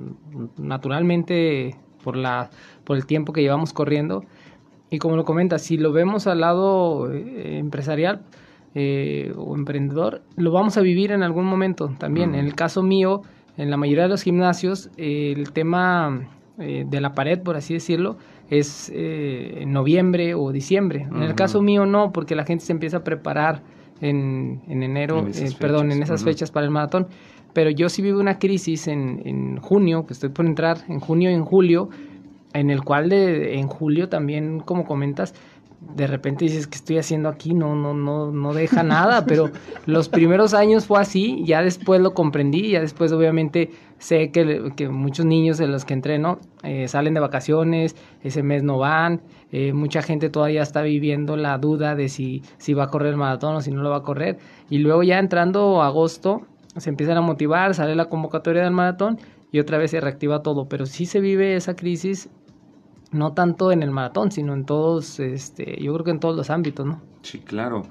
naturalmente 0.58 1.76
por, 2.04 2.18
la, 2.18 2.50
por 2.84 2.98
el 2.98 3.06
tiempo 3.06 3.34
que 3.34 3.42
llevamos 3.42 3.74
corriendo. 3.74 4.24
Y 4.90 5.00
como 5.00 5.16
lo 5.16 5.26
comentas, 5.26 5.62
si 5.62 5.78
lo 5.78 5.92
vemos 5.92 6.28
al 6.28 6.42
lado 6.42 7.12
eh, 7.12 7.58
empresarial, 7.58 8.22
eh, 8.76 9.32
o 9.38 9.56
emprendedor, 9.56 10.22
lo 10.36 10.52
vamos 10.52 10.78
a 10.78 10.82
vivir 10.82 11.12
en 11.12 11.24
algún 11.24 11.46
momento 11.46 11.90
también. 12.00 12.34
En 12.36 12.46
el 12.46 12.56
caso 12.56 12.82
mío, 12.82 13.22
en 13.58 13.70
la 13.70 13.78
mayoría 13.78 14.04
de 14.04 14.10
los 14.10 14.24
gimnasios, 14.24 14.90
el 14.98 15.52
tema 15.54 16.28
eh, 16.60 16.84
de 16.88 17.02
la 17.02 17.14
pared, 17.14 17.40
por 17.40 17.56
así 17.56 17.74
decirlo, 17.74 18.18
es 18.50 18.92
eh, 18.94 19.62
en 19.62 19.72
noviembre 19.72 20.36
o 20.36 20.52
diciembre. 20.52 21.08
En 21.12 21.24
el 21.24 21.36
caso 21.36 21.62
mío 21.62 21.86
no, 21.86 22.12
porque 22.12 22.36
la 22.36 22.46
gente 22.46 22.66
se 22.66 22.74
empieza 22.74 22.98
a 22.98 23.04
preparar 23.04 23.62
en, 24.02 24.62
enero, 24.68 25.26
perdón, 25.60 25.92
en 25.92 26.04
esas 26.04 26.24
fechas 26.24 26.52
para 26.52 26.66
el 26.66 26.72
maratón. 26.72 27.08
Pero 27.54 27.70
yo 27.70 27.90
sí 27.90 28.02
vivo 28.02 28.20
una 28.20 28.40
crisis 28.40 28.88
en, 28.88 29.22
en 29.26 29.58
junio, 29.58 30.06
que 30.06 30.14
estoy 30.14 30.30
por 30.30 30.46
entrar, 30.46 30.78
en 30.90 31.00
junio 31.00 31.30
y 31.30 31.34
en 31.34 31.46
julio, 31.46 31.90
en 32.54 32.70
el 32.70 32.84
cual 32.84 33.10
de, 33.10 33.60
en 33.60 33.68
julio 33.68 34.10
también, 34.10 34.60
como 34.60 34.86
comentas, 34.86 35.34
de 35.96 36.08
repente 36.08 36.46
dices 36.46 36.68
que 36.68 36.76
estoy 36.76 36.98
haciendo 36.98 37.30
aquí, 37.30 37.54
no, 37.54 37.76
no, 37.76 37.94
no, 37.94 38.32
no 38.32 38.54
deja 38.54 38.84
nada, 38.84 39.26
pero 39.26 39.52
los 39.86 40.10
primeros 40.10 40.54
años 40.54 40.86
fue 40.86 41.00
así, 41.00 41.44
ya 41.46 41.62
después 41.62 42.02
lo 42.02 42.14
comprendí, 42.14 42.72
ya 42.72 42.82
después 42.82 43.12
obviamente 43.12 43.72
sé 44.00 44.32
que, 44.32 44.72
que 44.76 44.90
muchos 44.90 45.26
niños 45.26 45.58
de 45.58 45.68
los 45.68 45.86
que 45.86 45.94
entreno 45.94 46.40
eh, 46.64 46.88
salen 46.88 47.14
de 47.14 47.20
vacaciones, 47.20 47.96
ese 48.24 48.44
mes 48.44 48.64
no 48.64 48.78
van, 48.80 49.22
eh, 49.52 49.74
mucha 49.74 50.02
gente 50.02 50.30
todavía 50.30 50.64
está 50.64 50.82
viviendo 50.82 51.38
la 51.38 51.58
duda 51.58 51.96
de 51.96 52.10
si, 52.10 52.42
si 52.58 52.74
va 52.74 52.86
a 52.86 52.88
correr 52.88 53.10
el 53.10 53.18
maratón 53.18 53.56
o 53.56 53.62
si 53.62 53.72
no 53.72 53.84
lo 53.84 53.92
va 53.92 53.98
a 53.98 54.04
correr, 54.04 54.40
y 54.70 54.80
luego 54.80 55.04
ya 55.04 55.20
entrando 55.20 55.82
agosto 55.84 56.42
se 56.78 56.90
empiezan 56.90 57.18
a 57.18 57.22
motivar, 57.22 57.76
sale 57.76 57.96
la 57.96 58.06
convocatoria 58.06 58.64
del 58.64 58.72
maratón 58.72 59.20
y 59.52 59.60
otra 59.60 59.78
vez 59.78 59.92
se 59.92 60.02
reactiva 60.02 60.42
todo, 60.42 60.68
pero 60.68 60.88
sí 60.88 61.06
se 61.06 61.20
vive 61.20 61.56
esa 61.56 61.76
crisis 61.76 62.30
no 63.14 63.34
tanto 63.34 63.72
en 63.72 63.84
el 63.84 63.92
maratón, 63.92 64.32
sino 64.32 64.54
en 64.54 64.66
todos, 64.66 65.20
este, 65.20 65.82
yo 65.82 65.94
creo 65.94 66.06
que 66.06 66.12
en 66.12 66.20
todos 66.20 66.36
los 66.36 66.50
ámbitos, 66.50 66.86
¿no? 66.86 67.02
Sí, 67.22 67.40
claro. 67.40 67.84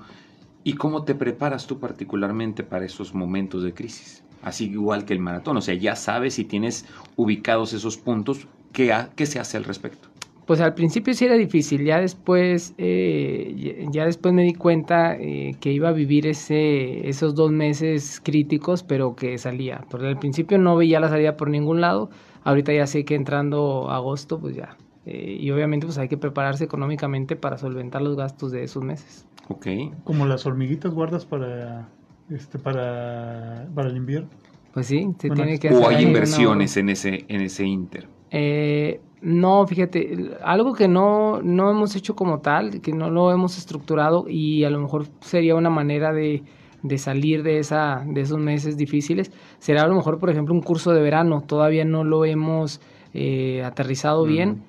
¿Y 0.64 0.74
cómo 0.74 1.04
te 1.04 1.14
preparas 1.14 1.66
tú 1.66 1.78
particularmente 1.80 2.62
para 2.62 2.84
esos 2.84 3.14
momentos 3.14 3.62
de 3.64 3.74
crisis? 3.74 4.22
Así 4.42 4.66
igual 4.70 5.04
que 5.04 5.12
el 5.12 5.20
maratón, 5.20 5.56
o 5.56 5.60
sea, 5.60 5.74
ya 5.74 5.96
sabes 5.96 6.34
si 6.34 6.44
tienes 6.44 6.84
ubicados 7.16 7.72
esos 7.72 7.96
puntos, 7.96 8.46
¿qué, 8.72 8.94
qué 9.16 9.26
se 9.26 9.38
hace 9.38 9.56
al 9.56 9.64
respecto? 9.64 10.08
Pues 10.46 10.60
al 10.60 10.74
principio 10.74 11.14
sí 11.14 11.24
era 11.24 11.36
difícil, 11.36 11.84
ya 11.84 12.00
después, 12.00 12.74
eh, 12.76 13.86
ya 13.92 14.04
después 14.04 14.34
me 14.34 14.42
di 14.42 14.54
cuenta 14.54 15.16
eh, 15.16 15.54
que 15.60 15.72
iba 15.72 15.88
a 15.88 15.92
vivir 15.92 16.26
ese, 16.26 17.08
esos 17.08 17.36
dos 17.36 17.52
meses 17.52 18.20
críticos, 18.22 18.82
pero 18.82 19.14
que 19.14 19.38
salía. 19.38 19.84
Porque 19.88 20.08
al 20.08 20.18
principio 20.18 20.58
no 20.58 20.76
veía 20.76 20.98
la 20.98 21.08
salida 21.08 21.36
por 21.36 21.48
ningún 21.48 21.80
lado, 21.80 22.10
ahorita 22.42 22.72
ya 22.72 22.88
sé 22.88 23.04
que 23.04 23.14
entrando 23.14 23.88
agosto, 23.90 24.40
pues 24.40 24.56
ya 24.56 24.76
eh, 25.04 25.36
y 25.40 25.50
obviamente 25.50 25.86
pues 25.86 25.98
hay 25.98 26.08
que 26.08 26.16
prepararse 26.16 26.64
económicamente 26.64 27.36
para 27.36 27.58
solventar 27.58 28.02
los 28.02 28.16
gastos 28.16 28.52
de 28.52 28.62
esos 28.62 28.84
meses. 28.84 29.26
Ok. 29.48 29.66
Como 30.04 30.26
las 30.26 30.46
hormiguitas 30.46 30.92
guardas 30.92 31.26
para 31.26 31.88
este 32.30 32.58
para, 32.58 33.68
para 33.74 33.88
el 33.88 33.96
invierno. 33.96 34.28
Pues 34.72 34.86
sí, 34.86 35.06
se 35.18 35.30
tiene 35.30 35.58
que 35.58 35.68
hacer. 35.68 35.82
O 35.82 35.88
hay 35.88 36.04
inversiones 36.04 36.76
en 36.76 36.88
ese 36.88 37.24
en 37.28 37.42
ese 37.42 37.64
inter. 37.64 38.08
Eh, 38.30 39.00
no, 39.20 39.66
fíjate, 39.66 40.30
algo 40.42 40.72
que 40.72 40.88
no, 40.88 41.42
no 41.42 41.70
hemos 41.70 41.94
hecho 41.94 42.14
como 42.14 42.40
tal, 42.40 42.80
que 42.80 42.92
no 42.92 43.10
lo 43.10 43.30
hemos 43.30 43.58
estructurado 43.58 44.24
y 44.28 44.64
a 44.64 44.70
lo 44.70 44.80
mejor 44.80 45.06
sería 45.20 45.54
una 45.54 45.70
manera 45.70 46.12
de, 46.12 46.42
de 46.82 46.98
salir 46.98 47.42
de, 47.42 47.58
esa, 47.58 48.04
de 48.06 48.20
esos 48.20 48.38
meses 48.38 48.76
difíciles, 48.76 49.30
será 49.58 49.82
a 49.82 49.86
lo 49.86 49.94
mejor, 49.94 50.18
por 50.18 50.30
ejemplo, 50.30 50.54
un 50.54 50.62
curso 50.62 50.92
de 50.92 51.02
verano. 51.02 51.42
Todavía 51.46 51.84
no 51.84 52.02
lo 52.02 52.24
hemos 52.24 52.80
eh, 53.12 53.62
aterrizado 53.62 54.24
bien 54.24 54.62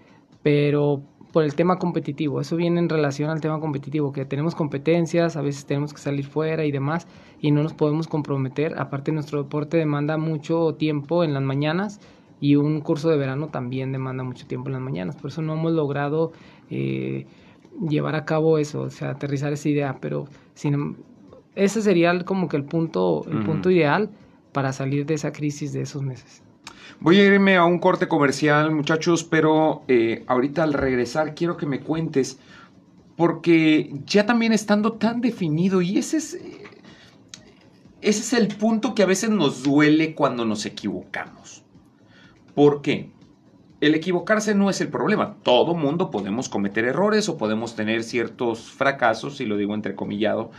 pero 0.44 1.02
por 1.32 1.44
el 1.44 1.56
tema 1.56 1.80
competitivo, 1.80 2.42
eso 2.42 2.56
viene 2.56 2.80
en 2.80 2.90
relación 2.90 3.32
al 3.32 3.42
tema 3.42 3.60
competitivo, 3.60 4.12
que 4.12 4.24
tenemos 4.24 4.54
competencias, 4.54 5.36
a 5.36 5.42
veces 5.42 5.66
tenemos 5.66 5.92
que 5.92 6.00
salir 6.00 6.26
fuera 6.26 6.64
y 6.64 6.72
demás, 6.72 7.08
y 7.42 7.50
no 7.50 7.64
nos 7.64 7.74
podemos 7.74 8.08
comprometer, 8.08 8.78
aparte 8.78 9.12
nuestro 9.12 9.42
deporte 9.42 9.78
demanda 9.78 10.18
mucho 10.18 10.76
tiempo 10.76 11.24
en 11.24 11.34
las 11.34 11.42
mañanas, 11.42 12.00
y 12.40 12.56
un 12.56 12.82
curso 12.82 13.10
de 13.10 13.18
verano 13.18 13.48
también 13.48 13.94
demanda 13.94 14.24
mucho 14.24 14.46
tiempo 14.46 14.68
en 14.68 14.74
las 14.74 14.82
mañanas. 14.82 15.16
Por 15.16 15.32
eso 15.32 15.42
no 15.42 15.54
hemos 15.54 15.72
logrado 15.72 16.34
eh, 16.70 17.26
llevar 17.88 18.16
a 18.16 18.26
cabo 18.26 18.58
eso, 18.58 18.82
o 18.82 18.90
sea, 18.90 19.12
aterrizar 19.12 19.54
esa 19.54 19.70
idea, 19.70 19.98
pero 20.02 20.26
sin, 20.54 20.98
ese 21.56 21.82
sería 21.82 22.24
como 22.26 22.50
que 22.50 22.58
el 22.58 22.66
punto, 22.66 23.24
el 23.32 23.46
punto 23.46 23.72
ideal 23.72 24.10
para 24.52 24.74
salir 24.74 25.06
de 25.06 25.14
esa 25.14 25.32
crisis 25.32 25.72
de 25.72 25.82
esos 25.82 26.04
meses. 26.04 26.44
Voy 27.00 27.20
a 27.20 27.26
irme 27.26 27.58
a 27.58 27.66
un 27.66 27.80
corte 27.80 28.08
comercial, 28.08 28.72
muchachos, 28.72 29.24
pero 29.24 29.84
eh, 29.88 30.24
ahorita 30.28 30.64
al 30.64 30.74
regresar 30.74 31.36
quiero 31.36 31.58
que 31.58 31.66
me 31.66 31.82
cuentes, 31.82 32.40
porque 33.16 33.94
ya 34.06 34.26
también 34.26 34.54
estando 34.54 34.94
tan 34.94 35.22
definido, 35.22 35.82
y 35.82 35.98
ese 35.98 36.18
es, 36.18 36.34
eh, 36.36 36.64
ese 38.02 38.20
es 38.22 38.34
el 38.34 38.48
punto 38.56 38.96
que 38.96 39.04
a 39.04 39.08
veces 39.08 39.30
nos 39.30 39.64
duele 39.64 40.16
cuando 40.16 40.46
nos 40.46 40.66
equivocamos. 40.66 41.64
¿Por 42.56 42.82
qué? 42.82 43.12
El 43.82 43.96
equivocarse 43.96 44.56
no 44.56 44.70
es 44.70 44.80
el 44.80 44.88
problema. 44.88 45.36
Todo 45.44 45.76
mundo 45.76 46.10
podemos 46.10 46.48
cometer 46.48 46.86
errores 46.86 47.28
o 47.28 47.38
podemos 47.38 47.76
tener 47.76 48.04
ciertos 48.04 48.72
fracasos, 48.72 49.38
si 49.38 49.46
lo 49.46 49.58
digo 49.58 49.74
entrecomillado. 49.74 50.52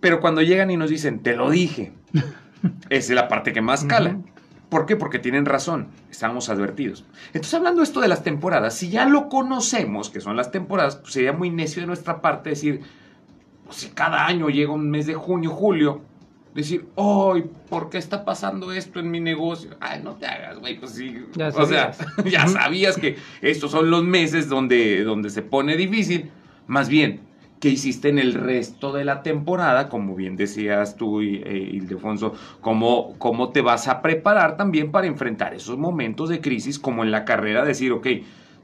Pero 0.00 0.20
cuando 0.20 0.42
llegan 0.42 0.70
y 0.70 0.76
nos 0.76 0.90
dicen, 0.90 1.20
te 1.20 1.34
lo 1.34 1.50
dije, 1.50 1.92
esa 2.12 2.32
es 2.90 3.10
la 3.10 3.28
parte 3.28 3.52
que 3.52 3.62
más 3.62 3.84
cala. 3.84 4.18
¿Por 4.68 4.84
qué? 4.84 4.96
Porque 4.96 5.18
tienen 5.18 5.46
razón, 5.46 5.88
estamos 6.10 6.50
advertidos. 6.50 7.04
Entonces, 7.28 7.54
hablando 7.54 7.82
esto 7.82 8.00
de 8.00 8.08
las 8.08 8.22
temporadas, 8.22 8.74
si 8.74 8.90
ya 8.90 9.06
lo 9.06 9.28
conocemos, 9.28 10.10
que 10.10 10.20
son 10.20 10.36
las 10.36 10.50
temporadas, 10.50 10.96
pues 10.96 11.14
sería 11.14 11.32
muy 11.32 11.50
necio 11.50 11.80
de 11.80 11.86
nuestra 11.86 12.20
parte 12.20 12.50
decir, 12.50 12.82
pues, 13.64 13.78
si 13.78 13.88
cada 13.88 14.26
año 14.26 14.50
llega 14.50 14.72
un 14.72 14.90
mes 14.90 15.06
de 15.06 15.14
junio, 15.14 15.50
julio, 15.50 16.02
decir, 16.54 16.86
¡ay! 16.96 17.50
¿Por 17.70 17.88
qué 17.88 17.98
está 17.98 18.24
pasando 18.24 18.72
esto 18.72 19.00
en 19.00 19.10
mi 19.10 19.20
negocio? 19.20 19.70
Ay, 19.80 20.02
no 20.02 20.16
te 20.16 20.26
hagas, 20.26 20.58
güey, 20.58 20.78
pues 20.78 20.92
sí. 20.92 21.16
Ya 21.34 21.48
o 21.48 21.66
sea, 21.66 21.92
ya 22.26 22.46
sabías 22.46 22.98
que 22.98 23.16
estos 23.40 23.70
son 23.70 23.90
los 23.90 24.04
meses 24.04 24.48
donde, 24.48 25.02
donde 25.02 25.30
se 25.30 25.42
pone 25.42 25.76
difícil. 25.76 26.30
Más 26.66 26.90
bien, 26.90 27.20
¿Qué 27.60 27.70
hiciste 27.70 28.08
en 28.08 28.20
el 28.20 28.34
resto 28.34 28.92
de 28.92 29.04
la 29.04 29.22
temporada, 29.22 29.88
como 29.88 30.14
bien 30.14 30.36
decías 30.36 30.96
tú, 30.96 31.20
eh, 31.20 31.70
Ildefonso, 31.72 32.34
cómo, 32.60 33.14
cómo 33.18 33.50
te 33.50 33.62
vas 33.62 33.88
a 33.88 34.00
preparar 34.00 34.56
también 34.56 34.92
para 34.92 35.08
enfrentar 35.08 35.54
esos 35.54 35.76
momentos 35.76 36.28
de 36.28 36.40
crisis, 36.40 36.78
como 36.78 37.02
en 37.02 37.10
la 37.10 37.24
carrera, 37.24 37.64
decir, 37.64 37.90
ok, 37.90 38.06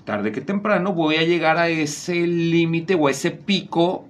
tarde 0.04 0.30
que 0.30 0.40
temprano 0.40 0.92
voy 0.92 1.16
a 1.16 1.24
llegar 1.24 1.58
a 1.58 1.68
ese 1.68 2.26
límite 2.26 2.94
o 2.94 3.08
a 3.08 3.10
ese 3.10 3.32
pico 3.32 4.04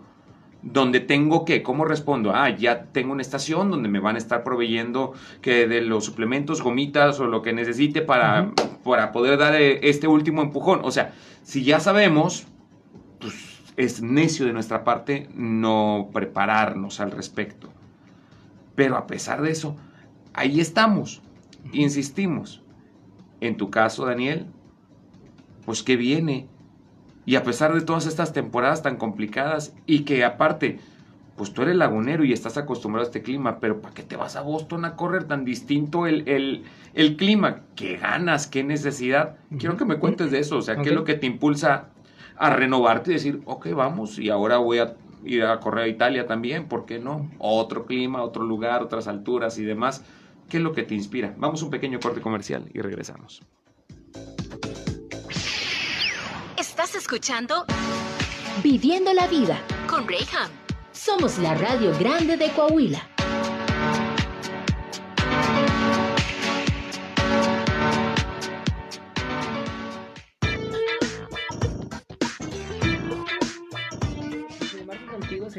donde 0.60 1.00
tengo 1.00 1.44
que, 1.44 1.62
¿cómo 1.62 1.84
respondo? 1.84 2.32
Ah, 2.34 2.50
ya 2.50 2.84
tengo 2.84 3.12
una 3.12 3.22
estación 3.22 3.70
donde 3.70 3.88
me 3.88 4.00
van 4.00 4.16
a 4.16 4.18
estar 4.18 4.42
proveyendo 4.42 5.12
que 5.40 5.66
de 5.66 5.82
los 5.82 6.04
suplementos, 6.04 6.62
gomitas 6.62 7.20
o 7.20 7.26
lo 7.26 7.42
que 7.42 7.52
necesite 7.52 8.00
para, 8.00 8.50
para 8.82 9.12
poder 9.12 9.38
dar 9.38 9.54
eh, 9.54 9.80
este 9.82 10.08
último 10.08 10.42
empujón. 10.42 10.80
O 10.82 10.90
sea, 10.90 11.12
si 11.42 11.64
ya 11.64 11.80
sabemos, 11.80 12.46
es 13.76 14.02
necio 14.02 14.46
de 14.46 14.52
nuestra 14.52 14.84
parte 14.84 15.28
no 15.34 16.10
prepararnos 16.12 17.00
al 17.00 17.10
respecto. 17.10 17.70
Pero 18.74 18.96
a 18.96 19.06
pesar 19.06 19.42
de 19.42 19.50
eso, 19.50 19.76
ahí 20.32 20.60
estamos, 20.60 21.22
insistimos. 21.72 22.62
En 23.40 23.56
tu 23.56 23.70
caso, 23.70 24.06
Daniel, 24.06 24.46
pues 25.64 25.82
que 25.82 25.96
viene. 25.96 26.46
Y 27.26 27.36
a 27.36 27.42
pesar 27.42 27.74
de 27.74 27.80
todas 27.80 28.06
estas 28.06 28.32
temporadas 28.32 28.82
tan 28.82 28.96
complicadas 28.96 29.74
y 29.86 30.00
que 30.00 30.24
aparte, 30.24 30.78
pues 31.36 31.52
tú 31.52 31.62
eres 31.62 31.76
lagunero 31.76 32.24
y 32.24 32.32
estás 32.32 32.58
acostumbrado 32.58 33.04
a 33.04 33.08
este 33.08 33.22
clima, 33.22 33.60
pero 33.60 33.80
¿para 33.80 33.94
qué 33.94 34.02
te 34.02 34.16
vas 34.16 34.36
a 34.36 34.42
Boston 34.42 34.84
a 34.84 34.94
correr 34.94 35.24
tan 35.24 35.44
distinto 35.44 36.06
el, 36.06 36.64
el, 36.94 37.16
clima? 37.16 37.62
¿Qué 37.76 37.96
ganas? 37.96 38.46
¿Qué 38.46 38.62
necesidad? 38.62 39.36
Quiero 39.58 39.76
que 39.76 39.86
me 39.86 39.98
cuentes 39.98 40.30
de 40.30 40.40
eso, 40.40 40.58
o 40.58 40.62
sea, 40.62 40.76
¿qué 40.76 40.90
es 40.90 40.94
lo 40.94 41.04
que 41.04 41.14
te 41.14 41.26
impulsa 41.26 41.93
a 42.36 42.50
renovarte 42.50 43.10
y 43.10 43.14
decir, 43.14 43.42
ok, 43.44 43.68
vamos, 43.70 44.18
y 44.18 44.30
ahora 44.30 44.58
voy 44.58 44.78
a 44.78 44.96
ir 45.24 45.44
a 45.44 45.58
correr 45.60 45.84
a 45.84 45.88
Italia 45.88 46.26
también, 46.26 46.68
¿por 46.68 46.84
qué 46.84 46.98
no? 46.98 47.30
Otro 47.38 47.86
clima, 47.86 48.22
otro 48.22 48.44
lugar, 48.44 48.82
otras 48.82 49.08
alturas 49.08 49.58
y 49.58 49.64
demás. 49.64 50.04
¿Qué 50.48 50.58
es 50.58 50.62
lo 50.62 50.72
que 50.72 50.82
te 50.82 50.94
inspira? 50.94 51.34
Vamos 51.38 51.62
a 51.62 51.64
un 51.64 51.70
pequeño 51.70 51.98
corte 52.00 52.20
comercial 52.20 52.68
y 52.72 52.80
regresamos. 52.80 53.42
Estás 56.58 56.94
escuchando 56.94 57.64
Viviendo 58.62 59.12
la 59.14 59.26
Vida 59.26 59.58
con 59.88 60.06
Rayham. 60.06 60.50
Somos 60.92 61.38
la 61.38 61.54
radio 61.54 61.92
grande 61.98 62.36
de 62.36 62.50
Coahuila. 62.50 63.13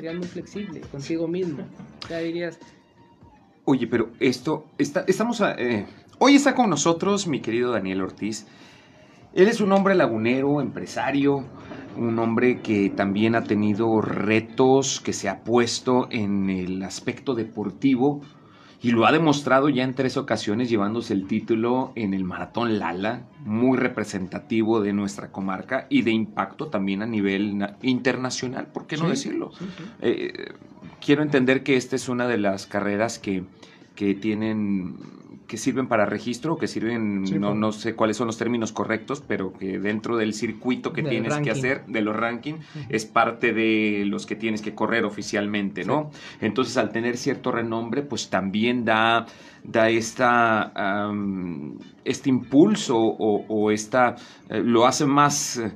Muy 0.02 0.28
flexible 0.28 0.82
consigo 0.92 1.28
mismo. 1.28 1.64
Ya 2.10 2.20
dirías. 2.20 2.60
Oye, 3.66 3.88
pero 3.88 4.12
esto, 4.20 4.66
está, 4.78 5.06
estamos, 5.08 5.42
eh, 5.42 5.86
hoy 6.20 6.36
está 6.36 6.54
con 6.54 6.70
nosotros 6.70 7.28
mi 7.28 7.40
querido 7.40 7.72
Daniel 7.72 8.02
Ortiz. 8.02 8.46
Él 9.34 9.48
es 9.48 9.60
un 9.60 9.72
hombre 9.72 9.96
lagunero, 9.96 10.62
empresario, 10.62 11.44
un 11.98 12.20
hombre 12.20 12.62
que 12.62 12.90
también 12.90 13.36
ha 13.36 13.44
tenido 13.44 14.02
retos, 14.02 15.02
que 15.02 15.14
se 15.14 15.30
ha 15.30 15.44
puesto 15.44 16.08
en 16.12 16.50
el 16.50 16.84
aspecto 16.84 17.34
deportivo 17.34 18.22
y 18.82 18.92
lo 18.92 19.06
ha 19.06 19.12
demostrado 19.12 19.70
ya 19.70 19.84
en 19.84 19.94
tres 19.94 20.18
ocasiones 20.18 20.70
llevándose 20.70 21.14
el 21.14 21.28
título 21.28 21.92
en 21.96 22.14
el 22.14 22.24
Maratón 22.24 22.80
Lala, 22.80 23.24
muy 23.46 23.78
representativo 23.78 24.82
de 24.82 24.94
nuestra 24.94 25.32
comarca 25.32 25.88
y 25.90 26.02
de 26.02 26.12
impacto 26.12 26.68
también 26.68 27.02
a 27.02 27.06
nivel 27.06 27.66
internacional, 27.82 28.68
¿por 28.68 28.88
qué 28.88 28.98
no 28.98 29.10
decirlo? 29.10 29.52
Eh, 30.02 30.54
quiero 31.04 31.24
entender 31.24 31.64
que 31.64 31.78
esta 31.78 31.96
es 31.96 32.10
una 32.10 32.28
de 32.28 32.38
las 32.38 32.68
carreras 32.68 33.20
que, 33.20 33.44
que 33.96 34.14
tienen 34.14 34.96
que 35.48 35.58
sirven 35.58 35.88
para 35.88 36.06
registro, 36.06 36.58
que 36.58 36.68
sirven, 36.68 37.24
no, 37.40 37.54
no, 37.54 37.72
sé 37.72 37.96
cuáles 37.96 38.18
son 38.18 38.28
los 38.28 38.38
términos 38.38 38.72
correctos, 38.72 39.24
pero 39.28 39.54
que 39.54 39.80
dentro 39.80 40.18
del 40.18 40.34
circuito 40.34 40.92
que 40.92 41.04
tienes 41.04 41.36
que 41.38 41.52
hacer, 41.52 41.86
de 41.86 42.02
los 42.02 42.16
rankings, 42.16 42.66
es 42.90 43.06
parte 43.06 43.54
de 43.54 44.04
los 44.06 44.26
que 44.26 44.36
tienes 44.36 44.62
que 44.62 44.74
correr 44.74 45.06
oficialmente, 45.06 45.84
¿no? 45.84 46.12
Entonces, 46.42 46.78
al 46.78 46.92
tener 46.92 47.18
cierto 47.18 47.52
renombre, 47.52 48.02
pues 48.02 48.30
también 48.30 48.86
da, 48.86 49.26
da 49.64 49.90
esta, 49.90 50.74
este 52.04 52.30
impulso 52.30 52.98
o, 52.98 53.72
esta, 53.72 54.16
eh, 54.50 54.62
lo 54.64 54.86
hace 54.86 55.06
más 55.06 55.58
eh, 55.58 55.72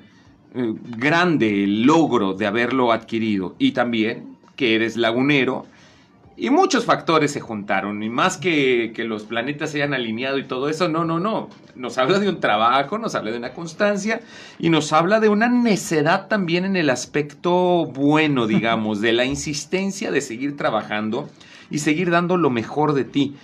grande 0.97 1.63
el 1.63 1.83
logro 1.83 2.33
de 2.33 2.47
haberlo 2.47 2.91
adquirido. 2.91 3.55
Y 3.59 3.71
también 3.71 4.37
que 4.55 4.75
eres 4.75 4.97
lagunero, 4.97 5.65
y 6.39 6.49
muchos 6.51 6.85
factores 6.85 7.31
se 7.31 7.41
juntaron, 7.41 8.01
y 8.01 8.09
más 8.09 8.37
que, 8.37 8.93
que 8.95 9.03
los 9.03 9.23
planetas 9.23 9.71
se 9.71 9.81
hayan 9.81 9.93
alineado 9.93 10.37
y 10.37 10.45
todo 10.45 10.69
eso, 10.69 10.87
no, 10.87 11.03
no, 11.03 11.19
no. 11.19 11.49
Nos 11.75 11.97
habla 11.97 12.17
de 12.19 12.29
un 12.29 12.39
trabajo, 12.39 12.97
nos 12.97 13.13
habla 13.15 13.31
de 13.31 13.37
una 13.37 13.53
constancia 13.53 14.21
y 14.57 14.69
nos 14.69 14.93
habla 14.93 15.19
de 15.19 15.27
una 15.27 15.49
necedad 15.49 16.27
también 16.29 16.63
en 16.63 16.77
el 16.77 16.89
aspecto 16.89 17.85
bueno, 17.87 18.47
digamos, 18.47 19.01
de 19.01 19.11
la 19.11 19.25
insistencia 19.25 20.11
de 20.11 20.21
seguir 20.21 20.55
trabajando 20.55 21.29
y 21.69 21.79
seguir 21.79 22.09
dando 22.09 22.37
lo 22.37 22.49
mejor 22.49 22.93
de 22.93 23.03
ti. 23.03 23.35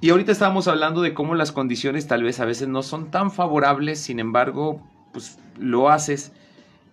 Y 0.00 0.10
ahorita 0.10 0.30
estábamos 0.30 0.68
hablando 0.68 1.02
de 1.02 1.14
cómo 1.14 1.34
las 1.34 1.50
condiciones 1.50 2.06
tal 2.06 2.22
vez 2.22 2.38
a 2.38 2.44
veces 2.44 2.68
no 2.68 2.84
son 2.84 3.10
tan 3.10 3.32
favorables, 3.32 3.98
sin 3.98 4.20
embargo, 4.20 4.80
pues 5.12 5.38
lo 5.58 5.90
haces 5.90 6.32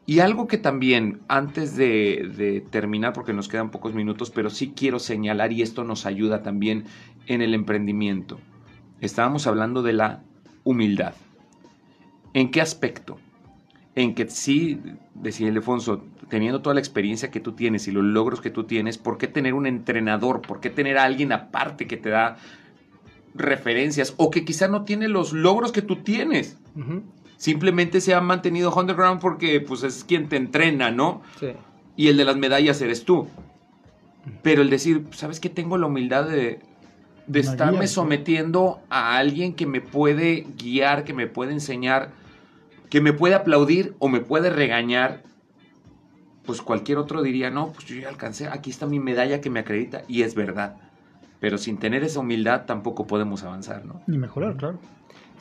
y 0.05 0.19
algo 0.19 0.47
que 0.47 0.57
también, 0.57 1.21
antes 1.27 1.75
de, 1.75 2.65
terminar, 2.71 3.13
porque 3.13 3.33
nos 3.33 3.47
quedan 3.47 3.69
pocos 3.69 3.93
minutos, 3.93 4.31
pero 4.31 4.49
sí 4.49 4.73
quiero 4.75 4.99
señalar, 4.99 5.53
y 5.53 5.61
esto 5.61 5.83
nos 5.83 6.05
ayuda 6.05 6.41
también 6.41 6.85
en 7.27 7.41
el 7.41 7.53
emprendimiento. 7.53 8.39
Estábamos 8.99 9.47
hablando 9.47 9.83
de 9.83 9.93
la 9.93 10.23
humildad. 10.63 11.13
¿En 12.33 12.49
qué 12.49 12.61
aspecto? 12.61 13.19
En 13.95 14.15
que 14.15 14.27
sí, 14.27 14.79
decía 15.13 15.49
Alfonso, 15.49 16.03
teniendo 16.29 16.61
toda 16.61 16.73
la 16.73 16.79
experiencia 16.79 17.29
que 17.29 17.39
tú 17.39 17.51
tienes 17.51 17.87
y 17.87 17.91
los 17.91 18.03
logros 18.03 18.41
que 18.41 18.49
tú 18.49 18.63
tienes, 18.63 18.97
¿por 18.97 19.17
qué 19.17 19.27
tener 19.27 19.53
un 19.53 19.67
entrenador? 19.67 20.41
¿Por 20.41 20.61
qué 20.61 20.69
tener 20.69 20.97
a 20.97 21.03
alguien 21.03 21.31
aparte 21.31 21.87
que 21.87 21.97
te 21.97 22.09
da 22.09 22.37
referencias 23.33 24.13
o 24.17 24.31
que 24.31 24.45
quizá 24.45 24.67
no 24.67 24.83
tiene 24.83 25.07
los 25.07 25.33
logros 25.33 25.71
que 25.71 25.81
tú 25.81 25.97
tienes? 25.97 26.57
Simplemente 27.41 28.01
se 28.01 28.13
ha 28.13 28.21
mantenido 28.21 28.71
underground 28.71 29.19
porque 29.19 29.61
pues 29.61 29.81
es 29.81 30.03
quien 30.03 30.29
te 30.29 30.35
entrena, 30.35 30.91
¿no? 30.91 31.23
Sí. 31.39 31.53
Y 31.95 32.09
el 32.09 32.17
de 32.17 32.23
las 32.23 32.37
medallas 32.37 32.79
eres 32.81 33.03
tú. 33.03 33.27
Pero 34.43 34.61
el 34.61 34.69
decir, 34.69 35.07
¿sabes 35.09 35.39
qué? 35.39 35.49
Tengo 35.49 35.79
la 35.79 35.87
humildad 35.87 36.25
de, 36.29 36.59
de 37.25 37.39
estarme 37.39 37.87
sometiendo 37.87 38.79
a 38.91 39.17
alguien 39.17 39.55
que 39.55 39.65
me 39.65 39.81
puede 39.81 40.45
guiar, 40.55 41.03
que 41.03 41.15
me 41.15 41.25
puede 41.25 41.53
enseñar, 41.53 42.11
que 42.91 43.01
me 43.01 43.11
puede 43.11 43.33
aplaudir 43.33 43.95
o 43.97 44.07
me 44.07 44.19
puede 44.19 44.51
regañar. 44.51 45.23
Pues 46.45 46.61
cualquier 46.61 46.99
otro 46.99 47.23
diría, 47.23 47.49
no, 47.49 47.71
pues 47.71 47.87
yo 47.87 47.95
ya 47.95 48.09
alcancé, 48.09 48.49
aquí 48.49 48.69
está 48.69 48.85
mi 48.85 48.99
medalla 48.99 49.41
que 49.41 49.49
me 49.49 49.61
acredita. 49.61 50.03
Y 50.07 50.21
es 50.21 50.35
verdad. 50.35 50.77
pero 51.41 51.57
sin 51.57 51.79
tener 51.79 52.03
esa 52.03 52.19
humildad 52.19 52.65
tampoco 52.67 53.07
podemos 53.07 53.41
avanzar, 53.43 53.83
¿no? 53.83 54.03
Ni 54.05 54.19
mejorar, 54.19 54.55
claro. 54.57 54.79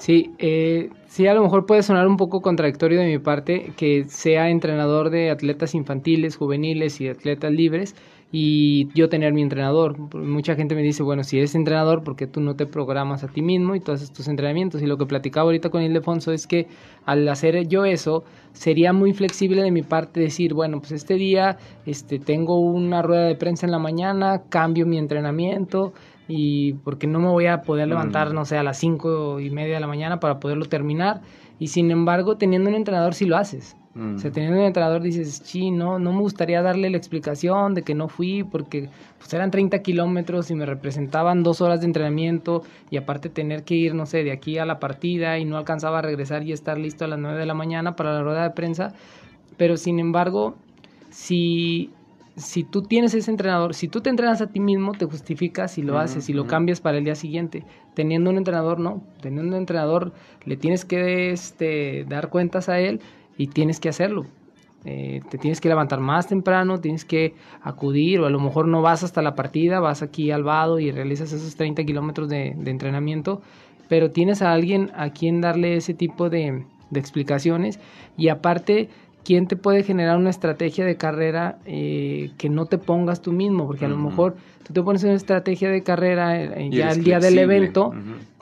Sí, 0.00 0.34
eh, 0.38 0.88
sí, 1.08 1.26
a 1.26 1.34
lo 1.34 1.42
mejor 1.42 1.66
puede 1.66 1.82
sonar 1.82 2.08
un 2.08 2.16
poco 2.16 2.40
contradictorio 2.40 2.98
de 2.98 3.06
mi 3.06 3.18
parte 3.18 3.74
que 3.76 4.04
sea 4.08 4.48
entrenador 4.48 5.10
de 5.10 5.30
atletas 5.30 5.74
infantiles, 5.74 6.36
juveniles 6.38 7.02
y 7.02 7.08
atletas 7.08 7.52
libres 7.52 7.94
y 8.32 8.88
yo 8.94 9.10
tener 9.10 9.34
mi 9.34 9.42
entrenador. 9.42 9.98
Mucha 10.16 10.54
gente 10.54 10.74
me 10.74 10.80
dice, 10.80 11.02
bueno, 11.02 11.22
si 11.22 11.36
eres 11.36 11.54
entrenador, 11.54 12.02
¿por 12.02 12.16
qué 12.16 12.26
tú 12.26 12.40
no 12.40 12.56
te 12.56 12.64
programas 12.64 13.24
a 13.24 13.28
ti 13.28 13.42
mismo 13.42 13.74
y 13.74 13.80
todos 13.80 14.00
estos 14.00 14.26
entrenamientos? 14.26 14.80
Y 14.80 14.86
lo 14.86 14.96
que 14.96 15.04
platicaba 15.04 15.44
ahorita 15.44 15.68
con 15.68 15.82
Ildefonso 15.82 16.32
es 16.32 16.46
que 16.46 16.66
al 17.04 17.28
hacer 17.28 17.68
yo 17.68 17.84
eso, 17.84 18.24
sería 18.54 18.94
muy 18.94 19.12
flexible 19.12 19.62
de 19.62 19.70
mi 19.70 19.82
parte 19.82 20.20
decir, 20.20 20.54
bueno, 20.54 20.78
pues 20.80 20.92
este 20.92 21.14
día 21.14 21.58
este, 21.84 22.18
tengo 22.18 22.58
una 22.58 23.02
rueda 23.02 23.26
de 23.26 23.34
prensa 23.34 23.66
en 23.66 23.72
la 23.72 23.78
mañana, 23.78 24.44
cambio 24.48 24.86
mi 24.86 24.96
entrenamiento, 24.96 25.92
y 26.30 26.74
porque 26.84 27.08
no 27.08 27.18
me 27.18 27.28
voy 27.28 27.46
a 27.46 27.62
poder 27.62 27.88
levantar, 27.88 28.30
mm. 28.30 28.34
no 28.34 28.44
sé, 28.44 28.56
a 28.56 28.62
las 28.62 28.78
cinco 28.78 29.40
y 29.40 29.50
media 29.50 29.74
de 29.74 29.80
la 29.80 29.88
mañana 29.88 30.20
para 30.20 30.38
poderlo 30.38 30.64
terminar. 30.66 31.22
Y 31.58 31.68
sin 31.68 31.90
embargo, 31.90 32.36
teniendo 32.36 32.70
un 32.70 32.76
entrenador 32.76 33.14
sí 33.14 33.26
lo 33.26 33.36
haces. 33.36 33.76
O 33.96 34.18
sea, 34.18 34.30
mm. 34.30 34.32
teniendo 34.32 34.58
un 34.60 34.64
entrenador 34.64 35.02
dices, 35.02 35.42
sí, 35.44 35.72
no, 35.72 35.98
no 35.98 36.12
me 36.12 36.20
gustaría 36.20 36.62
darle 36.62 36.88
la 36.88 36.96
explicación 36.96 37.74
de 37.74 37.82
que 37.82 37.96
no 37.96 38.06
fui 38.06 38.44
porque 38.44 38.88
pues 39.18 39.34
eran 39.34 39.50
30 39.50 39.80
kilómetros 39.80 40.48
y 40.52 40.54
me 40.54 40.64
representaban 40.64 41.42
dos 41.42 41.60
horas 41.60 41.80
de 41.80 41.86
entrenamiento 41.86 42.62
y 42.90 42.96
aparte 42.96 43.28
tener 43.28 43.64
que 43.64 43.74
ir, 43.74 43.96
no 43.96 44.06
sé, 44.06 44.22
de 44.22 44.30
aquí 44.30 44.58
a 44.58 44.64
la 44.64 44.78
partida 44.78 45.38
y 45.38 45.44
no 45.44 45.56
alcanzaba 45.56 45.98
a 45.98 46.02
regresar 46.02 46.44
y 46.44 46.52
estar 46.52 46.78
listo 46.78 47.04
a 47.04 47.08
las 47.08 47.18
9 47.18 47.36
de 47.36 47.46
la 47.46 47.54
mañana 47.54 47.96
para 47.96 48.14
la 48.14 48.22
rueda 48.22 48.44
de 48.44 48.50
prensa. 48.50 48.94
Pero 49.56 49.76
sin 49.76 49.98
embargo, 49.98 50.54
si 51.10 51.90
si 52.36 52.64
tú 52.64 52.82
tienes 52.82 53.14
ese 53.14 53.30
entrenador, 53.30 53.74
si 53.74 53.88
tú 53.88 54.00
te 54.00 54.10
entrenas 54.10 54.40
a 54.40 54.46
ti 54.48 54.60
mismo, 54.60 54.92
te 54.92 55.04
justificas 55.04 55.78
y 55.78 55.82
lo 55.82 55.98
haces 55.98 56.28
y 56.28 56.32
lo 56.32 56.46
cambias 56.46 56.80
para 56.80 56.98
el 56.98 57.04
día 57.04 57.14
siguiente. 57.14 57.64
Teniendo 57.94 58.30
un 58.30 58.38
entrenador, 58.38 58.78
no. 58.78 59.02
Teniendo 59.20 59.54
un 59.54 59.60
entrenador, 59.60 60.12
le 60.44 60.56
tienes 60.56 60.84
que 60.84 61.30
este, 61.30 62.04
dar 62.08 62.30
cuentas 62.30 62.68
a 62.68 62.78
él 62.78 63.00
y 63.36 63.48
tienes 63.48 63.80
que 63.80 63.88
hacerlo. 63.88 64.26
Eh, 64.84 65.20
te 65.30 65.36
tienes 65.36 65.60
que 65.60 65.68
levantar 65.68 66.00
más 66.00 66.26
temprano, 66.26 66.80
tienes 66.80 67.04
que 67.04 67.34
acudir, 67.62 68.20
o 68.20 68.26
a 68.26 68.30
lo 68.30 68.40
mejor 68.40 68.66
no 68.66 68.80
vas 68.80 69.02
hasta 69.02 69.20
la 69.20 69.34
partida, 69.34 69.78
vas 69.78 70.02
aquí 70.02 70.30
al 70.30 70.42
vado 70.42 70.78
y 70.78 70.90
realizas 70.90 71.32
esos 71.32 71.56
30 71.56 71.84
kilómetros 71.84 72.30
de, 72.30 72.48
entrenamiento, 72.64 73.42
pero 73.88 74.10
tienes 74.10 74.40
a 74.40 74.52
alguien 74.52 74.90
a 74.94 75.10
quien 75.10 75.42
darle 75.42 75.76
ese 75.76 75.92
tipo 75.92 76.30
de, 76.30 76.64
de 76.88 77.00
explicaciones 77.00 77.78
y 78.16 78.28
aparte 78.28 78.88
quién 79.24 79.46
te 79.46 79.56
puede 79.56 79.82
generar 79.82 80.16
una 80.16 80.30
estrategia 80.30 80.84
de 80.84 80.96
carrera 80.96 81.58
eh, 81.66 82.30
que 82.38 82.48
no 82.48 82.66
te 82.66 82.78
pongas 82.78 83.20
tú 83.20 83.32
mismo, 83.32 83.66
porque 83.66 83.84
a 83.84 83.88
lo 83.88 83.96
mejor 83.96 84.36
tú 84.64 84.72
te 84.72 84.82
pones 84.82 85.04
una 85.04 85.14
estrategia 85.14 85.70
de 85.70 85.82
carrera 85.82 86.40
eh, 86.42 86.70
ya 86.70 86.90
el 86.90 87.04
día 87.04 87.18
del 87.18 87.38
evento, 87.38 87.92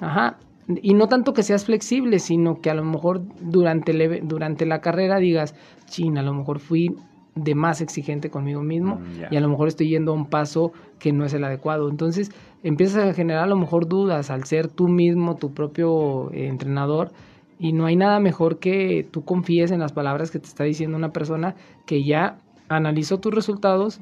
ajá, 0.01 0.37
y 0.83 0.95
no 0.95 1.09
tanto 1.09 1.33
que 1.33 1.43
seas 1.43 1.65
flexible, 1.65 2.19
sino 2.19 2.61
que 2.61 2.71
a 2.71 2.75
lo 2.75 2.85
mejor 2.85 3.23
durante, 3.41 4.21
durante 4.23 4.67
la 4.67 4.81
carrera 4.81 5.19
digas, 5.19 5.55
chin, 5.87 6.19
a 6.19 6.23
lo 6.23 6.35
mejor 6.35 6.59
fui 6.59 6.95
de 7.35 7.55
más 7.55 7.81
exigente 7.81 8.31
conmigo 8.31 8.63
mismo 8.63 8.97
mm, 8.97 9.33
y 9.33 9.37
a 9.37 9.41
lo 9.41 9.49
mejor 9.49 9.69
estoy 9.69 9.89
yendo 9.89 10.13
a 10.13 10.15
un 10.15 10.27
paso 10.27 10.73
que 10.99 11.13
no 11.13 11.25
es 11.25 11.33
el 11.33 11.45
adecuado. 11.45 11.89
Entonces 11.89 12.31
empiezas 12.63 13.09
a 13.09 13.15
generar 13.15 13.45
a 13.45 13.47
lo 13.47 13.57
mejor 13.57 13.89
dudas 13.89 14.31
al 14.31 14.45
ser 14.45 14.69
tú 14.69 14.89
mismo 14.89 15.37
tu 15.37 15.53
propio 15.53 16.31
eh, 16.33 16.49
entrenador 16.49 17.13
y 17.59 17.73
no 17.73 17.87
hay 17.87 17.97
nada 17.97 18.21
mejor 18.21 18.59
que 18.59 19.07
tú 19.11 19.25
confíes 19.25 19.71
en 19.71 19.81
las 19.81 19.93
palabras 19.93 20.31
que 20.31 20.39
te 20.39 20.47
está 20.47 20.65
diciendo 20.65 20.97
una 20.97 21.13
persona 21.13 21.55
que 21.87 22.05
ya 22.05 22.39
analizó 22.69 23.19
tus 23.19 23.35
resultados 23.35 24.01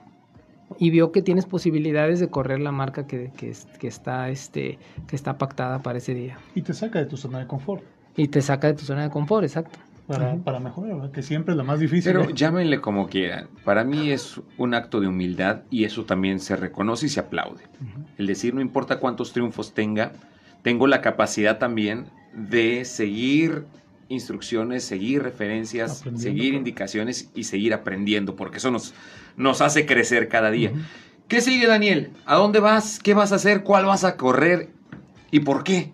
y 0.78 0.90
vio 0.90 1.12
que 1.12 1.22
tienes 1.22 1.46
posibilidades 1.46 2.20
de 2.20 2.28
correr 2.28 2.60
la 2.60 2.72
marca 2.72 3.06
que, 3.06 3.30
que, 3.36 3.86
está, 3.86 4.28
este, 4.28 4.78
que 5.06 5.16
está 5.16 5.38
pactada 5.38 5.80
para 5.82 5.98
ese 5.98 6.14
día. 6.14 6.38
Y 6.54 6.62
te 6.62 6.74
saca 6.74 6.98
de 6.98 7.06
tu 7.06 7.16
zona 7.16 7.38
de 7.38 7.46
confort. 7.46 7.82
Y 8.16 8.28
te 8.28 8.42
saca 8.42 8.66
de 8.68 8.74
tu 8.74 8.84
zona 8.84 9.04
de 9.04 9.10
confort, 9.10 9.44
exacto. 9.44 9.78
Para, 10.06 10.36
para 10.36 10.60
mejorar, 10.60 11.10
que 11.10 11.22
siempre 11.22 11.52
es 11.52 11.58
lo 11.58 11.64
más 11.64 11.80
difícil. 11.80 12.12
Pero 12.12 12.30
llámenle 12.30 12.80
como 12.80 13.08
quieran. 13.08 13.48
Para 13.64 13.82
mí 13.84 14.10
es 14.10 14.40
un 14.56 14.74
acto 14.74 15.00
de 15.00 15.08
humildad 15.08 15.62
y 15.68 15.84
eso 15.84 16.04
también 16.04 16.38
se 16.38 16.54
reconoce 16.54 17.06
y 17.06 17.08
se 17.08 17.20
aplaude. 17.20 17.62
El 18.16 18.26
decir, 18.26 18.54
no 18.54 18.60
importa 18.60 19.00
cuántos 19.00 19.32
triunfos 19.32 19.74
tenga, 19.74 20.12
tengo 20.62 20.86
la 20.86 21.00
capacidad 21.00 21.58
también 21.58 22.06
de 22.36 22.84
seguir 22.84 23.64
instrucciones, 24.08 24.84
seguir 24.84 25.22
referencias, 25.22 26.04
seguir 26.14 26.54
indicaciones 26.54 27.30
y 27.34 27.44
seguir 27.44 27.74
aprendiendo, 27.74 28.36
porque 28.36 28.58
eso 28.58 28.70
nos, 28.70 28.94
nos 29.36 29.60
hace 29.60 29.86
crecer 29.86 30.28
cada 30.28 30.50
día. 30.50 30.70
¿Qué 31.26 31.40
sigue, 31.40 31.66
Daniel? 31.66 32.10
¿A 32.24 32.36
dónde 32.36 32.60
vas? 32.60 33.00
¿Qué 33.00 33.14
vas 33.14 33.32
a 33.32 33.36
hacer? 33.36 33.64
¿Cuál 33.64 33.86
vas 33.86 34.04
a 34.04 34.16
correr? 34.16 34.68
¿Y 35.32 35.40
por 35.40 35.64
qué? 35.64 35.90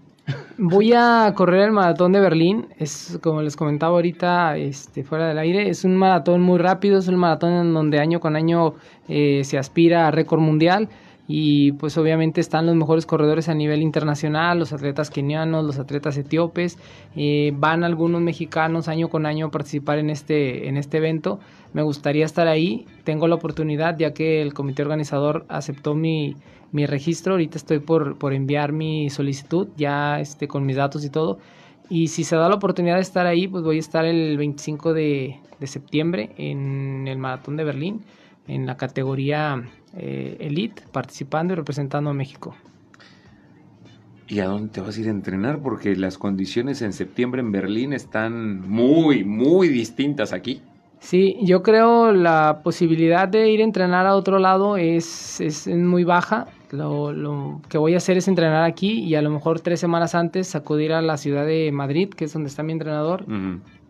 Voy 0.58 0.92
a 0.92 1.32
correr 1.34 1.62
el 1.62 1.72
maratón 1.72 2.12
de 2.12 2.20
Berlín. 2.20 2.66
Es 2.78 3.18
como 3.22 3.40
les 3.40 3.56
comentaba 3.56 3.94
ahorita, 3.94 4.58
este, 4.58 5.04
fuera 5.04 5.28
del 5.28 5.38
aire. 5.38 5.70
Es 5.70 5.84
un 5.84 5.96
maratón 5.96 6.42
muy 6.42 6.58
rápido. 6.58 6.98
Es 6.98 7.08
un 7.08 7.16
maratón 7.16 7.52
en 7.54 7.72
donde 7.72 7.98
año 7.98 8.20
con 8.20 8.36
año 8.36 8.74
eh, 9.08 9.42
se 9.44 9.56
aspira 9.56 10.06
a 10.06 10.10
récord 10.10 10.40
mundial 10.40 10.90
y 11.28 11.72
pues 11.72 11.96
obviamente 11.98 12.40
están 12.40 12.66
los 12.66 12.74
mejores 12.74 13.06
corredores 13.06 13.48
a 13.48 13.54
nivel 13.54 13.82
internacional, 13.82 14.58
los 14.58 14.72
atletas 14.72 15.08
kenianos, 15.10 15.64
los 15.64 15.78
atletas 15.78 16.16
etíopes, 16.16 16.78
eh, 17.14 17.52
van 17.56 17.84
algunos 17.84 18.20
mexicanos 18.20 18.88
año 18.88 19.08
con 19.08 19.26
año 19.26 19.46
a 19.46 19.50
participar 19.50 19.98
en 19.98 20.10
este, 20.10 20.68
en 20.68 20.76
este 20.76 20.98
evento. 20.98 21.38
Me 21.72 21.82
gustaría 21.82 22.24
estar 22.24 22.48
ahí, 22.48 22.86
tengo 23.04 23.28
la 23.28 23.36
oportunidad 23.36 23.96
ya 23.98 24.12
que 24.12 24.42
el 24.42 24.52
comité 24.52 24.82
organizador 24.82 25.46
aceptó 25.48 25.94
mi, 25.94 26.36
mi 26.72 26.86
registro, 26.86 27.34
ahorita 27.34 27.56
estoy 27.56 27.78
por, 27.78 28.18
por 28.18 28.32
enviar 28.32 28.72
mi 28.72 29.08
solicitud 29.08 29.68
ya 29.76 30.20
este, 30.20 30.48
con 30.48 30.66
mis 30.66 30.76
datos 30.76 31.04
y 31.04 31.10
todo. 31.10 31.38
Y 31.88 32.08
si 32.08 32.24
se 32.24 32.36
da 32.36 32.48
la 32.48 32.56
oportunidad 32.56 32.96
de 32.96 33.02
estar 33.02 33.26
ahí, 33.26 33.46
pues 33.46 33.62
voy 33.64 33.76
a 33.76 33.80
estar 33.80 34.04
el 34.04 34.36
25 34.38 34.92
de, 34.92 35.38
de 35.60 35.66
septiembre 35.66 36.30
en 36.36 37.06
el 37.06 37.18
Maratón 37.18 37.56
de 37.56 37.64
Berlín 37.64 38.02
en 38.46 38.66
la 38.66 38.76
categoría 38.76 39.62
eh, 39.96 40.36
Elite, 40.40 40.82
participando 40.92 41.52
y 41.52 41.56
representando 41.56 42.10
a 42.10 42.14
México. 42.14 42.54
¿Y 44.28 44.40
a 44.40 44.46
dónde 44.46 44.70
te 44.70 44.80
vas 44.80 44.96
a 44.96 45.00
ir 45.00 45.08
a 45.08 45.10
entrenar? 45.10 45.60
Porque 45.60 45.94
las 45.94 46.16
condiciones 46.16 46.80
en 46.80 46.92
septiembre 46.92 47.40
en 47.40 47.52
Berlín 47.52 47.92
están 47.92 48.66
muy, 48.68 49.24
muy 49.24 49.68
distintas 49.68 50.32
aquí. 50.32 50.62
Sí, 51.00 51.36
yo 51.42 51.62
creo 51.62 52.12
la 52.12 52.60
posibilidad 52.62 53.28
de 53.28 53.50
ir 53.50 53.60
a 53.60 53.64
entrenar 53.64 54.06
a 54.06 54.14
otro 54.14 54.38
lado 54.38 54.76
es, 54.76 55.40
es, 55.40 55.66
muy 55.66 56.04
baja. 56.04 56.46
Lo, 56.70 57.12
lo, 57.12 57.60
que 57.68 57.76
voy 57.76 57.94
a 57.94 57.96
hacer 57.98 58.16
es 58.16 58.28
entrenar 58.28 58.62
aquí 58.62 59.00
y 59.00 59.16
a 59.16 59.22
lo 59.22 59.28
mejor 59.28 59.60
tres 59.60 59.80
semanas 59.80 60.14
antes 60.14 60.54
acudir 60.54 60.92
a 60.92 61.02
la 61.02 61.18
ciudad 61.18 61.44
de 61.44 61.70
Madrid, 61.72 62.08
que 62.08 62.24
es 62.24 62.32
donde 62.32 62.48
está 62.48 62.62
mi 62.62 62.72
entrenador, 62.72 63.26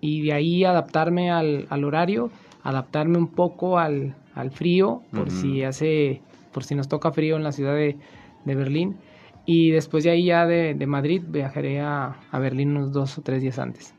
y 0.01 0.23
de 0.23 0.33
ahí 0.33 0.65
adaptarme 0.65 1.31
al, 1.31 1.67
al 1.69 1.85
horario, 1.85 2.31
adaptarme 2.65 3.19
un 3.19 3.29
poco 3.29 3.79
al, 3.79 4.17
al 4.35 4.51
frío, 4.51 5.03
por 5.13 5.31
si 5.31 5.63
hace, 5.63 6.23
por 6.53 6.65
si 6.65 6.75
nos 6.75 6.89
toca 6.89 7.13
frío 7.13 7.37
en 7.37 7.43
la 7.43 7.53
ciudad 7.53 7.75
de, 7.75 7.97
Berlín. 8.45 8.97
Y 9.45 9.71
después 9.71 10.05
de 10.05 10.11
ahí 10.11 10.27
ya 10.27 10.47
de, 10.47 10.87
Madrid 10.87 11.23
viajaré 11.27 11.81
a, 11.81 12.17
Berlín 12.33 12.77
unos 12.77 12.93
dos 12.93 13.19
o 13.19 13.23
tres 13.23 13.43
días 13.43 13.59
antes. 13.59 13.95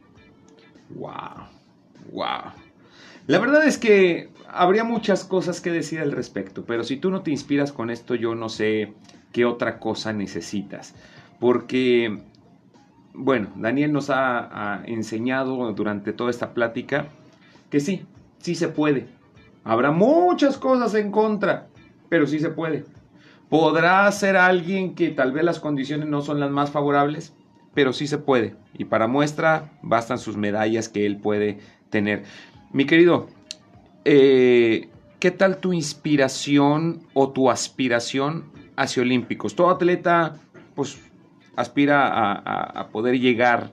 Wow, 0.90 1.48
wow. 2.12 2.52
La 3.28 3.40
verdad 3.40 3.66
es 3.66 3.78
que 3.78 4.30
habría 4.50 4.84
muchas 4.84 5.24
cosas 5.24 5.62
que 5.62 5.72
decir 5.72 6.00
al 6.00 6.12
respecto, 6.12 6.66
pero 6.66 6.84
si 6.84 6.98
tú 6.98 7.10
no 7.10 7.22
te 7.22 7.32
inspiras 7.32 7.72
con 7.72 7.90
esto, 7.90 8.16
yo 8.16 8.36
no 8.36 8.50
sé 8.50 8.94
qué 9.32 9.46
otra 9.46 9.80
cosa 9.80 10.14
necesitas. 10.14 10.94
Porque, 11.40 12.20
bueno, 13.14 13.50
Daniel 13.56 13.94
nos 13.94 14.10
ha, 14.10 14.78
ha 14.78 14.86
enseñado 14.86 15.72
durante 15.74 16.14
toda 16.14 16.30
esta 16.30 16.54
plática 16.54 17.08
que 17.70 17.80
sí, 17.80 18.06
sí 18.40 18.56
se 18.56 18.68
puede, 18.68 19.08
Habrá 19.64 19.91
muchas 19.91 20.57
cosas 20.57 20.93
en 20.95 21.11
contra, 21.11 21.68
pero 22.09 22.28
sí 22.28 22.39
se 22.39 22.49
puede. 22.49 22.86
Podrá 23.49 24.11
ser 24.11 24.36
alguien 24.36 24.95
que 24.95 25.09
tal 25.09 25.32
vez 25.32 25.43
las 25.43 25.59
condiciones 25.59 26.07
no 26.09 26.22
son 26.22 26.39
las 26.39 26.51
más 26.51 26.72
favorables, 26.72 27.34
pero 27.74 27.93
sí 27.93 28.07
se 28.07 28.18
puede. 28.18 28.55
Y 28.74 28.86
para 28.86 29.07
muestra 29.07 29.72
bastan 29.82 30.20
sus 30.20 30.36
medallas 30.36 30.89
que 30.89 31.05
él 31.05 31.18
puede 31.18 31.59
tener. 31.89 32.24
Mi 32.72 32.86
querido, 32.86 33.28
eh, 34.05 34.89
¿qué 35.20 35.32
tal 35.32 35.57
tu 35.57 35.72
inspiración 35.72 37.03
o 37.14 37.32
tu 37.32 37.49
aspiración 37.49 38.51
hacia 38.76 39.03
Olímpicos? 39.03 39.55
Todo 39.55 39.70
atleta, 39.70 40.36
pues, 40.76 40.99
aspira 41.55 42.32
a 42.34 42.88
poder 42.89 43.20
llegar 43.20 43.72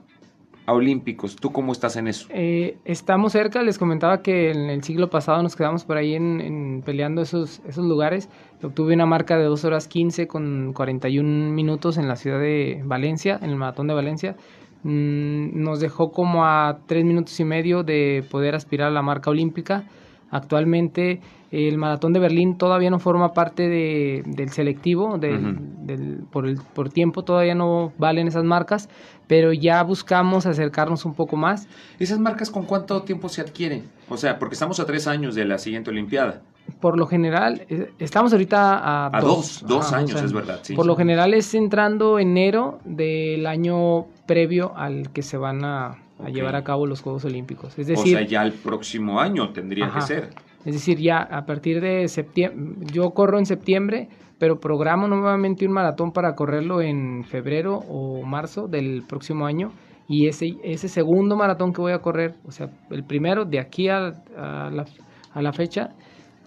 Olímpicos. 0.67 1.35
¿Tú 1.35 1.51
cómo 1.51 1.71
estás 1.71 1.95
en 1.97 2.07
eso? 2.07 2.27
Eh, 2.29 2.77
estamos 2.85 3.33
cerca, 3.33 3.61
les 3.63 3.77
comentaba 3.77 4.21
que 4.21 4.51
en 4.51 4.69
el 4.69 4.83
siglo 4.83 5.09
pasado 5.09 5.41
nos 5.41 5.55
quedamos 5.55 5.85
por 5.85 5.97
ahí 5.97 6.13
en, 6.13 6.81
peleando 6.85 7.21
esos, 7.21 7.61
esos 7.67 7.85
lugares. 7.85 8.29
Obtuve 8.63 8.93
una 8.93 9.05
marca 9.05 9.37
de 9.37 9.45
2 9.45 9.65
horas 9.65 9.87
15 9.87 10.27
con 10.27 10.73
41 10.73 11.51
minutos 11.51 11.97
en 11.97 12.07
la 12.07 12.15
ciudad 12.15 12.39
de 12.39 12.81
Valencia, 12.85 13.39
en 13.41 13.49
el 13.49 13.55
maratón 13.55 13.87
de 13.87 13.93
Valencia. 13.93 14.35
Mm, 14.83 15.61
nos 15.61 15.79
dejó 15.79 16.11
como 16.11 16.45
a 16.45 16.79
3 16.87 17.05
minutos 17.05 17.39
y 17.39 17.45
medio 17.45 17.83
de 17.83 18.23
poder 18.29 18.55
aspirar 18.55 18.87
a 18.89 18.91
la 18.91 19.01
marca 19.01 19.29
olímpica. 19.29 19.85
Actualmente 20.31 21.21
el 21.51 21.77
maratón 21.77 22.13
de 22.13 22.19
Berlín 22.19 22.57
todavía 22.57 22.89
no 22.89 22.97
forma 22.97 23.33
parte 23.33 23.67
de, 23.67 24.23
del 24.25 24.49
selectivo, 24.51 25.17
del, 25.17 25.57
del, 25.85 26.23
por, 26.31 26.47
el, 26.47 26.57
por 26.73 26.89
tiempo 26.89 27.23
todavía 27.23 27.55
no 27.55 27.91
valen 27.97 28.27
esas 28.27 28.45
marcas, 28.45 28.87
pero 29.27 29.51
ya 29.51 29.83
buscamos 29.83 30.45
acercarnos 30.45 31.03
un 31.03 31.13
poco 31.13 31.35
más. 31.35 31.67
¿Esas 31.99 32.19
marcas 32.19 32.49
con 32.49 32.65
cuánto 32.65 33.01
tiempo 33.01 33.27
se 33.27 33.41
adquieren? 33.41 33.83
O 34.07 34.15
sea, 34.15 34.39
porque 34.39 34.53
estamos 34.53 34.79
a 34.79 34.85
tres 34.85 35.07
años 35.07 35.35
de 35.35 35.43
la 35.43 35.57
siguiente 35.57 35.89
Olimpiada. 35.89 36.41
Por 36.79 36.97
lo 36.97 37.05
general, 37.05 37.65
eh, 37.67 37.91
estamos 37.99 38.31
ahorita 38.31 38.77
a, 38.77 39.17
a 39.17 39.19
dos, 39.19 39.59
dos, 39.61 39.67
dos 39.67 39.93
años, 39.93 40.13
o 40.13 40.17
sea, 40.17 40.25
es 40.25 40.33
verdad. 40.33 40.59
Sí, 40.61 40.73
por 40.73 40.85
sí. 40.85 40.87
lo 40.87 40.95
general 40.95 41.33
es 41.33 41.53
entrando 41.53 42.17
enero 42.17 42.79
del 42.85 43.45
año 43.45 44.05
previo 44.25 44.71
al 44.77 45.11
que 45.11 45.21
se 45.21 45.35
van 45.37 45.65
a, 45.65 45.97
a 46.21 46.23
okay. 46.23 46.33
llevar 46.33 46.55
a 46.55 46.63
cabo 46.63 46.85
los 46.85 47.01
Juegos 47.01 47.25
Olímpicos. 47.25 47.77
Es 47.77 47.87
decir, 47.87 48.15
o 48.15 48.19
sea, 48.19 48.27
ya 48.27 48.43
el 48.43 48.53
próximo 48.53 49.19
año 49.19 49.51
tendría 49.51 49.85
ajá, 49.85 49.99
que 49.99 50.05
ser. 50.05 50.29
Es 50.65 50.73
decir, 50.73 50.97
ya 50.99 51.17
a 51.19 51.45
partir 51.45 51.81
de 51.81 52.07
septiembre, 52.07 52.85
yo 52.93 53.09
corro 53.11 53.39
en 53.39 53.45
septiembre, 53.45 54.09
pero 54.37 54.59
programo 54.59 55.07
nuevamente 55.07 55.65
un 55.65 55.73
maratón 55.73 56.11
para 56.11 56.33
correrlo 56.33 56.81
en 56.81 57.23
febrero 57.23 57.79
o 57.89 58.23
marzo 58.25 58.67
del 58.67 59.03
próximo 59.07 59.45
año. 59.45 59.71
Y 60.07 60.27
ese, 60.27 60.57
ese 60.63 60.87
segundo 60.87 61.35
maratón 61.35 61.71
que 61.73 61.81
voy 61.81 61.93
a 61.93 61.99
correr, 61.99 62.35
o 62.45 62.51
sea, 62.51 62.67
el 62.89 63.03
primero 63.03 63.45
de 63.45 63.59
aquí 63.59 63.87
a, 63.87 64.07
a, 64.37 64.69
la, 64.69 64.85
a 65.33 65.41
la 65.41 65.53
fecha, 65.53 65.89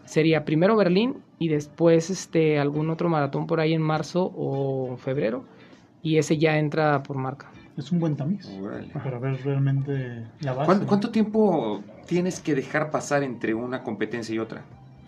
sería 0.04 0.44
primero 0.44 0.76
Berlín 0.76 1.14
y 1.38 1.48
después 1.48 2.10
este, 2.10 2.58
algún 2.58 2.90
otro 2.90 3.08
maratón 3.08 3.46
por 3.46 3.60
ahí 3.60 3.72
en 3.72 3.82
marzo 3.82 4.30
o 4.36 4.96
febrero. 4.96 5.44
Y 6.02 6.18
ese 6.18 6.36
ya 6.36 6.58
entra 6.58 7.02
por 7.02 7.16
marca. 7.16 7.50
Es 7.76 7.90
un 7.90 7.98
buen 7.98 8.16
tamiz 8.16 8.48
Órale. 8.60 8.88
para 8.92 9.18
ver 9.18 9.42
realmente 9.44 10.24
la 10.40 10.52
base. 10.52 10.66
¿Cuánto, 10.66 10.86
¿Cuánto, 10.86 11.10
tiempo 11.10 11.82
tienes 12.06 12.40
que 12.40 12.54
dejar 12.54 12.90
pasar 12.90 13.22
entre 13.22 13.54
una 13.54 13.82
competencia 13.82 14.34
y 14.34 14.38
otra? 14.38 14.64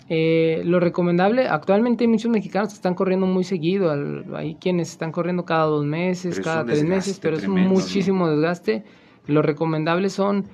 Eh, 0.09 0.63
lo 0.65 0.79
recomendable, 0.79 1.49
actualmente 1.49 2.05
hay 2.05 2.09
muchos 2.09 2.31
mexicanos 2.31 2.69
que 2.69 2.77
están 2.77 2.95
corriendo 2.95 3.27
muy 3.27 3.43
seguido, 3.43 3.93
hay 4.37 4.55
quienes 4.55 4.91
están 4.91 5.11
corriendo 5.11 5.45
cada 5.45 5.65
dos 5.65 5.85
meses, 5.85 6.39
cada 6.41 6.65
tres 6.65 6.85
meses, 6.85 7.19
pero 7.21 7.37
es 7.37 7.49
muchísimo 7.49 8.27
¿no? 8.27 8.33
desgaste. 8.33 8.85
Lo 9.27 9.43
recomendable 9.43 10.09
son 10.09 10.47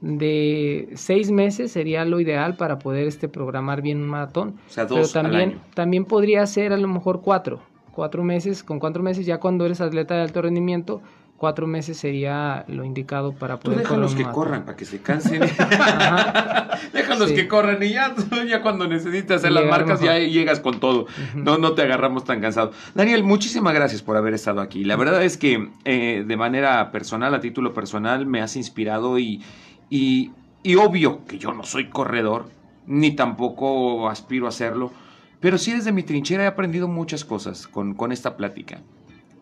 de 0.00 0.88
seis 0.94 1.30
meses 1.30 1.72
sería 1.72 2.04
lo 2.04 2.20
ideal 2.20 2.56
para 2.56 2.78
poder 2.78 3.06
este 3.06 3.28
programar 3.28 3.82
bien 3.82 3.98
un 3.98 4.08
maratón. 4.08 4.56
O 4.68 4.70
sea, 4.70 4.86
dos 4.86 5.12
pero 5.12 5.24
también, 5.24 5.50
al 5.50 5.54
año. 5.56 5.62
también 5.74 6.04
podría 6.04 6.46
ser 6.46 6.72
a 6.72 6.76
lo 6.76 6.86
mejor 6.86 7.20
cuatro, 7.20 7.60
cuatro 7.90 8.22
meses, 8.22 8.62
con 8.62 8.78
cuatro 8.78 9.02
meses 9.02 9.26
ya 9.26 9.38
cuando 9.38 9.66
eres 9.66 9.80
atleta 9.80 10.14
de 10.14 10.22
alto 10.22 10.40
rendimiento, 10.40 11.02
cuatro 11.40 11.66
meses 11.66 11.96
sería 11.96 12.66
lo 12.68 12.84
indicado 12.84 13.32
para 13.32 13.58
poder 13.58 13.78
Tú 13.78 13.82
déjalos 13.84 14.14
que 14.14 14.24
corran, 14.24 14.66
para 14.66 14.76
que 14.76 14.84
se 14.84 15.00
cansen. 15.00 15.40
déjalos 16.92 17.30
sí. 17.30 17.34
que 17.34 17.48
corran 17.48 17.82
y 17.82 17.94
ya, 17.94 18.14
ya 18.46 18.60
cuando 18.60 18.86
necesitas 18.86 19.38
hacer 19.38 19.52
las 19.52 19.64
marcas 19.64 20.02
mejor. 20.02 20.18
ya 20.18 20.18
llegas 20.18 20.60
con 20.60 20.80
todo. 20.80 21.06
No, 21.34 21.56
no 21.56 21.72
te 21.72 21.80
agarramos 21.80 22.24
tan 22.24 22.42
cansado. 22.42 22.72
Daniel, 22.94 23.24
muchísimas 23.24 23.72
gracias 23.72 24.02
por 24.02 24.18
haber 24.18 24.34
estado 24.34 24.60
aquí. 24.60 24.84
La 24.84 24.96
verdad 24.96 25.24
es 25.24 25.38
que 25.38 25.70
eh, 25.86 26.24
de 26.26 26.36
manera 26.36 26.92
personal, 26.92 27.34
a 27.34 27.40
título 27.40 27.72
personal, 27.72 28.26
me 28.26 28.42
has 28.42 28.54
inspirado 28.56 29.18
y, 29.18 29.42
y, 29.88 30.32
y 30.62 30.74
obvio 30.74 31.24
que 31.24 31.38
yo 31.38 31.54
no 31.54 31.64
soy 31.64 31.88
corredor, 31.88 32.50
ni 32.86 33.12
tampoco 33.12 34.10
aspiro 34.10 34.44
a 34.44 34.50
hacerlo, 34.50 34.92
pero 35.40 35.56
sí 35.56 35.72
desde 35.72 35.90
mi 35.90 36.02
trinchera 36.02 36.44
he 36.44 36.46
aprendido 36.46 36.86
muchas 36.86 37.24
cosas 37.24 37.66
con, 37.66 37.94
con 37.94 38.12
esta 38.12 38.36
plática. 38.36 38.82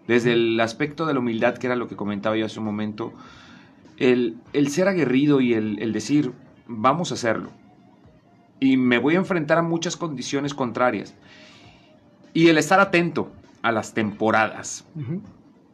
Desde 0.08 0.32
el 0.32 0.58
aspecto 0.58 1.06
de 1.06 1.14
la 1.14 1.20
humildad, 1.20 1.56
que 1.58 1.68
era 1.68 1.76
lo 1.76 1.86
que 1.86 1.94
comentaba 1.94 2.36
yo 2.36 2.46
hace 2.46 2.58
un 2.58 2.64
momento, 2.64 3.12
el, 3.98 4.36
el 4.52 4.68
ser 4.68 4.88
aguerrido 4.88 5.40
y 5.40 5.54
el, 5.54 5.80
el, 5.80 5.92
decir, 5.92 6.32
vamos 6.66 7.12
a 7.12 7.14
hacerlo. 7.14 7.50
Y 8.58 8.76
me 8.76 8.98
voy 8.98 9.14
a 9.14 9.18
enfrentar 9.18 9.58
a 9.58 9.62
muchas 9.62 9.96
condiciones 9.96 10.54
contrarias. 10.54 11.14
Y 12.34 12.48
el 12.48 12.58
estar 12.58 12.80
atento 12.80 13.30
a 13.62 13.70
las 13.70 13.94
temporadas. 13.94 14.84
Uh 14.96 15.00
-huh. 15.00 15.20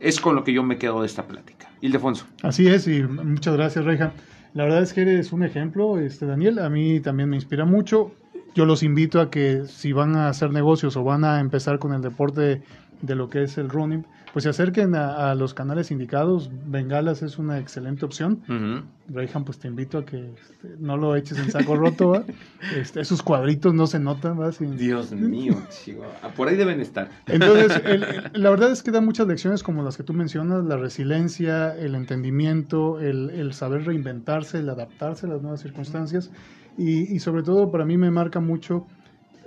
Es 0.01 0.20
con 0.20 0.35
lo 0.35 0.45
que 0.45 0.53
yo 0.53 0.62
me 0.62 0.76
quedo 0.76 1.01
de 1.01 1.07
esta 1.07 1.26
plática. 1.26 1.70
Ildefonso. 1.80 2.26
Así 2.43 2.66
es, 2.66 2.87
y 2.89 3.03
muchas 3.03 3.55
gracias, 3.55 3.85
Reja. 3.85 4.12
La 4.53 4.64
verdad 4.64 4.82
es 4.82 4.93
que 4.93 5.03
eres 5.03 5.32
un 5.32 5.45
ejemplo, 5.45 5.99
este 5.99 6.26
Daniel. 6.26 6.59
A 6.59 6.68
mí 6.68 7.01
también 7.01 7.28
me 7.28 7.37
inspira 7.37 7.64
mucho. 7.64 8.12
Yo 8.55 8.66
los 8.66 8.82
invito 8.82 9.20
a 9.20 9.30
que 9.30 9.64
si 9.66 9.92
van 9.92 10.16
a 10.16 10.28
hacer 10.28 10.50
negocios 10.50 10.96
o 10.96 11.05
van 11.05 11.24
a 11.24 11.40
empezar 11.40 11.78
con 11.78 11.92
el 11.92 12.02
deporte 12.02 12.62
de 13.02 13.14
lo 13.14 13.28
que 13.28 13.42
es 13.42 13.59
el 13.59 13.68
running, 13.68 14.05
pues 14.32 14.42
se 14.42 14.48
acerquen 14.48 14.96
a, 14.96 15.30
a, 15.30 15.34
los 15.36 15.55
canales 15.55 15.92
indicados. 15.92 16.50
Bengalas 16.66 17.22
es 17.22 17.38
una 17.38 17.59
excelente 17.59 18.05
opción. 18.05 18.42
Uh 18.48 18.52
-huh. 18.52 19.44
Pues 19.44 19.59
te 19.61 19.68
invito 19.68 19.98
a 19.98 20.05
que 20.05 20.30
este, 20.30 20.76
no 20.80 20.96
lo 20.96 21.14
eches 21.14 21.38
en 21.38 21.52
saco 21.52 21.76
roto. 21.76 22.24
Este, 22.76 23.00
esos 23.00 23.22
cuadritos 23.22 23.74
no 23.74 23.86
se 23.86 24.00
notan. 24.00 24.52
Sin... 24.52 24.76
Dios 24.76 25.12
mío, 25.12 25.55
chico. 25.68 26.02
Ah, 26.22 26.30
por 26.34 26.48
ahí 26.48 26.57
deben 26.57 26.80
estar. 26.80 27.11
Entonces, 27.26 27.80
el, 27.84 28.02
el, 28.02 28.30
la 28.32 28.50
verdad 28.50 28.72
es 28.72 28.82
que 28.82 28.90
da 28.90 29.00
muchas 29.00 29.28
lecciones 29.28 29.62
como 29.62 29.82
las 29.82 29.96
que 29.96 30.02
tú 30.02 30.14
mencionas, 30.14 30.64
la 30.64 30.76
resiliencia, 30.78 31.76
el 31.76 31.94
entendimiento, 31.94 32.98
el, 32.98 33.30
el 33.30 33.52
saber 33.52 33.84
reinventarse, 33.84 34.59
el 34.59 34.68
adaptarse 34.68 35.26
a 35.26 35.28
las 35.28 35.42
nuevas 35.42 35.61
circunstancias. 35.61 36.30
Y, 36.76 37.14
y 37.14 37.18
sobre 37.20 37.42
todo 37.42 37.70
para 37.70 37.84
mí 37.84 37.96
me 37.96 38.10
marca 38.10 38.40
mucho 38.40 38.86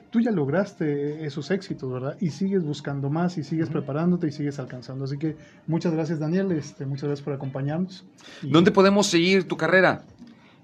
tú 0.09 0.21
ya 0.21 0.31
lograste 0.31 1.25
esos 1.25 1.51
éxitos, 1.51 1.91
¿verdad? 1.91 2.17
Y 2.19 2.29
sigues 2.29 2.63
buscando 2.63 3.09
más 3.09 3.37
y 3.37 3.43
sigues 3.43 3.67
uh 3.67 3.69
-huh. 3.69 3.73
preparándote 3.73 4.27
y 4.27 4.31
sigues 4.31 4.59
alcanzando. 4.59 5.05
Así 5.05 5.17
que 5.17 5.35
muchas 5.67 5.93
gracias, 5.93 6.19
Daniel. 6.19 6.51
Este, 6.51 6.85
muchas 6.85 7.05
gracias 7.05 7.23
por 7.23 7.33
acompañarnos. 7.33 8.05
Y... 8.41 8.49
¿Dónde 8.49 8.71
podemos 8.71 9.07
seguir 9.07 9.47
tu 9.47 9.57
carrera? 9.57 10.03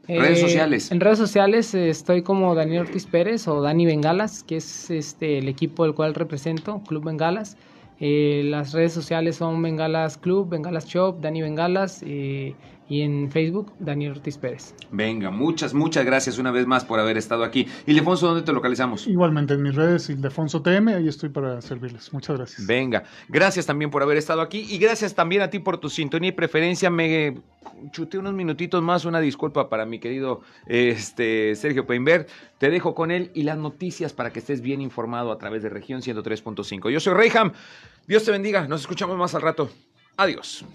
Eh, 0.07 0.19
redes 0.19 0.41
sociales. 0.41 0.91
En 0.91 0.99
redes 0.99 1.17
sociales 1.17 1.73
eh, 1.73 1.89
estoy 1.89 2.23
como 2.23 2.55
Daniel 2.55 2.81
Ortiz 2.81 3.05
Pérez 3.05 3.47
o 3.47 3.61
Dani 3.61 3.85
Bengalas, 3.85 4.43
que 4.43 4.57
es 4.57 4.89
este 4.91 5.37
el 5.37 5.47
equipo 5.47 5.83
del 5.83 5.93
cual 5.93 6.13
represento, 6.13 6.81
Club 6.87 7.05
Bengalas. 7.05 7.57
Eh, 7.99 8.41
las 8.45 8.73
redes 8.73 8.91
sociales 8.91 9.37
son 9.37 9.61
Bengalas 9.61 10.17
Club, 10.17 10.49
Bengalas 10.49 10.85
Shop, 10.87 11.21
Dani 11.21 11.41
Bengalas 11.41 12.03
eh, 12.05 12.53
y 12.89 13.01
en 13.01 13.31
Facebook 13.31 13.73
Daniel 13.79 14.11
Ortiz 14.11 14.37
Pérez. 14.37 14.75
Venga, 14.91 15.31
muchas, 15.31 15.73
muchas 15.73 16.05
gracias 16.05 16.37
una 16.37 16.51
vez 16.51 16.67
más 16.67 16.85
por 16.85 16.99
haber 16.99 17.17
estado 17.17 17.43
aquí. 17.43 17.67
Ildefonso, 17.85 18.27
¿dónde 18.27 18.43
te 18.43 18.53
localizamos? 18.53 19.07
Igualmente 19.07 19.53
en 19.53 19.63
mis 19.63 19.75
redes, 19.75 20.09
Ildefonso 20.09 20.61
TM, 20.61 20.89
ahí 20.89 21.07
estoy 21.07 21.29
para 21.29 21.61
servirles. 21.61 22.11
Muchas 22.13 22.37
gracias. 22.37 22.67
Venga, 22.67 23.03
gracias 23.29 23.65
también 23.65 23.89
por 23.91 24.03
haber 24.03 24.17
estado 24.17 24.41
aquí 24.41 24.65
y 24.69 24.77
gracias 24.77 25.15
también 25.15 25.41
a 25.41 25.49
ti 25.49 25.59
por 25.59 25.77
tu 25.77 25.89
sintonía 25.89 26.29
y 26.29 26.33
preferencia. 26.33 26.89
Me 26.89 27.35
chuté 27.91 28.17
unos 28.17 28.33
minutitos 28.33 28.81
más, 28.81 29.05
una 29.05 29.19
disculpa 29.19 29.69
para 29.69 29.85
mi 29.85 29.99
querido 29.99 30.41
este, 30.67 31.55
Sergio 31.55 31.85
Peinbert. 31.85 32.29
Te 32.57 32.69
dejo 32.69 32.95
con 32.95 33.11
él 33.11 33.31
y 33.33 33.43
las 33.43 33.57
noticias 33.57 34.13
para 34.13 34.31
que 34.31 34.39
estés 34.39 34.61
bien 34.61 34.81
informado 34.81 35.31
a 35.31 35.37
través 35.37 35.63
de 35.63 35.69
región 35.69 36.01
103.5. 36.01 36.89
Yo 36.89 36.99
soy 36.99 37.13
Reyham. 37.13 37.51
Dios 38.07 38.23
te 38.23 38.31
bendiga. 38.31 38.67
Nos 38.67 38.81
escuchamos 38.81 39.17
más 39.17 39.35
al 39.35 39.41
rato. 39.41 39.69
Adiós. 40.17 40.65